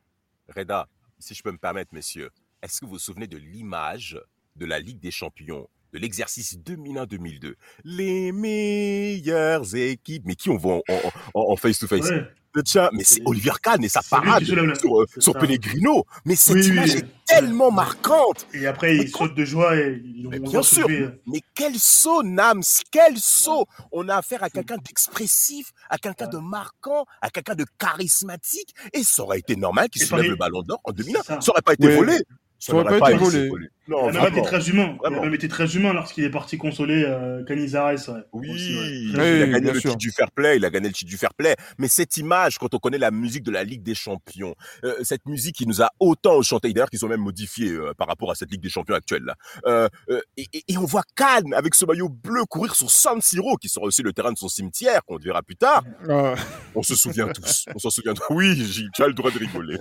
Reda, 0.55 0.87
si 1.19 1.33
je 1.33 1.43
peux 1.43 1.51
me 1.51 1.57
permettre, 1.57 1.93
messieurs, 1.93 2.29
est-ce 2.61 2.79
que 2.81 2.85
vous 2.85 2.93
vous 2.93 2.99
souvenez 2.99 3.27
de 3.27 3.37
l'image 3.37 4.19
de 4.55 4.65
la 4.65 4.79
Ligue 4.79 4.99
des 4.99 5.11
Champions, 5.11 5.67
de 5.93 5.99
l'exercice 5.99 6.57
2001-2002 6.59 7.55
Les 7.83 8.31
meilleures 8.31 9.75
équipes, 9.75 10.23
mais 10.25 10.35
qui 10.35 10.49
on 10.49 10.57
voit 10.57 10.81
en- 10.89 11.11
en- 11.33 11.51
en 11.51 11.55
face-to-face? 11.55 12.09
Ouais. 12.09 12.27
Tiens, 12.61 12.89
mais 12.93 13.03
c'est 13.03 13.21
Olivier 13.25 13.51
Kahn 13.61 13.83
et 13.83 13.89
sa 13.89 14.01
parade 14.03 14.43
sur, 14.43 14.57
euh, 15.01 15.05
sur. 15.17 15.33
Pellegrino. 15.33 16.05
Mais 16.25 16.35
cette 16.35 16.55
Oui, 16.57 16.67
image 16.67 16.91
oui. 16.91 16.97
est 16.99 17.05
tellement 17.25 17.71
marquante. 17.71 18.45
Et 18.53 18.67
après, 18.67 18.95
il 18.95 19.09
saute 19.09 19.33
de 19.33 19.43
joie 19.43 19.75
et 19.75 20.01
ils 20.05 20.27
Mais 20.29 20.39
bien 20.39 20.61
sûr, 20.61 20.87
euh, 20.89 21.19
mais 21.25 21.41
quel 21.55 21.75
saut, 21.79 22.21
Nams, 22.23 22.61
quel 22.91 23.17
saut 23.17 23.65
On 23.91 24.07
a 24.09 24.17
affaire 24.17 24.43
à 24.43 24.49
quelqu'un 24.49 24.77
d'expressif, 24.77 25.71
à 25.89 25.97
quelqu'un 25.97 26.27
de 26.27 26.37
marquant, 26.37 27.05
à 27.21 27.29
quelqu'un 27.29 27.55
de 27.55 27.65
charismatique, 27.79 28.73
et 28.93 29.03
ça 29.03 29.23
aurait 29.23 29.39
été 29.39 29.55
normal 29.55 29.89
qu'il 29.89 30.07
Paris- 30.07 30.27
le 30.27 30.35
ballon 30.35 30.61
d'or 30.61 30.79
en 30.83 30.91
2001. 30.91 31.21
C'est 31.21 31.27
ça. 31.33 31.41
Ça 31.41 31.51
aurait 31.51 31.61
pas 31.61 31.73
été 31.73 31.95
volé. 31.95 32.17
Ça 32.59 32.73
aurait 32.73 32.83
n'aurait 32.85 32.99
pas 32.99 33.11
été 33.11 33.17
volé. 33.47 33.67
Il 33.87 33.91
Non, 33.91 34.07
a 34.07 34.11
même 34.11 34.21
été 34.21 34.29
vraiment. 34.31 34.43
très 34.45 34.69
humain. 34.69 34.89
Il 34.93 34.97
Vraiment. 34.99 35.19
a 35.21 35.25
même 35.25 35.33
été 35.33 35.47
très 35.49 35.75
humain 35.75 35.93
lorsqu'il 35.93 36.23
est 36.23 36.29
parti 36.29 36.57
consoler 36.57 37.03
euh, 37.05 37.43
Canizares. 37.43 37.91
ouais. 38.09 38.21
Oui, 38.31 38.49
Aussi, 38.49 38.77
ouais. 38.77 39.35
il 39.37 39.43
a 39.43 39.47
gagné 39.47 39.71
le 39.71 39.79
titre 39.81 39.97
du 39.97 40.11
fair 40.11 40.31
play, 40.31 40.55
il 40.57 40.63
a 40.65 40.69
gagné 40.69 40.87
le 40.87 40.93
titre 40.93 41.09
du 41.09 41.17
fair 41.17 41.33
play. 41.33 41.55
Mais 41.77 41.87
cette 41.89 42.15
image, 42.17 42.57
quand 42.59 42.73
on 42.73 42.79
connaît 42.79 42.97
la 42.97 43.11
musique 43.11 43.43
de 43.43 43.51
la 43.51 43.63
Ligue 43.65 43.83
des 43.83 43.95
Champions, 43.95 44.55
euh, 44.85 44.95
cette 45.03 45.25
musique 45.25 45.55
qui 45.55 45.67
nous 45.67 45.81
a 45.81 45.89
autant 45.99 46.41
chanté, 46.41 46.71
d'ailleurs 46.71 46.89
qu'ils 46.89 47.03
ont 47.05 47.09
même 47.09 47.19
modifié 47.21 47.71
euh, 47.71 47.93
par 47.97 48.07
rapport 48.07 48.31
à 48.31 48.35
cette 48.35 48.51
Ligue 48.51 48.61
des 48.61 48.69
Champions 48.69 48.95
actuelle 48.95 49.23
là. 49.23 49.35
Euh, 49.65 49.89
euh, 50.09 50.21
et, 50.37 50.45
et- 50.53 50.63
et 50.69 50.77
on 50.77 50.85
voit 50.85 51.03
Cannes 51.15 51.53
avec 51.53 51.75
ce 51.75 51.83
maillot 51.85 52.07
bleu 52.09 52.45
courir 52.45 52.75
sur 52.75 52.89
San 52.89 53.21
Siro, 53.21 53.57
qui 53.57 53.67
sera 53.67 53.85
aussi 53.85 54.01
le 54.01 54.13
terrain 54.13 54.31
de 54.31 54.37
son 54.37 54.47
cimetière, 54.47 55.03
qu'on 55.05 55.17
verra 55.17 55.41
plus 55.43 55.55
tard. 55.57 55.83
Ah, 56.09 56.35
On 56.73 56.83
se 56.83 56.95
souvient 56.95 57.27
tous. 57.27 57.65
On 57.75 57.79
s'en 57.79 57.89
souvient 57.89 58.13
tous. 58.13 58.23
Oui, 58.29 58.89
tu 58.95 59.03
as 59.03 59.07
le 59.07 59.13
droit 59.13 59.29
de 59.29 59.39
rigoler. 59.39 59.77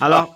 Alors, 0.00 0.34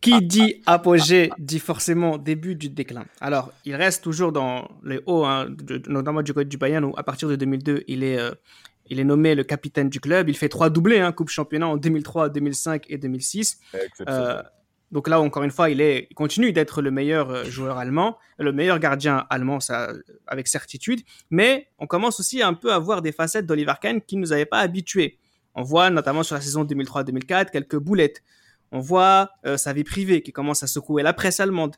qui 0.00 0.20
dit 0.22 0.62
apogée 0.66 1.30
dit 1.38 1.58
forcément 1.72 2.16
début 2.16 2.54
du 2.54 2.70
déclin. 2.70 3.04
Alors, 3.20 3.52
il 3.66 3.74
reste 3.74 4.02
toujours 4.02 4.32
dans 4.32 4.70
les 4.82 5.00
hauts, 5.04 5.24
hein, 5.26 5.46
de- 5.50 5.82
notamment 5.86 6.22
du 6.22 6.32
côté 6.32 6.46
du 6.46 6.56
Bayern, 6.56 6.82
où 6.86 6.94
à 6.96 7.02
partir 7.02 7.28
de 7.28 7.36
2002, 7.36 7.84
il 7.86 8.02
est, 8.04 8.18
euh, 8.18 8.30
il 8.88 8.98
est 8.98 9.04
nommé 9.04 9.34
le 9.34 9.44
capitaine 9.44 9.90
du 9.90 10.00
club. 10.00 10.30
Il 10.30 10.36
fait 10.36 10.48
trois 10.48 10.70
doublés, 10.70 10.98
hein, 11.00 11.12
Coupe 11.12 11.28
Championnat 11.28 11.68
en 11.68 11.76
2003, 11.76 12.30
2005 12.30 12.86
et 12.88 12.96
2006. 12.96 13.58
Euh, 14.08 14.42
donc 14.90 15.08
là, 15.08 15.20
encore 15.20 15.42
une 15.42 15.50
fois, 15.50 15.68
il, 15.68 15.82
est, 15.82 16.06
il 16.10 16.14
continue 16.14 16.52
d'être 16.54 16.80
le 16.80 16.90
meilleur 16.90 17.28
euh, 17.30 17.44
joueur 17.44 17.76
allemand, 17.76 18.16
le 18.38 18.50
meilleur 18.52 18.78
gardien 18.78 19.26
allemand, 19.28 19.60
ça, 19.60 19.92
avec 20.26 20.48
certitude. 20.48 21.02
Mais 21.30 21.68
on 21.78 21.86
commence 21.86 22.18
aussi 22.18 22.40
un 22.42 22.54
peu 22.54 22.72
à 22.72 22.78
voir 22.78 23.02
des 23.02 23.12
facettes 23.12 23.44
d'Oliver 23.44 23.74
Kahn 23.82 24.00
qui 24.00 24.16
ne 24.16 24.22
nous 24.22 24.32
avaient 24.32 24.46
pas 24.46 24.60
habitués. 24.60 25.18
On 25.54 25.62
voit 25.62 25.90
notamment 25.90 26.22
sur 26.22 26.34
la 26.36 26.40
saison 26.40 26.64
2003-2004 26.64 27.50
quelques 27.50 27.76
boulettes. 27.76 28.22
On 28.72 28.80
voit 28.80 29.30
euh, 29.46 29.56
sa 29.56 29.72
vie 29.72 29.84
privée 29.84 30.22
qui 30.22 30.32
commence 30.32 30.62
à 30.62 30.66
secouer 30.66 31.02
la 31.02 31.12
presse 31.12 31.40
allemande. 31.40 31.76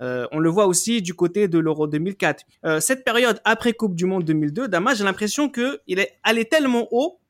Euh, 0.00 0.26
on 0.32 0.38
le 0.38 0.50
voit 0.50 0.66
aussi 0.66 1.00
du 1.00 1.14
côté 1.14 1.46
de 1.46 1.58
l'Euro 1.58 1.86
2004. 1.86 2.44
Euh, 2.64 2.80
cette 2.80 3.04
période 3.04 3.40
après 3.44 3.72
Coupe 3.72 3.94
du 3.94 4.04
Monde 4.04 4.24
2002, 4.24 4.68
Damas, 4.68 4.96
j'ai 4.96 5.04
l'impression 5.04 5.48
qu'il 5.48 5.98
est 5.98 6.18
allé 6.24 6.44
tellement 6.44 6.88
haut 6.90 7.20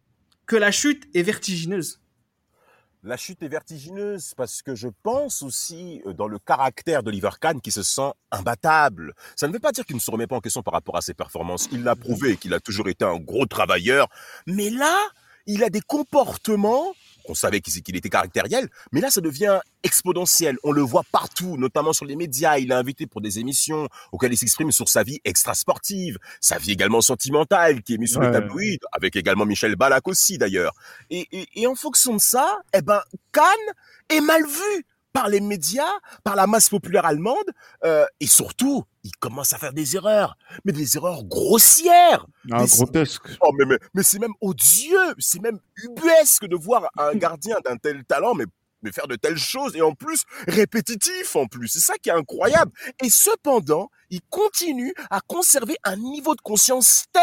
que 0.47 0.57
la 0.57 0.71
chute 0.71 1.05
est 1.15 1.23
vertigineuse. 1.23 2.01
La 3.05 3.17
chute 3.17 3.43
est 3.43 3.49
vertigineuse 3.49 4.33
parce 4.37 4.63
que 4.63 4.77
je 4.77 4.87
pense 5.03 5.43
aussi 5.43 6.01
dans 6.17 6.29
le 6.29 6.39
caractère 6.39 7.03
d'Oliver 7.03 7.31
Kahn 7.41 7.61
qui 7.61 7.73
se 7.73 7.83
sent 7.83 8.13
imbattable. 8.31 9.13
Ça 9.35 9.49
ne 9.49 9.53
veut 9.53 9.59
pas 9.59 9.73
dire 9.73 9.85
qu'il 9.85 9.97
ne 9.97 10.01
se 10.01 10.09
remet 10.09 10.29
pas 10.29 10.37
en 10.37 10.41
question 10.41 10.63
par 10.63 10.73
rapport 10.73 10.97
à 10.97 11.01
ses 11.01 11.13
performances. 11.13 11.69
Il 11.73 11.83
l'a 11.83 11.97
prouvé 11.97 12.37
qu'il 12.37 12.55
a 12.55 12.61
toujours 12.61 12.89
été 12.89 13.05
un 13.05 13.19
gros 13.19 13.45
travailleur. 13.45 14.09
Mais 14.47 14.71
là, 14.71 14.97
il 15.47 15.65
a 15.65 15.69
des 15.69 15.81
comportements 15.81 16.95
on 17.27 17.35
savait 17.35 17.61
qu'il 17.61 17.97
était 17.97 18.09
caractériel, 18.09 18.69
mais 18.93 19.01
là, 19.01 19.11
ça 19.11 19.21
devient 19.21 19.61
exponentiel. 19.83 20.59
On 20.65 20.73
le 20.73 20.83
voit 20.83 21.03
partout, 21.11 21.57
notamment 21.57 21.93
sur 21.93 22.05
les 22.05 22.17
médias. 22.17 22.59
Il 22.59 22.71
est 22.71 22.75
invité 22.75 23.07
pour 23.07 23.21
des 23.21 23.39
émissions 23.39 23.89
auxquelles 24.13 24.33
il 24.33 24.37
s'exprime 24.39 24.73
sur 24.73 24.89
sa 24.89 25.03
vie 25.03 25.21
extrasportive, 25.25 26.19
sa 26.41 26.59
vie 26.59 26.73
également 26.73 27.01
sentimentale, 27.01 27.83
qui 27.83 27.95
est 27.95 27.99
mise 27.99 28.11
sur 28.13 28.21
Ouais. 28.21 28.27
le 28.29 28.33
tabloïd, 28.33 28.81
avec 28.93 29.17
également 29.17 29.45
Michel 29.47 29.75
Balak 29.77 30.07
aussi, 30.09 30.39
d'ailleurs. 30.39 30.73
Et, 31.11 31.27
et, 31.33 31.49
et 31.55 31.67
en 31.67 31.75
fonction 31.75 32.15
de 32.17 32.21
ça, 32.21 32.59
eh 32.75 32.83
ben, 32.83 33.01
Cannes 33.33 33.45
est 34.09 34.21
mal 34.21 34.43
vu 34.47 34.87
par 35.13 35.29
les 35.29 35.41
médias, 35.41 35.93
par 36.25 36.37
la 36.37 36.47
masse 36.47 36.69
populaire 36.69 37.05
allemande, 37.05 37.37
euh, 37.85 38.07
et 38.21 38.27
surtout, 38.27 38.85
il 39.05 39.11
commence 39.17 39.53
à 39.53 39.59
faire 39.59 39.73
des 39.73 39.97
erreurs, 39.97 40.37
mais 40.65 40.73
des 40.73 40.97
erreurs 40.97 41.25
grossières. 41.25 42.27
ah, 42.51 42.61
Mais 42.63 42.67
c'est- 42.67 42.77
grotesque. 42.77 43.23
Oh, 43.41 43.53
mais, 43.59 43.65
mais, 43.67 43.79
mais 43.95 44.03
c'est 44.03 44.19
même 44.19 44.35
odieux, 44.41 45.15
c'est 45.19 45.41
même 45.43 45.59
ubuesque 45.77 46.47
de 46.47 46.57
voir 46.57 46.89
un 46.97 47.15
gardien 47.15 47.57
d'un 47.65 47.77
tel 47.77 48.05
talent, 48.05 48.35
mais, 48.35 48.45
mais 48.83 48.91
faire 48.93 49.07
de 49.07 49.17
telles 49.17 49.37
choses, 49.39 49.77
et 49.77 49.83
en 49.83 49.93
plus, 49.95 50.23
répétitif 50.49 51.37
en 51.37 51.47
plus. 51.47 51.69
C'est 51.69 51.81
ça 51.81 51.95
qui 51.99 52.09
est 52.09 52.13
incroyable. 52.13 52.73
Et 53.03 53.11
cependant, 53.11 53.91
il 54.11 54.21
continue 54.31 54.95
à 55.11 55.21
conserver 55.21 55.77
un 55.85 55.97
niveau 55.97 56.35
de 56.35 56.41
conscience 56.41 57.05
tel 57.13 57.23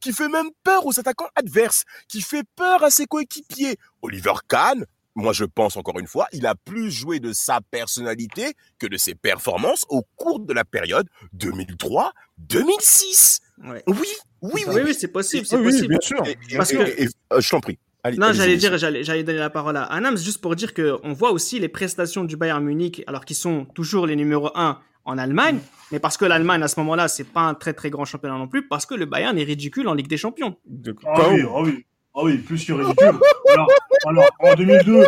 qui 0.00 0.12
fait 0.12 0.28
même 0.28 0.50
peur 0.62 0.84
aux 0.86 0.98
attaquants 1.00 1.28
adverses, 1.36 1.84
qui 2.08 2.20
fait 2.22 2.44
peur 2.56 2.82
à 2.84 2.90
ses 2.90 3.06
coéquipiers. 3.06 3.76
Oliver 4.02 4.34
Kahn, 4.48 4.84
moi 5.20 5.32
je 5.32 5.44
pense 5.44 5.76
encore 5.76 5.98
une 5.98 6.06
fois, 6.06 6.26
il 6.32 6.46
a 6.46 6.54
plus 6.54 6.90
joué 6.90 7.20
de 7.20 7.32
sa 7.32 7.60
personnalité 7.70 8.54
que 8.78 8.86
de 8.86 8.96
ses 8.96 9.14
performances 9.14 9.84
au 9.88 10.02
cours 10.16 10.40
de 10.40 10.52
la 10.52 10.64
période 10.64 11.06
2003-2006. 11.36 13.40
Ouais. 13.64 13.82
Oui, 13.86 13.96
oui, 13.96 14.06
oui. 14.42 14.64
Oui, 14.68 14.80
oui, 14.86 14.94
c'est 14.98 15.08
possible, 15.08 15.46
c'est 15.46 15.56
oui, 15.56 15.64
possible. 15.64 15.88
bien 15.88 16.00
sûr. 16.00 16.26
Et- 16.26 16.36
et- 16.50 16.56
Parce 16.56 16.72
et- 16.72 16.76
que- 16.76 16.82
et- 16.82 17.02
et- 17.04 17.08
euh, 17.32 17.40
je 17.40 17.50
t'en 17.50 17.60
prie. 17.60 17.78
Allez, 18.02 18.16
Non, 18.16 18.32
j'allais 18.32 18.56
dire, 18.56 18.78
j'allais, 18.78 19.22
donner 19.24 19.38
la 19.38 19.50
parole 19.50 19.76
à 19.76 19.82
Anams 19.84 20.16
juste 20.16 20.40
pour 20.40 20.56
dire 20.56 20.72
que 20.72 20.96
on 21.02 21.12
voit 21.12 21.32
aussi 21.32 21.58
les 21.58 21.68
prestations 21.68 22.24
du 22.24 22.36
Bayern 22.38 22.64
Munich, 22.64 23.02
alors 23.06 23.26
qu'ils 23.26 23.36
sont 23.36 23.66
toujours 23.74 24.06
les 24.06 24.16
numéros 24.16 24.50
1 24.54 24.78
en 25.04 25.18
Allemagne, 25.18 25.58
mais 25.92 25.98
parce 25.98 26.16
que 26.16 26.24
l'Allemagne 26.24 26.62
à 26.62 26.68
ce 26.68 26.80
moment-là, 26.80 27.08
c'est 27.08 27.24
pas 27.24 27.42
un 27.42 27.52
très 27.54 27.74
très 27.74 27.90
grand 27.90 28.06
championnat 28.06 28.38
non 28.38 28.48
plus, 28.48 28.66
parce 28.66 28.86
que 28.86 28.94
le 28.94 29.04
Bayern 29.04 29.36
est 29.36 29.44
ridicule 29.44 29.86
en 29.86 29.92
Ligue 29.92 30.08
des 30.08 30.16
Champions. 30.16 30.56
De- 30.64 30.96
Ah 31.06 31.28
oui, 31.30 31.42
ah 31.46 31.60
oui, 31.62 31.84
ah 32.14 32.20
oui, 32.24 32.38
plus 32.38 32.64
que 32.64 32.72
ridicule. 32.72 33.18
Alors, 33.52 33.68
alors, 34.06 34.28
en 34.40 34.54
2002, 34.54 35.04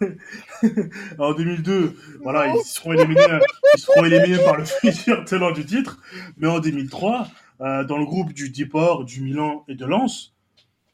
en 1.18 1.32
2002, 1.34 1.96
voilà, 2.22 2.48
ils 2.48 2.60
seront 2.64 2.92
éliminés, 2.92 3.22
ils 3.76 3.80
seront 3.80 4.04
éliminés 4.04 4.38
par 4.44 4.56
le 4.56 4.64
futur 4.64 5.24
tenant 5.24 5.50
du 5.52 5.64
titre. 5.64 5.98
Mais 6.36 6.48
en 6.48 6.58
2003, 6.60 7.28
euh, 7.60 7.84
dans 7.84 7.98
le 7.98 8.04
groupe 8.04 8.32
du 8.32 8.50
Deport, 8.50 9.04
du 9.04 9.20
Milan 9.22 9.64
et 9.68 9.74
de 9.74 9.84
Lens, 9.84 10.34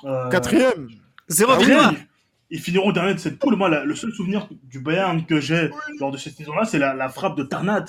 euh, 0.05 0.29
Quatrième. 0.29 0.88
Zéro 1.29 1.53
ah 1.53 1.57
oui, 1.59 1.64
victoire. 1.64 1.92
ils, 1.92 2.07
ils 2.51 2.61
finiront 2.61 2.92
dernier 2.92 3.14
de 3.14 3.18
cette 3.18 3.38
poule. 3.38 3.57
Moi, 3.57 3.68
la- 3.70 3.85
le 3.85 3.94
seul 3.94 4.12
souvenir 4.12 4.47
du 4.64 4.81
Bayern 4.81 5.25
que 5.25 5.40
j'ai 5.40 5.70
lors 5.99 6.11
de 6.11 6.18
cette 6.18 6.35
saison-là, 6.35 6.64
c'est 6.66 6.79
la, 6.79 6.94
la 6.94 7.09
frappe 7.09 7.37
de 7.37 7.42
Tarnat, 7.42 7.87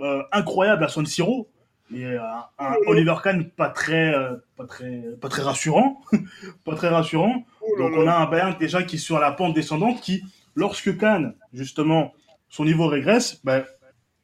euh, 0.00 0.22
incroyable 0.32 0.84
à 0.84 0.88
San 0.88 1.06
Siro. 1.06 1.48
Et 1.92 2.04
euh, 2.06 2.18
un 2.58 2.74
Oliver 2.86 3.14
Kahn 3.22 3.44
pas 3.50 3.68
très, 3.68 4.14
euh, 4.14 4.36
pas 4.56 4.66
très, 4.66 5.02
pas 5.20 5.28
très 5.28 5.42
rassurant, 5.42 6.00
pas 6.64 6.74
très 6.76 6.88
rassurant. 6.88 7.44
Donc 7.78 7.92
on 7.96 8.06
a 8.06 8.14
un 8.14 8.26
Bayern 8.26 8.56
déjà 8.58 8.82
qui 8.82 8.96
est 8.96 8.98
sur 8.98 9.18
la 9.18 9.32
pente 9.32 9.54
descendante, 9.54 10.00
qui, 10.00 10.22
lorsque 10.54 10.96
Kahn 10.96 11.34
justement 11.52 12.14
son 12.48 12.64
niveau 12.64 12.86
régresse, 12.86 13.40
ben, 13.44 13.64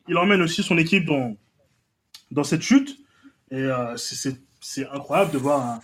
il 0.09 0.17
emmène 0.17 0.43
aussi 0.43 0.63
son 0.63 0.79
équipe 0.79 1.05
dans 1.05 1.37
dans 2.31 2.45
cette 2.45 2.63
chute. 2.63 2.99
Et 3.51 3.57
euh, 3.57 3.97
c'est- 3.97 4.39
incroyable 4.93 5.33
de 5.33 5.39
voir 5.39 5.67
un, 5.67 5.81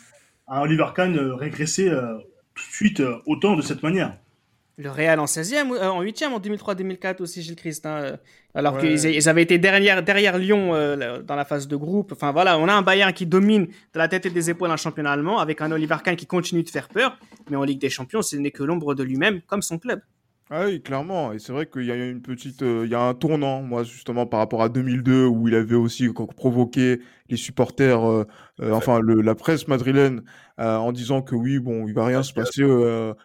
un 0.49 0.61
Oliver 0.61 0.87
Kahn 0.95 1.17
régresser 1.19 1.89
tout 1.89 2.67
de 2.69 2.73
suite 2.73 3.03
autant 3.27 3.57
de 3.57 3.63
cette 3.63 3.83
manière. 3.83 4.17
Le 4.79 4.91
Real 4.91 5.19
en 5.21 5.25
16e, 5.25 5.73
euh, 5.73 5.89
en 5.89 6.03
8e 6.03 6.33
en 6.35 6.39
2003-2004 6.39 7.23
aussi, 7.23 7.41
Gilles 7.41 7.57
Christ. 7.57 7.87
hein, 7.87 7.97
euh, 8.03 8.17
alors 8.55 8.75
Ouais. 8.75 8.81
qu'ils 8.95 9.15
ils 9.15 9.29
avaient 9.29 9.43
été 9.43 9.57
derrière, 9.59 10.03
derrière 10.03 10.37
Lyon 10.37 10.75
euh, 10.75 11.23
dans 11.23 11.35
la 11.35 11.47
phase 11.47 11.67
de 11.67 11.77
groupe. 11.77 12.13
Enfin 12.13 12.31
voilà, 12.31 12.59
on 12.59 12.69
a 12.69 12.75
un 12.75 12.83
Bayern 12.83 13.13
qui 13.15 13.25
domine 13.25 13.67
de 13.67 13.99
la 13.99 14.07
tête 14.09 14.27
et 14.27 14.31
des 14.31 14.51
épaules 14.51 14.71
un 14.71 14.77
championnat 14.77 15.13
allemand, 15.13 15.39
avec 15.39 15.63
un 15.63 15.73
Oliver 15.73 15.97
Kahn 16.05 16.15
qui 16.17 16.27
continue 16.27 16.63
de 16.63 16.69
faire 16.69 16.89
peur. 16.91 17.19
Mais 17.49 17.57
en 17.57 17.65
Ligue 17.65 17.81
des 17.81 17.89
Champions, 17.89 18.21
ce 18.21 18.37
n'est 18.37 18.51
que 18.51 18.63
l'ombre 18.65 18.95
de 18.95 19.03
lui-même, 19.03 19.41
comme 19.47 19.63
son 19.63 19.79
club. 19.79 20.01
Ah 20.49 20.67
oui, 20.67 20.81
clairement. 20.81 21.33
Et 21.33 21.41
c'est 21.41 21.53
vrai 21.53 21.67
qu'il 21.69 21.87
y 21.87 21.91
a 21.91 21.97
une 21.97 22.23
petite, 22.23 22.63
euh, 22.63 22.83
il 22.85 22.91
y 22.93 22.95
a 22.95 23.01
un 23.01 23.15
tournant, 23.15 23.63
moi, 23.63 23.83
justement, 23.83 24.27
par 24.27 24.39
rapport 24.39 24.63
à 24.63 24.69
2002, 24.69 25.27
où 25.27 25.49
il 25.49 25.57
avait 25.57 25.75
aussi 25.75 26.07
co- 26.13 26.27
provoqué 26.29 27.01
les 27.29 27.37
supporters, 27.37 28.09
euh, 28.09 28.25
euh, 28.61 28.71
enfin, 28.71 29.01
le, 29.01 29.23
la 29.23 29.35
presse 29.35 29.67
madrilène, 29.67 30.23
en 30.57 30.93
disant 30.93 31.21
que 31.21 31.35
oui, 31.35 31.59
bon, 31.59 31.89
il 31.89 31.95
va 31.95 32.05
rien 32.07 32.23
se 32.23 32.33
passer. 32.33 32.63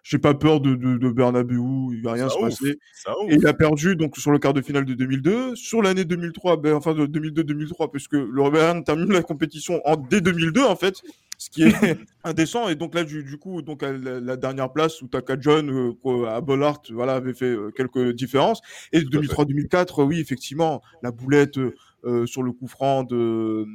J'ai 0.03 0.17
pas 0.17 0.33
peur 0.33 0.61
de, 0.61 0.73
de, 0.75 0.97
de 0.97 1.09
Bernabéu, 1.11 1.93
il 1.93 2.01
va 2.03 2.13
rien 2.13 2.27
Ça 2.27 2.33
se 2.35 2.39
ouf, 2.39 2.49
passer. 2.49 2.79
Et 3.27 3.35
il 3.35 3.45
a 3.47 3.53
perdu 3.53 3.95
donc 3.95 4.17
sur 4.17 4.31
le 4.31 4.39
quart 4.39 4.53
de 4.53 4.61
finale 4.61 4.85
de 4.85 4.95
2002, 4.95 5.55
sur 5.55 5.81
l'année 5.83 6.05
2003, 6.05 6.57
ben, 6.57 6.73
enfin 6.73 6.93
de 6.95 7.05
2002-2003, 7.05 7.87
puisque 7.87 8.13
le 8.13 8.49
Bayern 8.49 8.83
termine 8.83 9.13
la 9.13 9.21
compétition 9.21 9.79
en 9.85 9.95
dès 9.95 10.21
2002 10.21 10.63
en 10.63 10.75
fait, 10.75 11.01
ce 11.41 11.49
qui 11.49 11.63
est 11.63 11.73
indécent. 12.23 12.69
Et 12.69 12.75
donc 12.75 12.93
là, 12.93 13.03
du, 13.03 13.23
du 13.23 13.37
coup, 13.39 13.63
donc 13.63 13.81
à 13.81 13.91
la, 13.91 14.19
la 14.19 14.37
dernière 14.37 14.71
place 14.71 15.01
où 15.01 15.07
Taka 15.07 15.37
John 15.39 15.71
euh, 16.05 16.27
à 16.27 16.39
Bollard, 16.39 16.83
voilà, 16.91 17.15
avait 17.15 17.33
fait 17.33 17.45
euh, 17.45 17.71
quelques 17.75 18.11
différences. 18.11 18.61
Et 18.93 19.01
2003-2004, 19.01 20.01
euh, 20.01 20.03
oui, 20.05 20.19
effectivement, 20.19 20.83
la 21.01 21.09
boulette 21.09 21.57
euh, 21.57 22.27
sur 22.27 22.43
le 22.43 22.51
coup 22.51 22.67
franc 22.67 23.03
de 23.03 23.65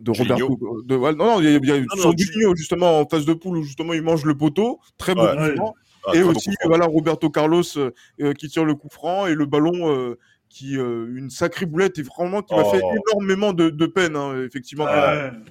de 0.00 0.96
ouais, 0.96 1.12
non, 1.12 1.26
non, 1.26 1.40
il 1.42 1.50
y 1.50 1.72
a, 1.72 1.82
sur 2.00 2.16
Juninho, 2.16 2.54
justement 2.56 3.00
en 3.00 3.06
phase 3.06 3.26
de 3.26 3.34
poule 3.34 3.58
où 3.58 3.62
justement 3.64 3.92
il 3.92 4.00
mange 4.02 4.24
le 4.24 4.34
poteau, 4.34 4.80
très 4.96 5.12
Ouais. 5.12 5.36
Ouais. 5.38 5.56
franc. 5.56 5.74
Ah, 6.06 6.12
et 6.14 6.20
très 6.20 6.30
aussi 6.30 6.50
voilà 6.64 6.86
Roberto 6.86 7.28
Carlos 7.28 7.62
euh, 7.76 8.32
qui 8.38 8.48
tire 8.48 8.64
le 8.64 8.74
coup 8.74 8.88
franc 8.88 9.26
et 9.26 9.34
le 9.34 9.44
ballon 9.44 9.94
euh, 9.94 10.16
qui 10.50 10.76
euh, 10.76 11.06
une 11.14 11.30
sacrée 11.30 11.64
boulette 11.64 11.98
et 11.98 12.02
vraiment 12.02 12.42
qui 12.42 12.54
m'a 12.54 12.62
Oh. 12.64 12.70
fait 12.70 12.80
énormément 13.08 13.52
de, 13.52 13.70
de 13.70 13.86
peine 13.86 14.16
hein, 14.16 14.42
effectivement 14.44 14.84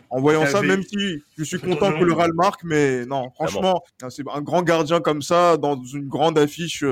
en 0.09 0.19
voyant 0.19 0.45
ça 0.45 0.61
même 0.61 0.83
si 0.83 1.23
je 1.37 1.43
suis 1.43 1.57
content 1.59 1.97
que 1.97 2.03
le 2.03 2.13
Real 2.13 2.33
marque 2.33 2.63
mais 2.65 3.05
non 3.05 3.31
franchement 3.31 3.81
hein, 4.03 4.09
c'est 4.09 4.23
un 4.31 4.41
grand 4.41 4.61
gardien 4.61 4.99
comme 4.99 5.21
ça 5.21 5.55
dans 5.57 5.81
une 5.83 6.07
grande 6.07 6.37
affiche 6.37 6.83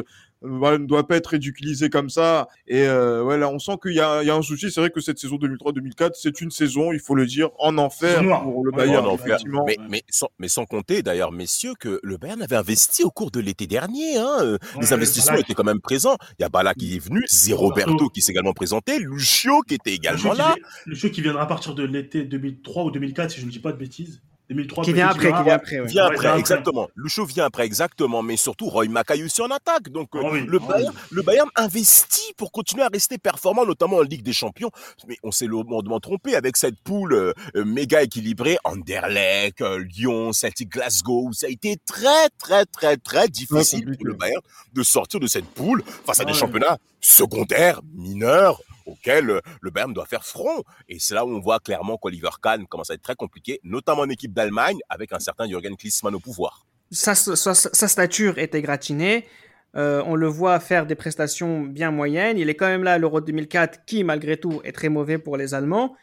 voilà, 0.42 0.78
ne 0.78 0.86
doit 0.86 1.08
pas 1.08 1.18
être 1.18 1.28
ridiculisé 1.28 1.90
comme 1.90 2.10
ça 2.10 2.48
et 2.68 2.84
euh, 2.84 3.24
ouais 3.24 3.38
là 3.38 3.50
on 3.50 3.60
sent 3.60 3.74
qu'il 3.82 3.94
y 3.94 4.00
a, 4.00 4.22
il 4.24 4.28
y 4.28 4.30
a 4.30 4.36
un 4.36 4.42
souci 4.42 4.70
c'est 4.72 4.80
vrai 4.80 4.90
que 4.90 5.02
cette 5.02 5.18
saison 5.20 5.38
2003-2004 5.38 6.12
c'est 6.14 6.42
une 6.42 6.52
saison 6.52 6.92
il 6.92 7.00
faut 7.00 7.16
le 7.16 7.26
dire 7.26 7.50
en 7.60 7.78
enfer 7.78 8.22
pour 8.44 8.66
le 8.66 8.72
Bayern 8.72 9.06
en 9.06 9.12
enfer. 9.14 9.38
Mais, 9.66 9.78
mais, 9.90 10.04
sans, 10.10 10.30
mais 10.40 10.48
sans 10.48 10.66
compter 10.66 11.02
d'ailleurs, 11.04 11.32
messieurs, 11.32 11.74
que 11.80 12.00
le 12.04 12.18
Bayern 12.18 12.42
avait 12.42 12.56
investi 12.56 13.04
au 13.04 13.10
cours 13.12 13.32
de 13.32 13.40
l'été 13.40 13.68
dernier. 13.68 14.18
Hein. 14.18 14.38
euh, 14.42 14.58
Les 14.80 14.88
Ouais, 14.88 14.94
investissements 14.94 15.34
Balak. 15.34 15.46
étaient 15.46 15.54
quand 15.54 15.64
même 15.64 15.82
présents. 15.82 16.18
Il 16.40 16.44
y 16.44 16.46
a 16.46 16.50
Bala 16.50 16.74
qui 16.74 16.96
est 16.96 17.00
venu, 17.00 17.24
Zé 17.30 17.54
Roberto. 17.54 17.92
Roberto 17.92 18.10
qui 18.10 18.22
s'est 18.22 18.32
également 18.32 18.54
présenté, 18.54 19.00
Lucio 19.00 19.62
qui 19.68 19.76
était 19.76 19.92
Le 19.92 19.96
également 19.96 20.32
qui 20.32 20.38
là. 20.38 20.56
le 20.86 20.96
jeu 20.96 21.10
qui 21.10 21.22
viendra 21.22 21.44
à 21.44 21.46
partir 21.46 21.74
de 21.76 21.84
l'été 21.84 22.24
2003 22.24 22.84
ou 22.86 22.92
2004, 22.92 23.32
si 23.32 23.42
je 23.42 23.46
ne 23.46 23.52
dis 23.52 23.60
pas 23.60 23.72
de 23.72 23.78
bêtises. 23.78 24.22
2003, 24.50 24.84
Qui 24.84 24.94
vient 24.94 25.08
après, 25.10 25.32
qui 25.32 25.44
vient 25.44 25.54
après. 25.56 25.80
ouais. 25.82 25.86
Vient 25.88 26.06
après, 26.06 26.20
vient 26.20 26.30
après. 26.30 26.40
exactement. 26.40 26.90
Vient 27.28 27.46
après, 27.46 27.66
exactement. 27.66 28.24
Mais 28.24 28.38
surtout, 28.38 28.68
Roy 28.70 28.88
Mackay 28.88 29.24
aussi 29.24 29.42
en 29.42 29.52
attaque. 29.52 29.90
Donc, 29.90 30.16
euh, 30.16 30.22
Ah 30.24 30.30
oui, 30.32 30.46
le, 30.48 30.60
ah 30.64 30.68
Bayern, 30.74 30.94
oui. 30.96 31.02
le 31.12 31.22
Bayern 31.22 31.50
investit 31.56 32.34
pour 32.38 32.52
continuer 32.52 32.84
à 32.84 32.88
rester 32.88 33.18
performant, 33.18 33.66
notamment 33.66 33.98
en 33.98 34.02
Ligue 34.02 34.24
des 34.24 34.34
Champions. 34.34 34.72
Mais 35.08 35.18
on 35.24 35.32
s'est 35.32 35.48
lourdement 35.48 36.00
trompé 36.00 36.36
avec 36.36 36.56
cette 36.58 36.80
poule 36.80 37.14
euh, 37.14 37.34
méga 37.66 38.04
équilibrée. 38.04 38.58
Anderlecht, 38.64 39.62
euh, 39.62 39.80
Lyon, 39.80 40.32
Celtic 40.34 40.70
Glasgow. 40.70 41.28
où 41.28 41.34
Ça 41.34 41.48
a 41.48 41.50
été 41.50 41.78
très, 41.86 42.30
très, 42.40 42.66
très, 42.66 42.98
très 42.98 43.28
difficile 43.28 43.86
pour 43.98 44.06
le 44.08 44.14
Bayern 44.14 44.42
de 44.74 44.84
sortir 44.84 45.20
de 45.20 45.28
cette 45.28 45.46
poule 45.46 45.84
face 46.06 46.20
à 46.20 46.24
des 46.26 46.32
Ouais. 46.32 46.38
championnats 46.38 46.78
secondaires, 47.02 47.82
mineurs, 47.96 48.62
auxquels 48.88 49.30
euh, 49.30 49.42
le 49.62 49.70
Bayern 49.70 49.94
doit 49.94 50.06
faire 50.06 50.26
front. 50.26 50.64
Et 50.90 50.98
c'est 51.00 51.14
là 51.14 51.26
où 51.26 51.30
on 51.30 51.40
voit 51.40 51.60
clairement 51.60 51.98
qu'Oliver 51.98 52.30
Kahn 52.42 52.66
commence 52.66 52.90
à 52.90 52.96
être 52.96 53.02
très 53.02 53.16
compliqué, 53.16 53.60
notamment 53.64 54.02
en 54.02 54.10
équipe 54.10 54.34
d'Allemagne, 54.34 54.78
avec 54.90 55.14
un 55.14 55.20
certain 55.20 55.48
Jürgen 55.48 55.76
Klinsmann 55.76 56.16
au 56.16 56.20
pouvoir. 56.20 56.66
sa, 56.92 57.14
stature 57.14 58.38
était 58.40 58.62
gratinée. 58.62 59.28
Euh, 59.76 60.02
on 60.06 60.16
le 60.16 60.28
voit 60.28 60.60
faire 60.60 60.86
des 60.86 60.96
prestations 60.96 61.62
bien 61.62 61.92
moyennes. 61.92 62.38
Il 62.38 62.50
est 62.50 62.56
quand 62.56 62.68
même 62.68 62.84
là 62.84 62.94
à 62.94 62.98
l'Euro 62.98 63.22
2004, 63.22 63.86
qui 63.86 64.04
malgré 64.04 64.38
tout 64.38 64.62
est 64.64 64.72
très 64.72 64.90
mauvais 64.90 65.18
pour 65.18 65.38
les 65.38 65.54
Allemands. 65.54 65.96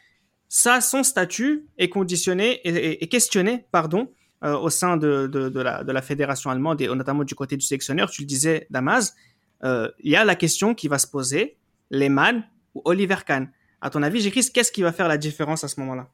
Ça, 0.48 0.80
son 0.80 1.02
statut 1.02 1.66
est 1.78 1.88
conditionné 1.88 2.60
questionné, 3.10 3.64
pardon, 3.72 4.12
euh, 4.44 4.56
au 4.56 4.68
sein 4.68 4.96
de, 4.96 5.28
la, 5.90 6.02
fédération 6.02 6.50
allemande 6.50 6.80
et 6.82 6.86
notamment 6.86 7.24
du 7.24 7.34
côté 7.34 7.56
du 7.56 7.64
sélectionneur. 7.64 8.10
Tu 8.10 8.22
le 8.22 8.26
disais, 8.26 8.66
Damas, 8.70 9.14
il 9.62 10.10
y 10.10 10.14
a 10.14 10.24
la 10.26 10.34
question 10.34 10.74
qui 10.74 10.88
va 10.88 10.98
se 10.98 11.06
poser 11.06 11.56
Lehmann 11.90 12.44
ou 12.74 12.82
Oliver 12.84 13.16
Kahn. 13.26 13.50
À 13.80 13.90
ton 13.90 14.02
avis, 14.02 14.20
Jékris, 14.20 14.50
qu'est-ce 14.52 14.72
qui 14.72 14.82
va 14.82 14.92
faire 14.92 15.08
la 15.08 15.18
différence 15.18 15.64
à 15.64 15.68
ce 15.68 15.78
moment-là? 15.80 16.08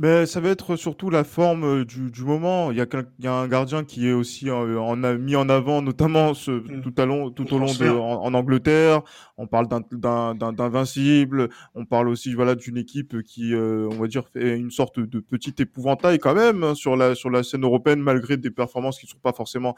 Ben, 0.00 0.24
ça 0.24 0.40
va 0.40 0.48
être 0.48 0.76
surtout 0.76 1.10
la 1.10 1.24
forme 1.24 1.62
euh, 1.64 1.84
du, 1.84 2.10
du 2.10 2.24
moment. 2.24 2.70
Il 2.70 2.78
y, 2.78 2.80
a 2.80 2.86
quel- 2.86 3.04
il 3.18 3.26
y 3.26 3.28
a 3.28 3.34
un 3.34 3.46
gardien 3.48 3.84
qui 3.84 4.08
est 4.08 4.12
aussi 4.14 4.48
euh, 4.48 4.80
en 4.80 5.04
a 5.04 5.12
mis 5.14 5.36
en 5.36 5.50
avant, 5.50 5.82
notamment 5.82 6.32
ce, 6.32 6.52
Mm. 6.52 6.80
tout, 6.80 6.94
à 6.96 7.04
long, 7.04 7.30
tout 7.30 7.44
Le 7.50 7.52
au 7.54 7.58
long 7.58 7.66
de 7.66 7.86
en, 7.90 8.22
en 8.24 8.32
Angleterre. 8.32 9.02
On 9.36 9.46
parle 9.46 9.68
d'invincible. 9.68 11.50
On 11.74 11.84
parle 11.84 12.08
aussi 12.08 12.32
voilà 12.32 12.54
d'une 12.54 12.78
équipe 12.78 13.22
qui, 13.24 13.52
euh, 13.54 13.88
on 13.92 13.96
va 14.00 14.06
dire, 14.06 14.26
fait 14.32 14.56
une 14.56 14.70
sorte 14.70 14.98
de 15.00 15.20
petit 15.20 15.54
épouvantail 15.58 16.18
quand 16.18 16.34
même 16.34 16.64
hein, 16.64 16.74
sur 16.74 16.96
la 16.96 17.14
sur 17.14 17.28
la 17.28 17.42
scène 17.42 17.64
européenne, 17.64 18.00
malgré 18.00 18.38
des 18.38 18.50
performances 18.50 18.98
qui 18.98 19.04
ne 19.04 19.10
sont 19.10 19.18
pas 19.22 19.34
forcément 19.34 19.74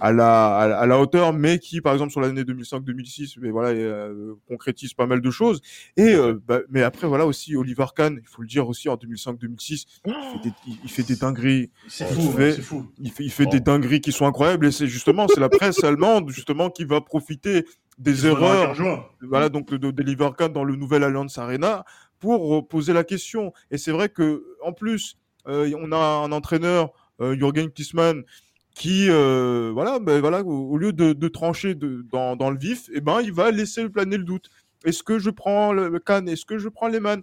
à 0.00 0.12
la 0.12 0.56
à, 0.56 0.68
la- 0.68 0.78
à 0.78 0.86
la 0.86 1.00
hauteur, 1.00 1.32
mais 1.32 1.58
qui, 1.58 1.80
par 1.80 1.94
exemple, 1.94 2.12
sur 2.12 2.20
l'année 2.20 2.44
2005-2006, 2.44 3.38
mais 3.40 3.50
voilà, 3.50 3.70
euh, 3.70 4.34
concrétise 4.46 4.94
pas 4.94 5.06
mal 5.06 5.20
de 5.20 5.30
choses. 5.32 5.62
Et 5.96 6.14
euh, 6.14 6.40
bah, 6.46 6.60
mais 6.70 6.82
après 6.84 7.08
voilà 7.08 7.26
aussi 7.26 7.56
Oliver 7.56 7.86
Kahn, 7.96 8.20
il 8.22 8.28
faut 8.28 8.42
le 8.42 8.48
dire 8.48 8.68
aussi 8.68 8.88
en 8.88 8.94
2005-2006, 8.96 9.63
il, 9.70 9.78
fait 10.12 10.38
des- 10.42 10.54
il- 10.66 10.78
il 10.84 10.90
fait 10.90 11.02
des 11.02 11.16
dingueries, 11.16 11.70
C'est 11.88 12.06
Il 12.10 12.14
fou, 12.14 12.32
fait- 12.32 12.52
c'est 12.52 12.62
fou. 12.62 12.86
il 12.98 13.10
fait, 13.10 13.24
il 13.24 13.30
fait 13.30 13.44
Oh. 13.46 13.50
des 13.50 13.60
dingueries 13.60 14.00
qui 14.00 14.12
sont 14.12 14.26
incroyables 14.26 14.66
et 14.66 14.72
c'est 14.72 14.86
justement 14.86 15.26
c'est 15.28 15.40
la 15.40 15.48
presse 15.48 15.82
allemande 15.84 16.30
justement 16.30 16.70
qui 16.70 16.84
va 16.84 17.00
profiter 17.00 17.64
des 17.98 18.26
erreurs. 18.26 18.74
voilà 19.22 19.48
donc 19.48 19.70
de 19.72 19.90
d'Oliver 19.90 20.30
Kahn 20.36 20.52
dans 20.52 20.64
le 20.64 20.76
nouvel 20.76 21.04
Allianz 21.04 21.38
Arena 21.38 21.84
pour 22.20 22.56
euh, 22.56 22.62
poser 22.62 22.92
la 22.92 23.04
question. 23.04 23.52
Et 23.70 23.78
c'est 23.78 23.92
vrai 23.92 24.08
que 24.08 24.44
en 24.64 24.72
plus 24.72 25.16
euh, 25.46 25.70
on 25.80 25.92
a 25.92 25.96
un 26.24 26.32
entraîneur 26.32 26.90
euh, 27.20 27.36
Jürgen 27.36 27.70
Klinsmann 27.70 28.22
qui 28.74 29.08
euh, 29.08 29.70
voilà 29.72 30.00
ben 30.00 30.20
voilà 30.20 30.42
au, 30.42 30.70
au 30.72 30.76
lieu 30.78 30.92
de, 30.92 31.12
de 31.12 31.28
trancher 31.28 31.74
de, 31.76 32.04
dans, 32.10 32.34
dans 32.34 32.50
le 32.50 32.58
vif 32.58 32.90
et 32.92 33.00
ben 33.00 33.20
il 33.20 33.32
va 33.32 33.50
laisser 33.52 33.88
planer 33.88 34.16
le 34.16 34.24
doute. 34.24 34.48
Est-ce 34.84 35.02
que 35.02 35.18
je 35.20 35.30
prends 35.30 35.72
le, 35.72 35.88
le 35.88 35.98
Kahn? 36.00 36.28
Est-ce 36.28 36.44
que 36.44 36.58
je 36.58 36.68
prends 36.68 36.88
Lehmann? 36.88 37.22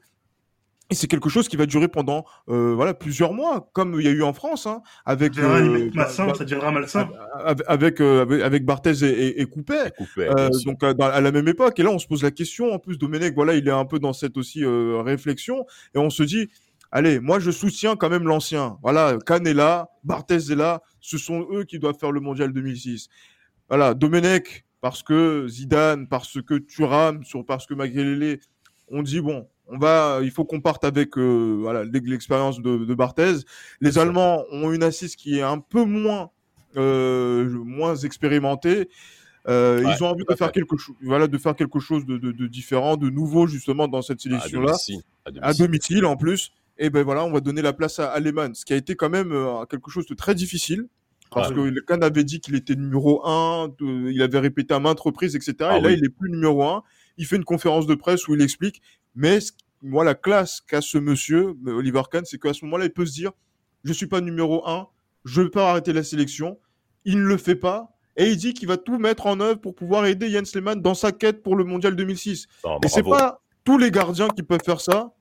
Et 0.91 0.95
c'est 0.95 1.07
quelque 1.07 1.29
chose 1.29 1.47
qui 1.47 1.55
va 1.57 1.65
durer 1.65 1.87
pendant 1.87 2.25
euh, 2.49 2.73
voilà 2.75 2.93
plusieurs 2.93 3.33
mois 3.33 3.69
comme 3.73 3.95
il 3.99 4.05
y 4.05 4.07
a 4.09 4.11
eu 4.11 4.21
en 4.23 4.33
France 4.33 4.67
hein, 4.67 4.81
avec 5.05 5.33
Ça 5.33 5.41
deviendra 5.41 5.59
euh, 5.79 5.89
malsain, 5.95 6.27
bah- 6.27 6.33
ça 6.35 6.43
deviendra 6.43 6.71
malsain. 6.71 7.09
avec 7.45 7.65
avec, 7.67 8.01
euh, 8.01 8.21
avec, 8.23 8.41
avec 8.41 8.65
Barthez 8.65 9.03
et, 9.03 9.27
et, 9.27 9.41
et 9.41 9.45
Coupet. 9.45 9.93
Euh, 10.17 10.49
donc 10.65 10.83
à, 10.83 10.93
dans- 10.93 11.05
à 11.05 11.21
la 11.21 11.31
même 11.31 11.47
époque. 11.47 11.79
Et 11.79 11.83
là 11.83 11.89
on 11.91 11.97
se 11.99 12.07
pose 12.07 12.21
la 12.23 12.31
question 12.31 12.71
en 12.73 12.77
plus 12.79 12.97
Domenech 12.97 13.33
voilà 13.33 13.53
il 13.55 13.67
est 13.67 13.71
un 13.71 13.85
peu 13.85 13.99
dans 13.99 14.13
cette 14.13 14.37
aussi 14.37 14.63
euh, 14.63 15.01
réflexion. 15.01 15.65
Et 15.95 15.97
on 15.97 16.09
se 16.09 16.23
dit 16.23 16.49
allez 16.91 17.19
moi 17.21 17.39
je 17.39 17.51
soutiens 17.51 17.95
quand 17.95 18.09
même 18.09 18.25
l'ancien. 18.27 18.77
Voilà 18.83 19.17
là 19.55 19.89
Barthez 20.03 20.51
est 20.51 20.55
là 20.55 20.81
ce 20.99 21.17
sont 21.17 21.47
eux 21.53 21.63
qui 21.63 21.79
doivent 21.79 21.97
faire 21.99 22.11
le 22.11 22.19
mondial 22.19 22.51
2006 22.53 23.07
voilà 23.69 23.93
Domenech 23.93 24.65
parce 24.81 25.03
que 25.03 25.47
Zidane 25.47 26.07
parce 26.09 26.41
que 26.41 26.55
Thuram 26.55 27.23
sur 27.23 27.45
parce 27.45 27.65
que 27.65 27.73
Makelele 27.73 28.39
on 28.89 29.03
dit 29.03 29.21
bon 29.21 29.47
on 29.71 29.77
va 29.77 30.19
il 30.21 30.31
faut 30.31 30.45
qu'on 30.45 30.61
parte 30.61 30.83
avec 30.83 31.17
euh, 31.17 31.57
voilà 31.61 31.83
l'expérience 31.85 32.61
de, 32.61 32.77
de 32.85 32.93
Barthez 32.93 33.35
les. 33.79 33.97
Allemands 33.97 34.43
ont 34.51 34.71
une 34.71 34.83
assise 34.83 35.15
qui 35.15 35.37
est 35.39 35.41
un 35.41 35.59
peu 35.59 35.83
moins 35.85 36.29
euh, 36.77 37.49
moins 37.49 37.95
expérimentée 37.95 38.89
euh, 39.47 39.83
Ouais, 39.83 39.93
ils 39.97 40.03
ont 40.03 40.07
envie 40.07 40.23
de 40.27 40.35
faire 40.35 40.47
fait. 40.47 40.53
quelque 40.53 40.77
chose, 40.77 40.95
voilà, 41.01 41.27
de 41.27 41.37
faire 41.37 41.55
quelque 41.55 41.79
chose 41.79 42.05
de, 42.05 42.17
de, 42.17 42.31
de 42.31 42.47
différent, 42.47 42.95
de 42.95 43.09
nouveau 43.09 43.47
justement 43.47 43.87
dans 43.87 44.01
cette 44.03 44.21
sélection-là, 44.21 44.73
à 45.25 45.47
à 45.49 45.53
domicile. 45.53 46.05
en 46.05 46.15
plus. 46.15 46.51
Et 46.77 46.89
ben 46.89 47.03
voilà, 47.03 47.25
on 47.25 47.31
va 47.31 47.39
donner 47.41 47.61
la 47.61 47.73
place 47.73 47.99
à 47.99 48.07
Alemann, 48.11 48.53
ce 48.55 48.65
qui 48.65 48.73
a 48.73 48.75
été 48.75 48.95
quand 48.95 49.09
même 49.09 49.31
euh, 49.31 49.65
quelque 49.65 49.89
chose 49.91 50.05
de 50.05 50.13
très 50.15 50.35
difficile. 50.35 50.87
Parce 51.33 51.49
Ouais. 51.49 51.55
que 51.55 51.61
le 51.61 51.81
Kahn 51.81 52.03
avait 52.03 52.23
dit 52.25 52.39
qu'il 52.41 52.55
était 52.55 52.75
numéro 52.75 53.25
un, 53.25 53.69
de- 53.79 54.11
il 54.11 54.21
avait 54.21 54.39
répété 54.39 54.73
à 54.73 54.79
maintes 54.79 54.99
reprises, 54.99 55.35
etc. 55.35 55.55
Ah 55.61 55.77
et 55.77 55.81
là, 55.81 55.87
oui. 55.89 55.95
il 55.97 56.05
est 56.05 56.09
plus 56.09 56.29
numéro 56.29 56.63
un. 56.63 56.83
Il 57.17 57.25
fait 57.25 57.37
une 57.37 57.45
conférence 57.45 57.87
de 57.87 57.95
presse 57.95 58.27
où 58.27 58.35
il 58.35 58.41
explique. 58.41 58.81
Mais 59.15 59.39
moi, 59.81 60.03
la 60.03 60.15
classe 60.15 60.61
qu'a 60.61 60.81
ce 60.81 60.97
monsieur, 60.97 61.55
euh, 61.67 61.71
Oliver 61.73 62.03
Kahn, 62.11 62.23
c'est 62.25 62.39
qu'à 62.39 62.53
ce 62.53 62.65
moment-là, 62.65 62.85
il 62.85 62.91
peut 62.93 63.05
se 63.05 63.13
dire, 63.13 63.31
je 63.83 63.93
suis 63.93 64.07
pas 64.07 64.21
numéro 64.21 64.67
un, 64.67 64.87
je 65.25 65.41
vais 65.41 65.49
pas 65.49 65.69
arrêter 65.71 65.93
la 65.93 66.03
sélection. 66.03 66.59
Il 67.05 67.17
ne 67.19 67.25
le 67.25 67.37
fait 67.37 67.55
pas. 67.55 67.89
Et 68.17 68.29
il 68.29 68.37
dit 68.37 68.53
qu'il 68.53 68.67
va 68.67 68.77
tout 68.77 68.97
mettre 68.99 69.25
en 69.27 69.39
œuvre 69.39 69.59
pour 69.59 69.73
pouvoir 69.73 70.05
aider 70.05 70.29
Jens 70.29 70.53
Lehmann 70.53 70.81
dans 70.81 70.93
sa 70.93 71.11
quête 71.11 71.41
pour 71.41 71.55
le 71.55 71.63
mondial 71.63 71.95
2006. 71.95 72.47
Non, 72.65 72.77
Et 72.83 72.87
c'est 72.89 73.01
pas 73.17 73.41
tous 73.63 73.77
les 73.77 73.89
gardiens 73.89 74.27
qui 74.27 74.43
peuvent 74.43 74.63
faire 74.63 74.81
ça. 74.81 75.11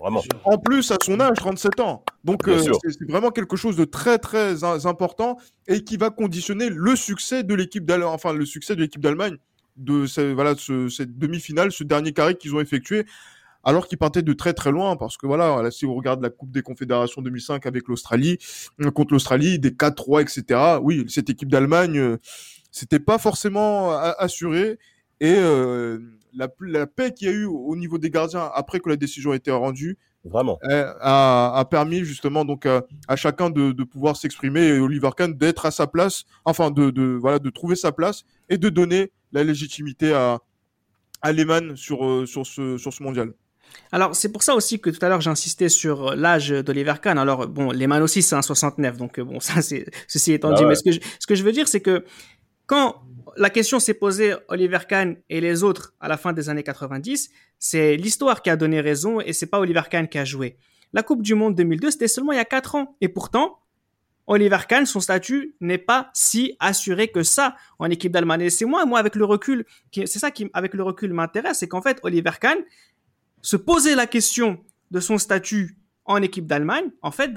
Vraiment. 0.00 0.22
En 0.44 0.58
plus, 0.58 0.90
à 0.92 0.96
son 1.02 1.20
âge, 1.20 1.36
37 1.36 1.80
ans. 1.80 2.04
Donc, 2.24 2.46
euh, 2.48 2.58
c'est 2.88 3.10
vraiment 3.10 3.30
quelque 3.30 3.56
chose 3.56 3.76
de 3.76 3.84
très, 3.84 4.18
très 4.18 4.64
important 4.86 5.36
et 5.66 5.82
qui 5.84 5.96
va 5.96 6.10
conditionner 6.10 6.70
le 6.70 6.96
succès 6.96 7.42
de 7.42 7.54
l'équipe 7.54 7.84
d'Allemagne, 7.84 8.08
enfin, 8.14 8.32
le 8.32 8.46
succès 8.46 8.76
de 8.76 8.80
l'équipe 8.80 9.00
d'Allemagne 9.02 9.36
de 9.76 10.06
ce- 10.06 10.32
voilà, 10.32 10.54
ce- 10.56 10.88
cette 10.88 11.18
demi-finale, 11.18 11.70
ce 11.72 11.84
dernier 11.84 12.12
carré 12.12 12.36
qu'ils 12.36 12.54
ont 12.54 12.60
effectué, 12.60 13.04
alors 13.64 13.86
qu'ils 13.86 13.98
partaient 13.98 14.22
de 14.22 14.32
très, 14.32 14.52
très 14.52 14.70
loin. 14.70 14.96
Parce 14.96 15.16
que 15.16 15.26
voilà, 15.26 15.62
là, 15.62 15.70
si 15.70 15.86
on 15.86 15.94
regarde 15.94 16.22
la 16.22 16.30
Coupe 16.30 16.50
des 16.50 16.62
Confédérations 16.62 17.22
2005 17.22 17.66
avec 17.66 17.88
l'Australie, 17.88 18.38
euh, 18.80 18.90
contre 18.90 19.12
l'Australie, 19.12 19.58
des 19.58 19.70
4-3, 19.70 20.22
etc. 20.22 20.78
Oui, 20.82 21.04
cette 21.08 21.30
équipe 21.30 21.50
d'Allemagne, 21.50 21.98
euh, 21.98 22.16
c'était 22.70 23.00
pas 23.00 23.18
forcément 23.18 23.90
assuré. 23.92 24.78
Et 25.20 25.34
la, 26.32 26.48
la, 26.60 26.86
paix 26.86 27.12
qu'il 27.12 27.26
y 27.26 27.30
a 27.30 27.34
eu 27.34 27.44
au 27.44 27.74
niveau 27.74 27.98
des 27.98 28.08
gardiens 28.08 28.48
après 28.54 28.78
que 28.78 28.88
la 28.88 28.94
décision 28.94 29.32
a 29.32 29.36
été 29.36 29.50
rendue, 29.50 29.98
Vraiment. 30.24 30.58
A, 30.62 31.58
a, 31.58 31.64
permis 31.64 32.04
justement 32.04 32.44
donc 32.44 32.66
à, 32.66 33.16
chacun 33.16 33.50
de, 33.50 33.72
de 33.72 33.84
pouvoir 33.84 34.16
s'exprimer 34.16 34.60
et 34.60 34.78
Oliver 34.78 35.10
Kahn 35.16 35.32
d'être 35.32 35.64
à 35.64 35.70
sa 35.70 35.86
place, 35.86 36.24
enfin 36.44 36.70
de, 36.70 36.90
de, 36.90 37.16
voilà 37.20 37.38
de 37.38 37.50
trouver 37.50 37.76
sa 37.76 37.92
place 37.92 38.24
et 38.48 38.58
de 38.58 38.68
donner 38.68 39.12
la 39.32 39.44
légitimité 39.44 40.12
à, 40.12 40.40
à 41.22 41.32
Lehmann 41.32 41.76
sur, 41.76 42.28
sur, 42.28 42.46
ce, 42.46 42.78
sur 42.78 42.92
ce 42.92 43.02
mondial. 43.02 43.32
Alors, 43.92 44.14
c'est 44.14 44.30
pour 44.30 44.42
ça 44.42 44.54
aussi 44.54 44.80
que 44.80 44.90
tout 44.90 45.04
à 45.04 45.08
l'heure 45.08 45.20
j'insistais 45.20 45.68
sur 45.68 46.14
l'âge 46.14 46.50
d'Oliver 46.50 46.94
Kahn. 47.02 47.18
Alors, 47.18 47.48
bon, 47.48 47.70
Lehmann 47.70 48.02
aussi, 48.02 48.22
c'est 48.22 48.34
un 48.34 48.42
69, 48.42 48.96
donc 48.96 49.18
bon, 49.20 49.40
ça, 49.40 49.62
c'est 49.62 49.86
ceci 50.06 50.32
étant 50.32 50.52
dit. 50.52 50.62
Ah 50.64 50.68
Mais 50.68 50.74
ce 50.74 50.82
que, 50.82 50.92
je, 50.92 51.00
ce 51.18 51.26
que 51.26 51.34
je 51.34 51.42
veux 51.42 51.52
dire, 51.52 51.68
c'est 51.68 51.80
que 51.80 52.04
quand 52.66 53.02
la 53.36 53.50
question 53.50 53.80
s'est 53.80 53.94
posée, 53.94 54.34
Oliver 54.48 54.80
Kahn 54.88 55.16
et 55.30 55.40
les 55.40 55.62
autres, 55.62 55.94
à 56.00 56.08
la 56.08 56.16
fin 56.16 56.32
des 56.32 56.48
années 56.48 56.62
90, 56.62 57.30
c'est 57.58 57.96
l'histoire 57.96 58.42
qui 58.42 58.50
a 58.50 58.56
donné 58.56 58.80
raison 58.80 59.20
et 59.20 59.32
c'est 59.32 59.46
pas 59.46 59.58
Oliver 59.58 59.82
Kahn 59.90 60.08
qui 60.08 60.18
a 60.18 60.24
joué. 60.24 60.56
La 60.92 61.02
Coupe 61.02 61.22
du 61.22 61.34
Monde 61.34 61.54
2002, 61.54 61.90
c'était 61.90 62.08
seulement 62.08 62.32
il 62.32 62.36
y 62.36 62.40
a 62.40 62.44
4 62.44 62.74
ans. 62.74 62.96
Et 63.00 63.08
pourtant, 63.08 63.58
Oliver 64.26 64.58
Kahn, 64.68 64.86
son 64.86 65.00
statut 65.00 65.54
n'est 65.60 65.78
pas 65.78 66.10
si 66.12 66.56
assuré 66.60 67.08
que 67.08 67.22
ça 67.22 67.56
en 67.78 67.88
équipe 67.90 68.12
d'Allemagne. 68.12 68.42
Et 68.42 68.50
c'est 68.50 68.64
moi, 68.64 68.84
moi, 68.84 68.98
avec 68.98 69.14
le 69.14 69.24
recul, 69.24 69.64
c'est 69.92 70.06
ça 70.06 70.30
qui, 70.30 70.50
avec 70.52 70.74
le 70.74 70.82
recul, 70.82 71.12
m'intéresse, 71.12 71.58
c'est 71.58 71.68
qu'en 71.68 71.82
fait, 71.82 71.98
Oliver 72.02 72.32
Kahn 72.40 72.58
se 73.42 73.56
posait 73.56 73.94
la 73.94 74.06
question 74.06 74.58
de 74.90 75.00
son 75.00 75.18
statut 75.18 75.78
en 76.08 76.22
équipe 76.22 76.46
d'Allemagne, 76.46 76.86
en 77.02 77.10
fait, 77.10 77.30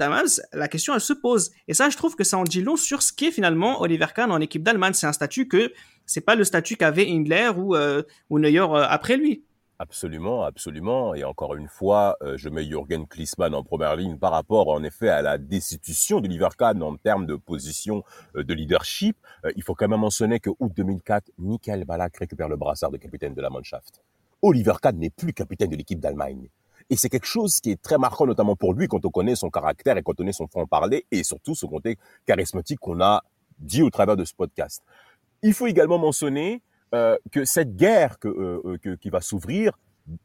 la 0.54 0.66
question, 0.66 0.94
elle 0.94 1.00
se 1.00 1.12
pose. 1.12 1.50
Et 1.68 1.74
ça, 1.74 1.90
je 1.90 1.96
trouve 1.96 2.16
que 2.16 2.24
ça 2.24 2.38
en 2.38 2.44
dit 2.44 2.62
long 2.62 2.76
sur 2.76 3.02
ce 3.02 3.12
qu'est 3.12 3.30
finalement 3.30 3.82
Oliver 3.82 4.06
Kahn 4.14 4.32
en 4.32 4.40
équipe 4.40 4.62
d'Allemagne. 4.62 4.94
C'est 4.94 5.06
un 5.06 5.12
statut 5.12 5.46
que 5.46 5.72
c'est 6.06 6.22
pas 6.22 6.34
le 6.34 6.44
statut 6.44 6.76
qu'avait 6.76 7.06
Hindler 7.06 7.50
ou, 7.54 7.76
euh, 7.76 8.02
ou 8.30 8.38
Neuer 8.38 8.60
euh, 8.60 8.86
après 8.88 9.18
lui. 9.18 9.44
Absolument, 9.78 10.44
absolument. 10.44 11.14
Et 11.14 11.22
encore 11.22 11.54
une 11.54 11.68
fois, 11.68 12.16
euh, 12.22 12.38
je 12.38 12.48
mets 12.48 12.64
Jürgen 12.64 13.06
Klinsmann 13.06 13.54
en 13.54 13.62
première 13.62 13.94
ligne 13.94 14.16
par 14.16 14.32
rapport, 14.32 14.68
en 14.68 14.82
effet, 14.84 15.10
à 15.10 15.20
la 15.20 15.36
destitution 15.36 16.20
d'Oliver 16.20 16.48
Kahn 16.56 16.82
en 16.82 16.96
termes 16.96 17.26
de 17.26 17.36
position 17.36 18.04
de 18.34 18.54
leadership. 18.54 19.18
il 19.54 19.62
faut 19.62 19.74
quand 19.74 19.88
même 19.88 20.00
mentionner 20.00 20.40
que 20.40 20.50
août 20.58 20.72
2004, 20.74 21.30
Michael 21.36 21.84
Ballack 21.84 22.16
récupère 22.16 22.48
le 22.48 22.56
brassard 22.56 22.90
de 22.90 22.96
capitaine 22.96 23.34
de 23.34 23.42
la 23.42 23.50
Mannschaft. 23.50 24.00
Oliver 24.42 24.74
Kahn 24.82 24.98
n'est 24.98 25.10
plus 25.10 25.32
capitaine 25.32 25.70
de 25.70 25.76
l'équipe 25.76 26.00
d'Allemagne. 26.00 26.48
Et 26.90 26.96
c'est 26.96 27.08
quelque 27.08 27.26
chose 27.26 27.60
qui 27.60 27.70
est 27.70 27.80
très 27.80 27.96
marquant, 27.96 28.26
notamment 28.26 28.56
pour 28.56 28.74
lui, 28.74 28.88
quand 28.88 29.04
on 29.06 29.10
connaît 29.10 29.36
son 29.36 29.50
caractère 29.50 29.96
et 29.96 30.02
quand 30.02 30.12
on 30.12 30.16
connaît 30.16 30.32
son 30.32 30.48
franc-parler 30.48 31.06
et 31.10 31.22
surtout 31.22 31.54
ce 31.54 31.64
côté 31.64 31.96
charismatique 32.26 32.80
qu'on 32.80 33.00
a 33.00 33.22
dit 33.58 33.82
au 33.82 33.90
travers 33.90 34.16
de 34.16 34.24
ce 34.24 34.34
podcast. 34.34 34.82
Il 35.42 35.54
faut 35.54 35.66
également 35.66 35.98
mentionner 35.98 36.62
euh, 36.94 37.16
que 37.30 37.44
cette 37.44 37.76
guerre 37.76 38.18
que, 38.18 38.28
euh, 38.28 38.78
euh, 38.84 38.96
qui 38.96 39.08
va 39.08 39.20
s'ouvrir, 39.20 39.78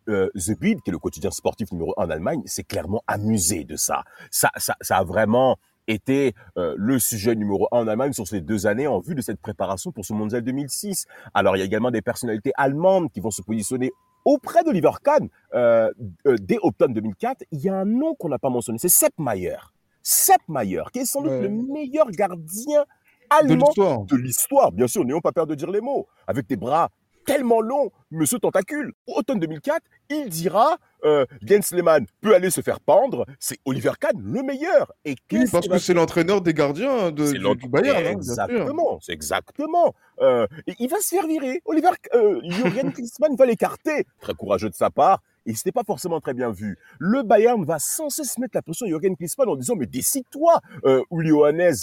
The 0.07 0.59
Bild, 0.59 0.81
qui 0.81 0.89
est 0.89 0.91
le 0.91 0.97
quotidien 0.97 1.29
sportif 1.29 1.71
numéro 1.71 1.93
un 1.97 2.05
en 2.05 2.09
Allemagne, 2.09 2.41
s'est 2.45 2.63
clairement 2.63 3.03
amusé 3.05 3.63
de 3.63 3.75
ça. 3.75 4.03
Ça, 4.31 4.49
ça, 4.57 4.75
ça 4.81 4.97
a 4.97 5.03
vraiment 5.03 5.59
été 5.87 6.33
le 6.55 6.99
sujet 6.99 7.35
numéro 7.35 7.67
un 7.71 7.79
en 7.79 7.87
Allemagne 7.87 8.13
sur 8.13 8.27
ces 8.27 8.41
deux 8.41 8.67
années 8.67 8.87
en 8.87 8.99
vue 8.99 9.15
de 9.15 9.21
cette 9.21 9.39
préparation 9.39 9.91
pour 9.91 10.05
ce 10.05 10.13
mondial 10.13 10.41
2006. 10.41 11.05
Alors 11.33 11.55
il 11.55 11.59
y 11.59 11.61
a 11.61 11.65
également 11.65 11.91
des 11.91 12.01
personnalités 12.01 12.51
allemandes 12.55 13.11
qui 13.11 13.19
vont 13.19 13.31
se 13.31 13.41
positionner 13.41 13.91
auprès 14.27 14.61
d'Oliver 14.63 14.91
Kahn, 15.01 15.29
euh, 15.53 15.89
euh, 16.27 16.35
dès 16.37 16.57
automne 16.61 16.93
2004, 16.93 17.45
il 17.51 17.59
y 17.61 17.69
a 17.69 17.75
un 17.75 17.85
nom 17.85 18.13
qu'on 18.13 18.27
n'a 18.27 18.37
pas 18.37 18.49
mentionné, 18.49 18.77
c'est 18.77 18.89
Sepp 18.89 19.13
Maier. 19.17 19.55
Sepp 20.03 20.41
Maier, 20.49 20.83
qui 20.91 20.99
est 20.99 21.05
sans 21.05 21.21
doute 21.21 21.31
le 21.41 21.47
meilleur 21.47 22.11
gardien 22.11 22.83
allemand 23.29 23.71
de 24.05 24.15
l'histoire. 24.17 24.73
Bien 24.73 24.87
sûr, 24.87 25.05
n'ayons 25.05 25.21
pas 25.21 25.31
peur 25.31 25.47
de 25.47 25.55
dire 25.55 25.71
les 25.71 25.79
mots. 25.79 26.07
Avec 26.27 26.45
des 26.47 26.57
bras 26.57 26.89
tellement 27.27 27.61
long, 27.61 27.91
Monsieur 28.09 28.39
Tentacule. 28.39 28.93
Automne 29.05 29.39
2004, 29.39 29.81
il 30.09 30.29
dira 30.29 30.77
euh, 31.03 31.25
Jens 31.45 31.71
Lehmann 31.73 32.05
peut 32.21 32.33
aller 32.33 32.49
se 32.49 32.61
faire 32.61 32.79
pendre, 32.79 33.25
c'est 33.39 33.57
Oliver 33.65 33.91
Kahn 33.99 34.17
le 34.17 34.41
meilleur. 34.41 34.93
Et 35.05 35.15
oui, 35.31 35.43
parce 35.51 35.67
que 35.67 35.77
c'est 35.77 35.93
l'entraîneur 35.93 36.41
des 36.41 36.53
gardiens 36.53 37.11
de, 37.11 37.31
du, 37.33 37.39
du, 37.57 37.69
Bayern. 37.69 38.05
Hein, 38.05 38.11
exactement, 38.11 38.97
c'est 39.01 39.11
exactement. 39.11 39.93
Euh, 40.21 40.47
et 40.65 40.73
il 40.79 40.89
va 40.89 40.99
se 40.99 41.09
faire 41.09 41.27
virer. 41.27 41.61
Oliver, 41.65 41.89
euh, 42.15 42.39
Jürgen 42.43 42.91
Klinsmann 42.93 43.35
va 43.35 43.45
l'écarter. 43.45 44.05
Très 44.21 44.33
courageux 44.33 44.69
de 44.69 44.75
sa 44.75 44.89
part 44.89 45.21
et 45.47 45.55
c'était 45.55 45.71
pas 45.71 45.83
forcément 45.83 46.19
très 46.19 46.33
bien 46.33 46.51
vu. 46.51 46.77
Le 46.99 47.23
Bayern 47.23 47.63
va 47.65 47.79
sans 47.79 48.09
cesse 48.09 48.37
mettre 48.37 48.55
la 48.55 48.61
pression 48.61 48.85
à 48.85 48.89
Jürgen 48.89 49.15
Klinsmann 49.15 49.49
en 49.49 49.55
disant 49.55 49.75
mais 49.75 49.87
décide-toi. 49.87 50.59
Euh, 50.85 51.01
Uli 51.11 51.31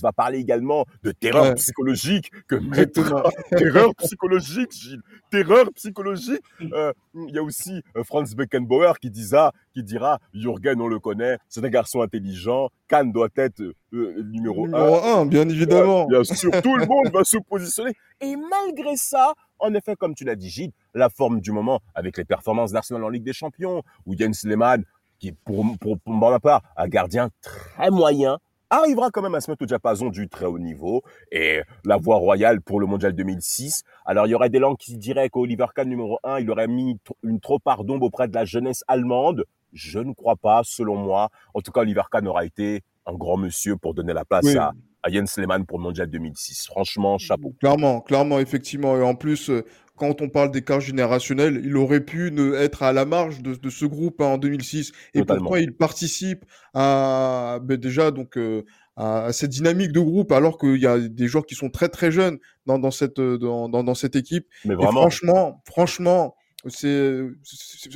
va 0.03 0.13
parler 0.13 0.39
également 0.39 0.85
de 1.03 1.11
terreur 1.11 1.55
psychologique 1.55 2.31
que 2.47 2.57
terreur 3.57 3.95
psychologique, 3.97 4.73
Gilles, 4.73 5.03
terreur 5.31 5.67
psychologique. 5.75 6.43
Euh, 6.61 6.93
il 7.15 7.35
y 7.35 7.39
a 7.39 7.43
aussi 7.43 7.83
euh, 7.97 8.05
Franz 8.05 8.35
Beckenbauer 8.37 8.99
qui 9.01 9.11
dira, 9.11 9.53
qui 9.73 9.83
dira 9.83 10.19
Jürgen 10.35 10.81
on 10.81 10.89
le 10.89 10.99
connaît, 10.99 11.39
c'est 11.49 11.65
un 11.65 11.69
garçon 11.69 12.03
intelligent, 12.03 12.69
Kahn 12.89 13.13
doit 13.13 13.29
être 13.37 13.61
euh, 13.61 14.23
numéro, 14.25 14.67
numéro 14.67 14.97
un. 14.97 15.27
bien 15.27 15.49
évidemment. 15.49 16.07
bien 16.07 16.25
sûr, 16.25 16.51
tout 16.63 16.77
le 16.77 16.87
monde 16.87 17.13
va 17.13 17.25
se 17.25 17.39
positionner. 17.39 17.93
Et 18.21 18.37
malgré 18.37 18.97
ça, 18.97 19.35
en 19.59 19.75
effet, 19.75 19.97
comme 19.97 20.15
tu 20.15 20.25
l'as 20.25 20.37
dit, 20.37 20.51
Gilles, 20.51 20.73
la 20.95 21.09
forme 21.09 21.41
du 21.41 21.53
moment 21.53 21.81
avec 21.95 22.17
les 22.17 22.25
performances 22.25 22.73
d'Arsenal 22.73 23.05
en 23.05 23.09
Ligue 23.09 23.25
des 23.25 23.33
Champions, 23.33 23.83
où 24.07 24.17
Jens 24.17 24.45
Lehmann, 24.45 24.85
qui 25.19 25.33
pour, 25.33 25.65
pour, 25.81 25.99
pour 25.99 26.15
ma 26.15 26.41
part, 26.41 26.63
un 26.77 26.89
gardien 26.89 27.31
très 27.41 27.91
moyen, 27.91 28.39
arrivera 28.71 29.11
quand 29.11 29.23
même 29.23 29.35
à 29.35 29.41
se 29.41 29.51
mettre 29.51 29.63
au 29.63 29.67
diapason 29.67 30.09
du 30.09 30.29
très 30.29 30.47
haut 30.47 30.59
niveau 30.59 31.03
et 31.31 31.61
la 31.85 31.97
voie 31.97 32.17
royale 32.17 32.61
pour 32.61 32.81
le 32.81 32.87
mondial 32.87 33.13
2006. 33.13 33.83
Alors 34.05 34.27
il 34.27 34.31
y 34.31 34.35
aurait 34.35 34.51
des 34.51 34.59
langues 34.59 34.77
qui 34.77 34.97
diraient 34.97 35.29
qu'Oliver 35.29 35.67
Kahn 35.75 35.89
numéro 35.89 36.19
1, 36.25 36.41
il 36.41 36.51
aurait 36.51 36.69
mis 36.69 36.99
une 37.23 37.41
trop 37.41 37.61
d'ombre 37.85 38.07
auprès 38.07 38.29
de 38.29 38.35
la 38.35 38.45
jeunesse 38.45 38.83
allemande. 38.89 39.45
Je 39.73 39.99
ne 39.99 40.13
crois 40.13 40.37
pas, 40.37 40.63
selon 40.65 40.97
moi. 40.97 41.31
En 41.53 41.61
tout 41.61 41.73
cas, 41.73 41.81
Oliver 41.81 42.03
Kahn 42.11 42.27
aura 42.29 42.45
été 42.45 42.83
un 43.07 43.15
grand 43.15 43.37
monsieur 43.37 43.77
pour 43.77 43.93
donner 43.93 44.13
la 44.13 44.25
place 44.25 44.55
à, 44.55 44.73
à 45.05 45.11
Jens 45.11 45.37
Lehmann 45.37 45.67
pour 45.67 45.79
le 45.79 45.85
mondial 45.85 46.09
2006. 46.09 46.67
Franchement, 46.67 47.19
chapeau. 47.19 47.55
Clairement, 47.61 48.01
clairement, 48.01 48.41
effectivement. 48.41 48.97
Et 48.97 49.03
en 49.03 49.15
plus, 49.15 49.51
euh, 49.51 49.63
quand 49.97 50.23
on 50.23 50.31
parle 50.31 50.51
d'écart 50.51 50.81
générationnel, 50.81 51.61
il 51.63 51.77
aurait 51.77 52.01
pu 52.01 52.33
ne 52.33 52.55
être 52.55 52.83
à 52.83 52.93
la 52.93 53.05
marge 53.05 53.43
de, 53.43 53.55
de 53.55 53.71
ce 53.71 53.85
groupe 53.85 54.23
hein, 54.23 54.27
en 54.27 54.39
2006. 54.39 54.93
Et 55.13 55.23
pourquoi 55.23 55.61
il 55.61 55.77
participe 55.77 56.47
à 56.73 57.59
ben 57.63 57.77
déjà 57.77 58.11
donc 58.11 58.39
euh, 58.39 58.65
à, 58.97 59.33
cette 59.33 59.51
dynamique 59.51 59.93
de 59.93 60.01
groupe 60.01 60.33
alors 60.33 60.57
qu'il 60.57 60.81
y 60.81 60.87
a 60.87 60.99
des 60.99 61.29
joueurs 61.29 61.45
qui 61.45 61.55
sont 61.55 61.69
très 61.69 61.91
très 61.91 62.11
jeunes 62.11 62.39
dans, 62.65 62.79
dans 62.79 62.91
cette 62.91 63.21
dans, 63.21 63.69
dans, 63.69 63.85
dans 63.85 63.95
cette 63.95 64.17
équipe. 64.17 64.47
Mais 64.65 64.75
vraiment. 64.75 65.03
franchement, 65.03 65.63
franchement, 65.67 66.35
c'est, 66.67 67.21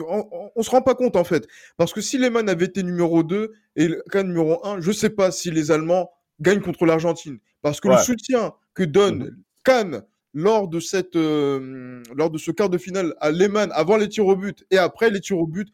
on, 0.07 0.29
on, 0.55 0.63
se 0.63 0.71
rend 0.71 0.83
pas 0.83 0.95
compte 0.95 1.17
en 1.17 1.25
fait, 1.25 1.49
parce 1.79 1.95
que 1.95 2.03
si 2.03 2.19
Lehmann 2.19 2.51
avait 2.51 2.67
été 2.67 2.83
numéro 2.83 3.23
2 3.23 3.51
et 3.77 3.89
le 3.89 4.05
cas 4.13 4.23
numéro 4.23 4.65
1, 4.67 4.81
je 4.81 4.93
sais 4.93 5.09
pas 5.09 5.31
si 5.31 5.51
les 5.51 5.71
Allemands 5.71 6.11
gagnent 6.41 6.61
contre 6.61 6.87
l'Argentine, 6.87 7.39
parce 7.63 7.81
que 7.81 7.89
le 7.89 7.99
soutien 7.99 8.53
que 8.75 8.85
donne 8.85 9.25
mmh 9.25 9.37
Kahn 9.65 10.03
lors 10.35 10.69
de 10.69 10.81
cette, 10.81 11.17
euh, 11.17 12.03
lors 12.15 12.31
de 12.31 12.39
ce 12.39 12.51
quart 12.51 12.71
de 12.71 12.79
finale 12.79 13.15
à 13.21 13.31
Lehmann 13.31 13.71
avant 13.75 13.97
les 13.97 14.09
tirs 14.09 14.27
au 14.27 14.37
but 14.37 14.65
et 14.71 14.79
après 14.79 15.11
les 15.11 15.21
tirs 15.21 15.39
au 15.39 15.47
but, 15.47 15.69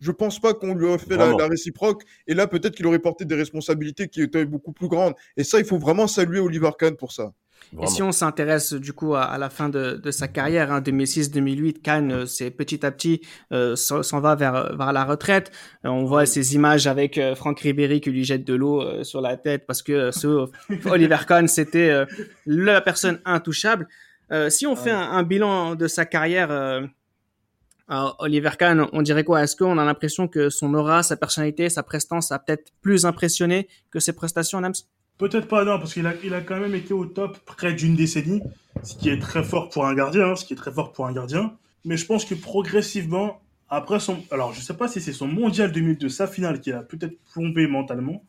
je 0.00 0.12
pense 0.12 0.40
pas 0.40 0.54
qu'on 0.54 0.74
lui 0.74 0.86
aurait 0.86 0.98
fait 0.98 1.16
la, 1.16 1.48
réciproque. 1.48 2.02
Et 2.26 2.34
là, 2.34 2.46
peut-être 2.46 2.74
qu'il 2.76 2.86
aurait 2.86 2.98
porté 2.98 3.24
des 3.24 3.34
responsabilités 3.34 4.08
qui 4.08 4.20
étaient 4.20 4.44
beaucoup 4.44 4.72
plus 4.72 4.88
grandes. 4.88 5.14
Et 5.36 5.44
ça, 5.44 5.58
il 5.58 5.64
faut 5.64 5.78
vraiment 5.78 6.06
saluer 6.06 6.40
Oliver 6.40 6.70
Kahn 6.78 6.96
pour 6.96 7.12
ça. 7.12 7.32
Et 7.82 7.86
si 7.86 8.02
on 8.02 8.12
s'intéresse 8.12 8.72
du 8.72 8.92
coup 8.92 9.14
à, 9.14 9.36
la 9.38 9.50
fin 9.50 9.68
de, 9.68 10.10
sa 10.10 10.28
carrière, 10.28 10.72
hein, 10.72 10.80
2006-2008, 10.80 11.82
Kahn, 11.82 12.12
euh, 12.12 12.26
c'est 12.26 12.50
petit 12.50 12.84
à 12.86 12.90
petit 12.90 13.20
euh, 13.52 13.76
s'en 13.76 14.20
va 14.20 14.34
vers, 14.34 14.76
vers 14.76 14.92
la 14.92 15.04
retraite. 15.04 15.50
on 15.82 16.04
voit 16.04 16.26
ces 16.26 16.54
images 16.54 16.86
avec 16.86 17.20
Franck 17.34 17.60
Ribéry 17.60 18.00
qui 18.00 18.10
lui 18.10 18.24
jette 18.24 18.44
de 18.44 18.54
l'eau 18.54 19.04
sur 19.04 19.20
la 19.20 19.36
tête 19.36 19.66
parce 19.66 19.82
que 19.82 20.10
ce 20.10 20.46
Oliver 20.86 21.18
Kahn, 21.26 21.48
c'était 21.48 22.04
la 22.46 22.80
personne 22.80 23.20
intouchable. 23.24 23.88
si 24.48 24.66
on 24.66 24.76
fait 24.76 24.90
un, 24.90 25.22
bilan 25.22 25.74
de 25.74 25.86
sa 25.86 26.04
carrière, 26.04 26.50
Oliver 27.88 28.50
Kahn, 28.58 28.86
on 28.92 29.02
dirait 29.02 29.24
quoi? 29.24 29.42
Est-ce 29.42 29.56
qu'on 29.56 29.78
a 29.78 29.84
l'impression 29.84 30.28
que 30.28 30.48
son 30.48 30.72
aura, 30.74 31.02
sa 31.02 31.16
personnalité, 31.16 31.68
sa 31.68 31.82
prestance 31.82 32.32
a 32.32 32.38
peut-être 32.38 32.72
plus 32.80 33.04
impressionné 33.04 33.68
que 33.90 34.00
ses 34.00 34.12
prestations, 34.12 34.60
Nams 34.60 34.74
Peut-être 35.18 35.46
pas, 35.46 35.64
non, 35.64 35.78
parce 35.78 35.94
qu'il 35.94 36.06
a, 36.06 36.14
il 36.24 36.34
a 36.34 36.40
quand 36.40 36.58
même 36.58 36.74
été 36.74 36.92
au 36.92 37.06
top 37.06 37.38
près 37.44 37.72
d'une 37.72 37.94
décennie, 37.94 38.42
ce 38.82 38.96
qui 38.96 39.08
est 39.08 39.20
très 39.20 39.44
fort 39.44 39.68
pour 39.68 39.86
un 39.86 39.94
gardien, 39.94 40.30
hein, 40.30 40.36
ce 40.36 40.44
qui 40.44 40.54
est 40.54 40.56
très 40.56 40.72
fort 40.72 40.92
pour 40.92 41.06
un 41.06 41.12
gardien. 41.12 41.56
Mais 41.84 41.96
je 41.96 42.06
pense 42.06 42.24
que 42.24 42.34
progressivement, 42.34 43.40
après 43.68 44.00
son... 44.00 44.24
Alors, 44.30 44.52
je 44.52 44.60
sais 44.60 44.76
pas 44.76 44.88
si 44.88 45.00
c'est 45.00 45.12
son 45.12 45.28
mondial 45.28 45.70
2002, 45.70 46.08
sa 46.08 46.26
finale, 46.26 46.60
qui 46.60 46.72
a 46.72 46.82
peut-être 46.82 47.16
plombé 47.32 47.66
mentalement, 47.66 48.24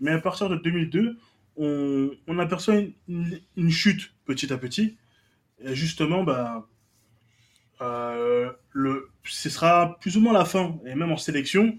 mais 0.00 0.12
à 0.12 0.18
partir 0.18 0.48
de 0.48 0.56
2002, 0.56 1.18
on, 1.56 2.10
on 2.26 2.38
aperçoit 2.38 2.76
une, 3.08 3.70
chute 3.70 4.12
petit 4.24 4.52
à 4.52 4.58
petit. 4.58 4.96
Et 5.60 5.74
justement, 5.74 6.22
bah, 6.22 6.68
euh, 7.80 8.50
le, 8.70 9.08
ce 9.24 9.50
sera 9.50 9.98
plus 10.00 10.16
ou 10.16 10.20
moins 10.20 10.32
la 10.32 10.44
fin. 10.44 10.78
Et 10.86 10.94
même 10.94 11.10
en 11.10 11.16
sélection, 11.16 11.76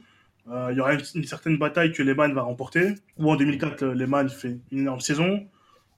il 0.71 0.77
y 0.77 0.79
aura 0.79 0.93
une, 0.93 1.23
certaine 1.23 1.57
bataille 1.57 1.91
que 1.91 2.01
Lehmann 2.01 2.33
va 2.33 2.41
remporter. 2.41 2.95
Ou 3.17 3.31
en 3.31 3.35
2004, 3.35 3.85
Lehmann 3.85 4.29
fait 4.29 4.57
une 4.71 4.79
énorme 4.79 4.99
saison. 4.99 5.47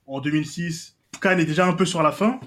En 0.06 0.20
2006, 0.20 0.96
Kahn 1.20 1.38
est 1.38 1.44
déjà 1.44 1.66
un 1.66 1.72
peu 1.72 1.84
sur 1.84 2.02
la 2.02 2.12
fin. 2.12 2.40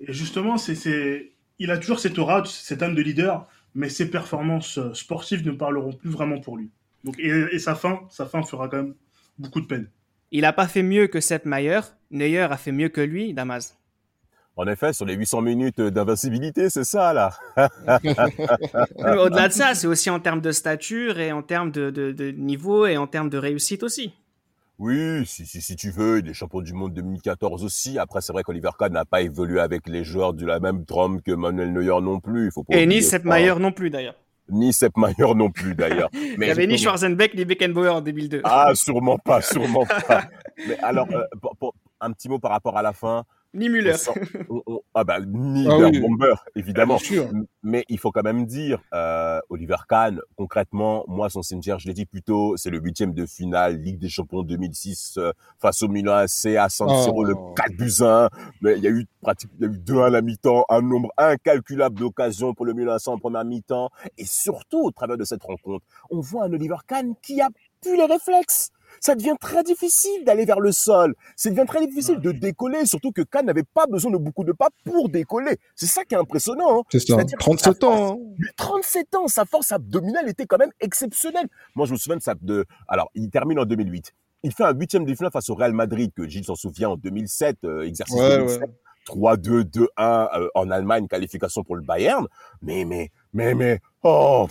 Et 0.00 0.12
justement, 0.12 0.58
c'est, 0.58 1.32
il 1.58 1.70
a 1.70 1.78
toujours 1.78 1.98
cette 1.98 2.18
aura, 2.18 2.44
cette 2.44 2.82
âme 2.82 2.94
de 2.94 3.02
leader, 3.02 3.48
mais 3.74 3.88
ses 3.88 4.10
performances 4.10 4.78
euh, 4.78 4.94
sportives 4.94 5.46
ne 5.46 5.52
parleront 5.52 5.92
plus 5.92 6.10
vraiment 6.10 6.40
pour 6.40 6.56
lui. 6.56 6.70
Donc, 7.04 7.18
et, 7.18 7.58
sa 7.58 7.74
fin, 7.74 8.00
sa 8.10 8.26
fin 8.26 8.42
fera 8.42 8.68
quand 8.68 8.78
même 8.78 8.94
beaucoup 9.38 9.60
de 9.60 9.66
peine. 9.66 9.88
Il 10.30 10.42
n'a 10.42 10.52
pas 10.52 10.68
fait 10.68 10.82
mieux 10.82 11.06
que 11.06 11.20
Sepp 11.20 11.44
Mayer. 11.46 11.80
Neuer 12.10 12.40
a 12.40 12.56
fait 12.56 12.72
mieux 12.72 12.88
que 12.88 13.00
lui, 13.00 13.34
Damas. 13.34 13.78
En 14.58 14.66
effet, 14.66 14.92
sur 14.92 15.06
les 15.06 15.14
800 15.14 15.42
minutes 15.42 15.80
d'invincibilité, 15.80 16.68
c'est 16.68 16.82
ça, 16.82 17.12
là. 17.12 17.30
Au-delà 18.98 19.46
de 19.46 19.52
ça, 19.52 19.76
c'est 19.76 19.86
aussi 19.86 20.10
en 20.10 20.18
termes 20.18 20.40
de 20.40 20.50
stature 20.50 21.20
et 21.20 21.30
en 21.30 21.42
termes 21.42 21.70
de, 21.70 21.90
de, 21.90 22.30
niveau 22.32 22.84
et 22.84 22.96
en 22.96 23.06
termes 23.06 23.30
de 23.30 23.38
réussite 23.38 23.84
aussi. 23.84 24.12
Oui, 24.80 25.24
si, 25.26 25.46
si, 25.46 25.62
si 25.62 25.76
tu 25.76 25.92
veux, 25.92 26.18
il 26.18 26.28
est 26.28 26.34
champion 26.34 26.60
du 26.60 26.72
monde 26.72 26.92
2014 26.92 27.64
aussi. 27.64 28.00
Après, 28.00 28.20
c'est 28.20 28.32
vrai 28.32 28.42
qu'Oliver 28.42 28.70
Kahn 28.76 28.92
n'a 28.92 29.04
pas 29.04 29.22
évolué 29.22 29.60
avec 29.60 29.88
les 29.88 30.02
joueurs 30.02 30.34
de 30.34 30.44
la 30.44 30.58
même 30.58 30.84
trompe 30.84 31.22
que 31.22 31.30
Manuel 31.30 31.72
Neuer 31.72 32.00
non 32.02 32.18
plus. 32.18 32.50
faut 32.50 32.64
et 32.70 32.84
ni 32.84 33.00
Sepp 33.00 33.24
Mayer 33.24 33.54
non 33.60 33.70
plus, 33.70 33.90
d'ailleurs. 33.90 34.16
Ni 34.48 34.72
Sepp 34.72 34.96
Mayer 34.96 35.34
non 35.36 35.52
plus, 35.52 35.76
d'ailleurs. 35.76 36.10
il 36.14 36.36
n'y 36.36 36.50
avait 36.50 36.66
ni 36.66 36.78
Schwarzenbeck 36.78 37.34
ni 37.34 37.44
Beckenbauer 37.44 37.94
en 37.94 38.00
2002. 38.00 38.40
Ah, 38.42 38.72
sûrement 38.74 39.18
pas, 39.18 39.40
sûrement 39.40 39.86
pas. 39.86 40.24
Mais 40.66 40.76
alors, 40.80 41.06
euh, 41.12 41.70
un 42.00 42.10
petit 42.10 42.28
mot 42.28 42.40
par 42.40 42.50
rapport 42.50 42.76
à 42.76 42.82
la 42.82 42.92
fin. 42.92 43.24
Ni 43.54 43.70
Müller. 43.70 43.96
ah 44.94 45.04
bah, 45.04 45.20
ni 45.20 45.66
ah 45.66 45.90
Bomber, 46.00 46.34
évidemment. 46.54 46.98
Mais 47.62 47.84
il 47.88 47.98
faut 47.98 48.10
quand 48.10 48.22
même 48.22 48.44
dire, 48.44 48.80
euh, 48.92 49.40
Oliver 49.48 49.76
Kahn, 49.88 50.20
concrètement, 50.36 51.04
moi, 51.08 51.30
son 51.30 51.42
cimetière, 51.42 51.78
je 51.78 51.86
l'ai 51.86 51.94
dit 51.94 52.04
plus 52.04 52.22
tôt, 52.22 52.56
c'est 52.56 52.68
le 52.68 52.78
huitième 52.78 53.14
de 53.14 53.24
finale, 53.24 53.78
Ligue 53.78 53.98
des 53.98 54.10
Champions 54.10 54.42
2006, 54.42 55.14
euh, 55.16 55.32
face 55.58 55.82
au 55.82 55.88
Milan 55.88 56.14
AC 56.14 56.56
à 56.56 56.68
San 56.68 56.88
Siro, 57.02 57.24
le 57.24 57.34
4 57.56 57.76
buts 57.76 58.02
1. 58.02 58.28
Mais 58.60 58.76
il 58.76 58.84
y 58.84 58.86
a 58.86 58.90
eu 58.90 59.06
pratiquement, 59.22 59.56
il 59.60 59.66
y 59.66 59.68
a 59.68 59.72
eu 59.72 59.78
deux 59.78 60.00
à 60.00 60.10
la 60.10 60.20
mi-temps, 60.20 60.64
un 60.68 60.82
nombre 60.82 61.10
incalculable 61.16 61.98
d'occasions 61.98 62.52
pour 62.52 62.66
le 62.66 62.74
Milan 62.74 62.94
AC 62.94 63.08
en 63.08 63.18
première 63.18 63.44
mi-temps. 63.44 63.88
Et 64.18 64.26
surtout, 64.26 64.84
au 64.84 64.90
travers 64.90 65.16
de 65.16 65.24
cette 65.24 65.42
rencontre, 65.42 65.84
on 66.10 66.20
voit 66.20 66.44
un 66.44 66.52
Oliver 66.52 66.76
Kahn 66.86 67.14
qui 67.22 67.40
a 67.40 67.48
plus 67.80 67.96
les 67.96 68.04
réflexes 68.04 68.70
ça 69.00 69.14
devient 69.14 69.34
très 69.40 69.62
difficile 69.62 70.24
d'aller 70.24 70.44
vers 70.44 70.60
le 70.60 70.72
sol. 70.72 71.14
Ça 71.36 71.50
devient 71.50 71.66
très 71.66 71.86
difficile 71.86 72.20
de 72.20 72.32
décoller, 72.32 72.86
surtout 72.86 73.12
que 73.12 73.22
Kahn 73.22 73.46
n'avait 73.46 73.62
pas 73.62 73.86
besoin 73.86 74.10
de 74.10 74.16
beaucoup 74.16 74.44
de 74.44 74.52
pas 74.52 74.68
pour 74.84 75.08
décoller. 75.08 75.56
C'est 75.74 75.86
ça 75.86 76.04
qui 76.04 76.14
est 76.14 76.18
impressionnant. 76.18 76.80
Hein. 76.80 76.82
C'est 76.90 77.00
ça. 77.00 77.16
37 77.38 77.84
ans. 77.84 78.20
37 78.56 79.06
hein. 79.14 79.18
ans, 79.18 79.28
sa 79.28 79.44
force 79.44 79.72
abdominale 79.72 80.28
était 80.28 80.46
quand 80.46 80.58
même 80.58 80.72
exceptionnelle. 80.80 81.48
Moi, 81.74 81.86
je 81.86 81.92
me 81.92 81.98
souviens 81.98 82.16
de 82.16 82.22
ça. 82.22 82.34
De... 82.40 82.66
Alors, 82.88 83.10
il 83.14 83.30
termine 83.30 83.58
en 83.58 83.64
2008. 83.64 84.14
Il 84.44 84.52
fait 84.52 84.64
un 84.64 84.72
huitième 84.72 85.04
de 85.04 85.14
finale 85.14 85.32
face 85.32 85.50
au 85.50 85.54
Real 85.54 85.72
Madrid, 85.72 86.12
que 86.14 86.28
Gilles 86.28 86.44
s'en 86.44 86.54
souvient 86.54 86.90
en 86.90 86.96
2007, 86.96 87.58
euh, 87.64 87.82
exercice 87.82 88.16
2007. 88.16 88.70
3-2, 89.06 89.64
2-1 89.64 90.48
en 90.54 90.70
Allemagne, 90.70 91.08
qualification 91.08 91.64
pour 91.64 91.76
le 91.76 91.82
Bayern. 91.82 92.26
Mais, 92.62 92.84
mais, 92.84 93.10
mais, 93.32 93.54
mais, 93.54 93.80
oh, 94.02 94.46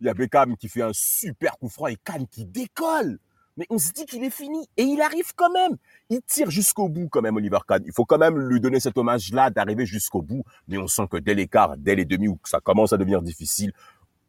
il 0.00 0.06
y 0.06 0.10
a 0.10 0.14
Beckham 0.14 0.56
qui 0.56 0.68
fait 0.68 0.82
un 0.82 0.92
super 0.92 1.58
coup 1.58 1.68
franc 1.68 1.86
et 1.86 1.96
Kahn 1.96 2.26
qui 2.26 2.44
décolle 2.44 3.18
mais 3.56 3.66
on 3.70 3.78
se 3.78 3.92
dit 3.92 4.06
qu'il 4.06 4.24
est 4.24 4.30
fini. 4.30 4.68
Et 4.76 4.82
il 4.82 5.00
arrive 5.00 5.34
quand 5.34 5.50
même. 5.50 5.76
Il 6.08 6.20
tire 6.22 6.50
jusqu'au 6.50 6.88
bout 6.88 7.08
quand 7.08 7.22
même, 7.22 7.36
Oliver 7.36 7.58
Kahn. 7.66 7.82
Il 7.86 7.92
faut 7.92 8.04
quand 8.04 8.18
même 8.18 8.38
lui 8.38 8.60
donner 8.60 8.80
cet 8.80 8.96
hommage-là 8.96 9.50
d'arriver 9.50 9.86
jusqu'au 9.86 10.22
bout. 10.22 10.44
Mais 10.68 10.78
on 10.78 10.86
sent 10.86 11.06
que 11.10 11.16
dès 11.16 11.34
l'écart, 11.34 11.76
dès 11.76 11.94
les 11.94 12.04
demi, 12.04 12.28
où 12.28 12.38
ça 12.44 12.60
commence 12.60 12.92
à 12.92 12.96
devenir 12.96 13.22
difficile, 13.22 13.72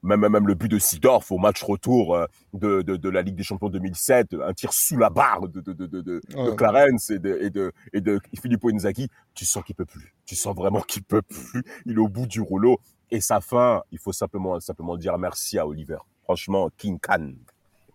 même, 0.04 0.28
même 0.28 0.48
le 0.48 0.56
but 0.56 0.68
de 0.68 0.80
Sidorf 0.80 1.32
au 1.32 1.38
match 1.38 1.64
retour 1.64 2.16
euh, 2.16 2.26
de, 2.54 2.82
de, 2.82 2.96
de, 2.96 3.10
la 3.10 3.22
Ligue 3.22 3.36
des 3.36 3.44
Champions 3.44 3.70
2007, 3.70 4.36
un 4.44 4.54
tir 4.54 4.74
sous 4.74 4.98
la 4.98 5.10
barre 5.10 5.48
de, 5.48 5.62
de, 5.62 5.74
de, 5.74 5.86
de, 5.86 6.02
de 6.02 6.52
Clarence 6.52 7.12
et 7.12 7.20
de, 7.20 7.38
et 7.42 7.50
de, 7.50 7.72
et 7.94 8.02
de 8.02 8.20
Filippo 8.42 8.70
Inzaghi, 8.70 9.08
tu 9.34 9.46
sens 9.46 9.64
qu'il 9.64 9.76
peut 9.76 9.86
plus. 9.86 10.16
Tu 10.26 10.36
sens 10.36 10.56
vraiment 10.56 10.82
qu'il 10.82 11.04
peut 11.04 11.22
plus. 11.22 11.64
Il 11.86 11.94
est 11.94 12.00
au 12.00 12.08
bout 12.08 12.26
du 12.26 12.42
rouleau. 12.42 12.80
Et 13.12 13.22
sa 13.22 13.42
fin, 13.42 13.84
il 13.92 14.00
faut 14.00 14.14
simplement, 14.14 14.60
simplement 14.60 14.98
dire 14.98 15.18
merci 15.18 15.60
à 15.60 15.68
Oliver. 15.68 15.98
Franchement, 16.24 16.70
King 16.78 16.98
Khan. 17.00 17.34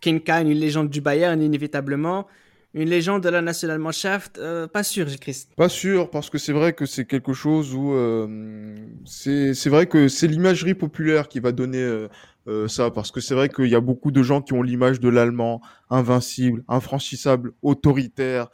King 0.01 0.21
une 0.27 0.59
légende 0.59 0.89
du 0.89 1.01
Bayern, 1.01 1.41
inévitablement. 1.41 2.27
Une 2.73 2.89
légende 2.89 3.23
de 3.23 3.29
la 3.29 3.41
Nationalmannschaft, 3.41 4.37
euh, 4.37 4.67
pas 4.67 4.83
sûr, 4.83 5.07
Christ. 5.19 5.49
Pas 5.55 5.69
sûr, 5.69 6.09
parce 6.11 6.29
que 6.29 6.37
c'est 6.37 6.51
vrai 6.51 6.73
que 6.73 6.85
c'est 6.85 7.05
quelque 7.05 7.33
chose 7.33 7.73
où 7.73 7.93
euh, 7.93 8.77
c'est 9.05 9.67
vrai 9.67 9.87
que 9.87 10.07
c'est 10.07 10.27
l'imagerie 10.27 10.75
populaire 10.75 11.27
qui 11.27 11.39
va 11.39 11.51
donner 11.51 12.07
euh, 12.47 12.67
ça, 12.67 12.91
parce 12.91 13.11
que 13.11 13.19
c'est 13.19 13.33
vrai 13.33 13.49
qu'il 13.49 13.67
y 13.67 13.75
a 13.75 13.79
beaucoup 13.79 14.11
de 14.11 14.21
gens 14.21 14.41
qui 14.41 14.53
ont 14.53 14.61
l'image 14.61 14.99
de 14.99 15.09
l'allemand 15.09 15.61
invincible, 15.89 16.63
infranchissable, 16.67 17.53
autoritaire, 17.61 18.49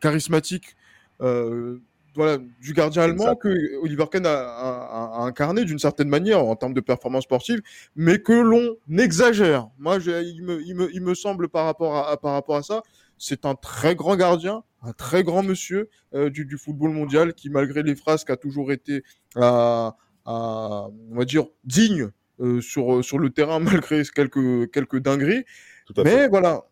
charismatique 0.00 0.76
voilà, 2.18 2.38
du 2.60 2.72
gardien 2.72 3.02
allemand 3.02 3.36
que 3.36 3.76
Oliver 3.80 4.06
Kahn 4.10 4.26
a, 4.26 5.20
incarné 5.20 5.64
d'une 5.64 5.78
certaine 5.78 6.08
manière 6.08 6.44
en 6.44 6.56
termes 6.56 6.74
de 6.74 6.80
performance 6.80 7.22
sportive, 7.22 7.62
mais 7.94 8.18
que 8.18 8.32
l'on 8.32 8.76
exagère. 8.98 9.68
Moi, 9.78 9.98
il, 9.98 10.42
me, 10.42 10.60
il, 10.60 10.74
me, 10.74 10.92
il, 10.92 11.00
me, 11.00 11.14
semble 11.14 11.48
par 11.48 11.64
rapport 11.64 11.96
à, 11.96 12.16
par 12.16 12.32
rapport 12.32 12.56
à 12.56 12.64
ça, 12.64 12.82
c'est 13.18 13.46
un 13.46 13.54
très 13.54 13.94
grand 13.94 14.16
gardien, 14.16 14.64
un 14.82 14.92
très 14.92 15.22
grand 15.22 15.44
monsieur 15.44 15.90
euh, 16.12 16.28
du, 16.28 16.44
du, 16.44 16.58
football 16.58 16.90
mondial 16.90 17.34
qui, 17.34 17.50
malgré 17.50 17.84
les 17.84 17.94
frasques, 17.94 18.30
a 18.30 18.36
toujours 18.36 18.72
été, 18.72 19.04
à, 19.36 19.94
on 20.26 20.90
va 21.12 21.24
dire, 21.24 21.46
digne 21.62 22.10
euh, 22.40 22.60
sur, 22.60 23.04
sur 23.04 23.20
le 23.20 23.30
terrain 23.30 23.60
malgré 23.60 24.02
quelques, 24.12 24.72
quelques 24.72 24.98
dingueries. 24.98 25.44
mais 26.04 26.26
voilà, 26.26 26.64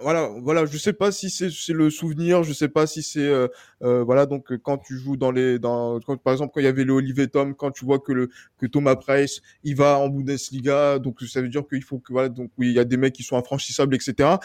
voilà, 0.00 0.30
voilà, 0.42 0.66
je 0.66 0.76
sais 0.78 0.92
pas 0.92 1.12
si 1.12 1.30
c'est 1.30 1.72
le 1.72 1.90
souvenir, 1.90 2.42
je 2.42 2.52
sais 2.52 2.68
pas 2.68 2.86
si 2.86 3.02
c'est 3.02 3.20
euh, 3.20 3.48
euh, 3.82 4.04
voilà 4.04 4.26
donc 4.26 4.56
quand 4.58 4.78
tu 4.78 4.98
joues 4.98 5.16
dans 5.16 5.30
les 5.30 5.58
dans 5.58 6.00
par 6.00 6.32
exemple 6.32 6.52
quand 6.54 6.60
il 6.60 6.64
y 6.64 6.68
avait 6.68 6.84
le 6.84 6.92
Olivier 6.92 7.28
Tom, 7.28 7.54
quand 7.54 7.70
tu 7.70 7.84
vois 7.84 7.98
que 7.98 8.12
le 8.12 8.30
que 8.58 8.66
Thomas 8.66 8.96
Price 8.96 9.40
il 9.64 9.76
va 9.76 9.98
en 9.98 10.08
Bundesliga, 10.08 10.98
donc 10.98 11.20
ça 11.22 11.40
veut 11.40 11.48
dire 11.48 11.66
qu'il 11.68 11.82
faut 11.82 11.98
que 11.98 12.12
voilà 12.12 12.28
donc 12.28 12.50
oui 12.58 12.68
il 12.68 12.74
y 12.74 12.78
a 12.78 12.84
des 12.84 12.96
mecs 12.96 13.14
qui 13.14 13.22
sont 13.22 13.36
infranchissables 13.36 13.94
etc. 13.94 14.36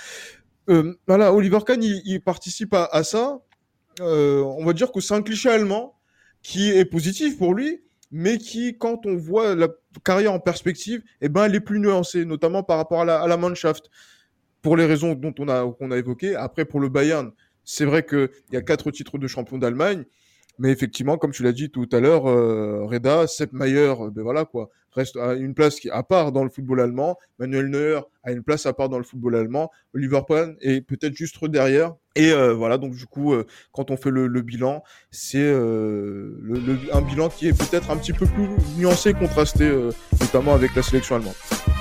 Euh, 0.69 0.93
voilà, 1.07 1.33
Oliver 1.33 1.59
Kahn 1.65 1.81
il, 1.83 2.01
il 2.05 2.21
participe 2.21 2.73
à, 2.73 2.85
à 2.85 3.03
ça. 3.03 3.39
Euh, 3.99 4.41
on 4.41 4.65
va 4.65 4.73
dire 4.73 4.91
que 4.91 5.01
c'est 5.01 5.13
un 5.13 5.21
cliché 5.21 5.49
allemand 5.49 5.95
qui 6.41 6.69
est 6.69 6.85
positif 6.85 7.37
pour 7.37 7.53
lui, 7.53 7.83
mais 8.11 8.37
qui, 8.37 8.77
quand 8.77 9.05
on 9.05 9.15
voit 9.15 9.55
la 9.55 9.67
carrière 10.03 10.33
en 10.33 10.39
perspective, 10.39 11.03
eh 11.21 11.29
ben, 11.29 11.45
elle 11.45 11.55
est 11.55 11.61
plus 11.61 11.79
nuancée, 11.79 12.25
notamment 12.25 12.63
par 12.63 12.77
rapport 12.77 13.01
à 13.01 13.05
la, 13.05 13.21
à 13.21 13.27
la 13.27 13.37
Mannschaft 13.37 13.89
pour 14.61 14.77
les 14.77 14.85
raisons 14.85 15.13
dont 15.13 15.33
on 15.39 15.47
a, 15.47 15.71
qu'on 15.71 15.91
a 15.91 15.97
évoquées. 15.97 16.35
Après, 16.35 16.65
pour 16.65 16.79
le 16.79 16.89
Bayern, 16.89 17.31
c'est 17.63 17.85
vrai 17.85 18.05
qu'il 18.05 18.29
y 18.51 18.57
a 18.57 18.61
quatre 18.61 18.91
titres 18.91 19.17
de 19.17 19.27
champion 19.27 19.57
d'Allemagne. 19.57 20.05
Mais 20.59 20.69
effectivement, 20.69 21.17
comme 21.17 21.31
tu 21.31 21.43
l'as 21.43 21.53
dit 21.53 21.71
tout 21.71 21.89
à 21.91 21.99
l'heure, 21.99 22.27
euh, 22.27 22.85
Reda, 22.85 23.25
Sepp 23.25 23.53
Mayer, 23.53 23.95
euh, 23.99 24.11
ben 24.11 24.21
voilà 24.21 24.45
quoi, 24.45 24.69
reste 24.91 25.17
à 25.17 25.33
une 25.33 25.55
place 25.55 25.79
qui 25.79 25.89
à 25.89 26.03
part 26.03 26.31
dans 26.31 26.43
le 26.43 26.49
football 26.49 26.81
allemand. 26.81 27.17
Manuel 27.39 27.67
Neuer 27.67 28.01
a 28.23 28.31
une 28.31 28.43
place 28.43 28.65
à 28.65 28.73
part 28.73 28.89
dans 28.89 28.97
le 28.99 29.03
football 29.03 29.35
allemand. 29.37 29.71
Oliver 29.95 30.21
Kahn 30.27 30.55
est 30.59 30.81
peut-être 30.81 31.15
juste 31.15 31.43
derrière. 31.45 31.95
Et 32.15 32.31
euh, 32.31 32.53
voilà, 32.53 32.77
donc 32.77 32.93
du 32.93 33.05
coup, 33.05 33.33
euh, 33.33 33.47
quand 33.71 33.89
on 33.89 33.97
fait 33.97 34.11
le, 34.11 34.27
le 34.27 34.41
bilan, 34.41 34.83
c'est 35.09 35.49
un 35.49 37.01
bilan 37.01 37.29
qui 37.29 37.47
est 37.47 37.57
peut-être 37.57 37.89
un 37.89 37.97
petit 37.97 38.13
peu 38.13 38.27
plus 38.27 38.47
nuancé, 38.77 39.13
contrasté, 39.13 39.71
notamment 40.19 40.53
avec 40.53 40.75
la 40.75 40.83
sélection 40.83 41.15
allemande. 41.15 41.80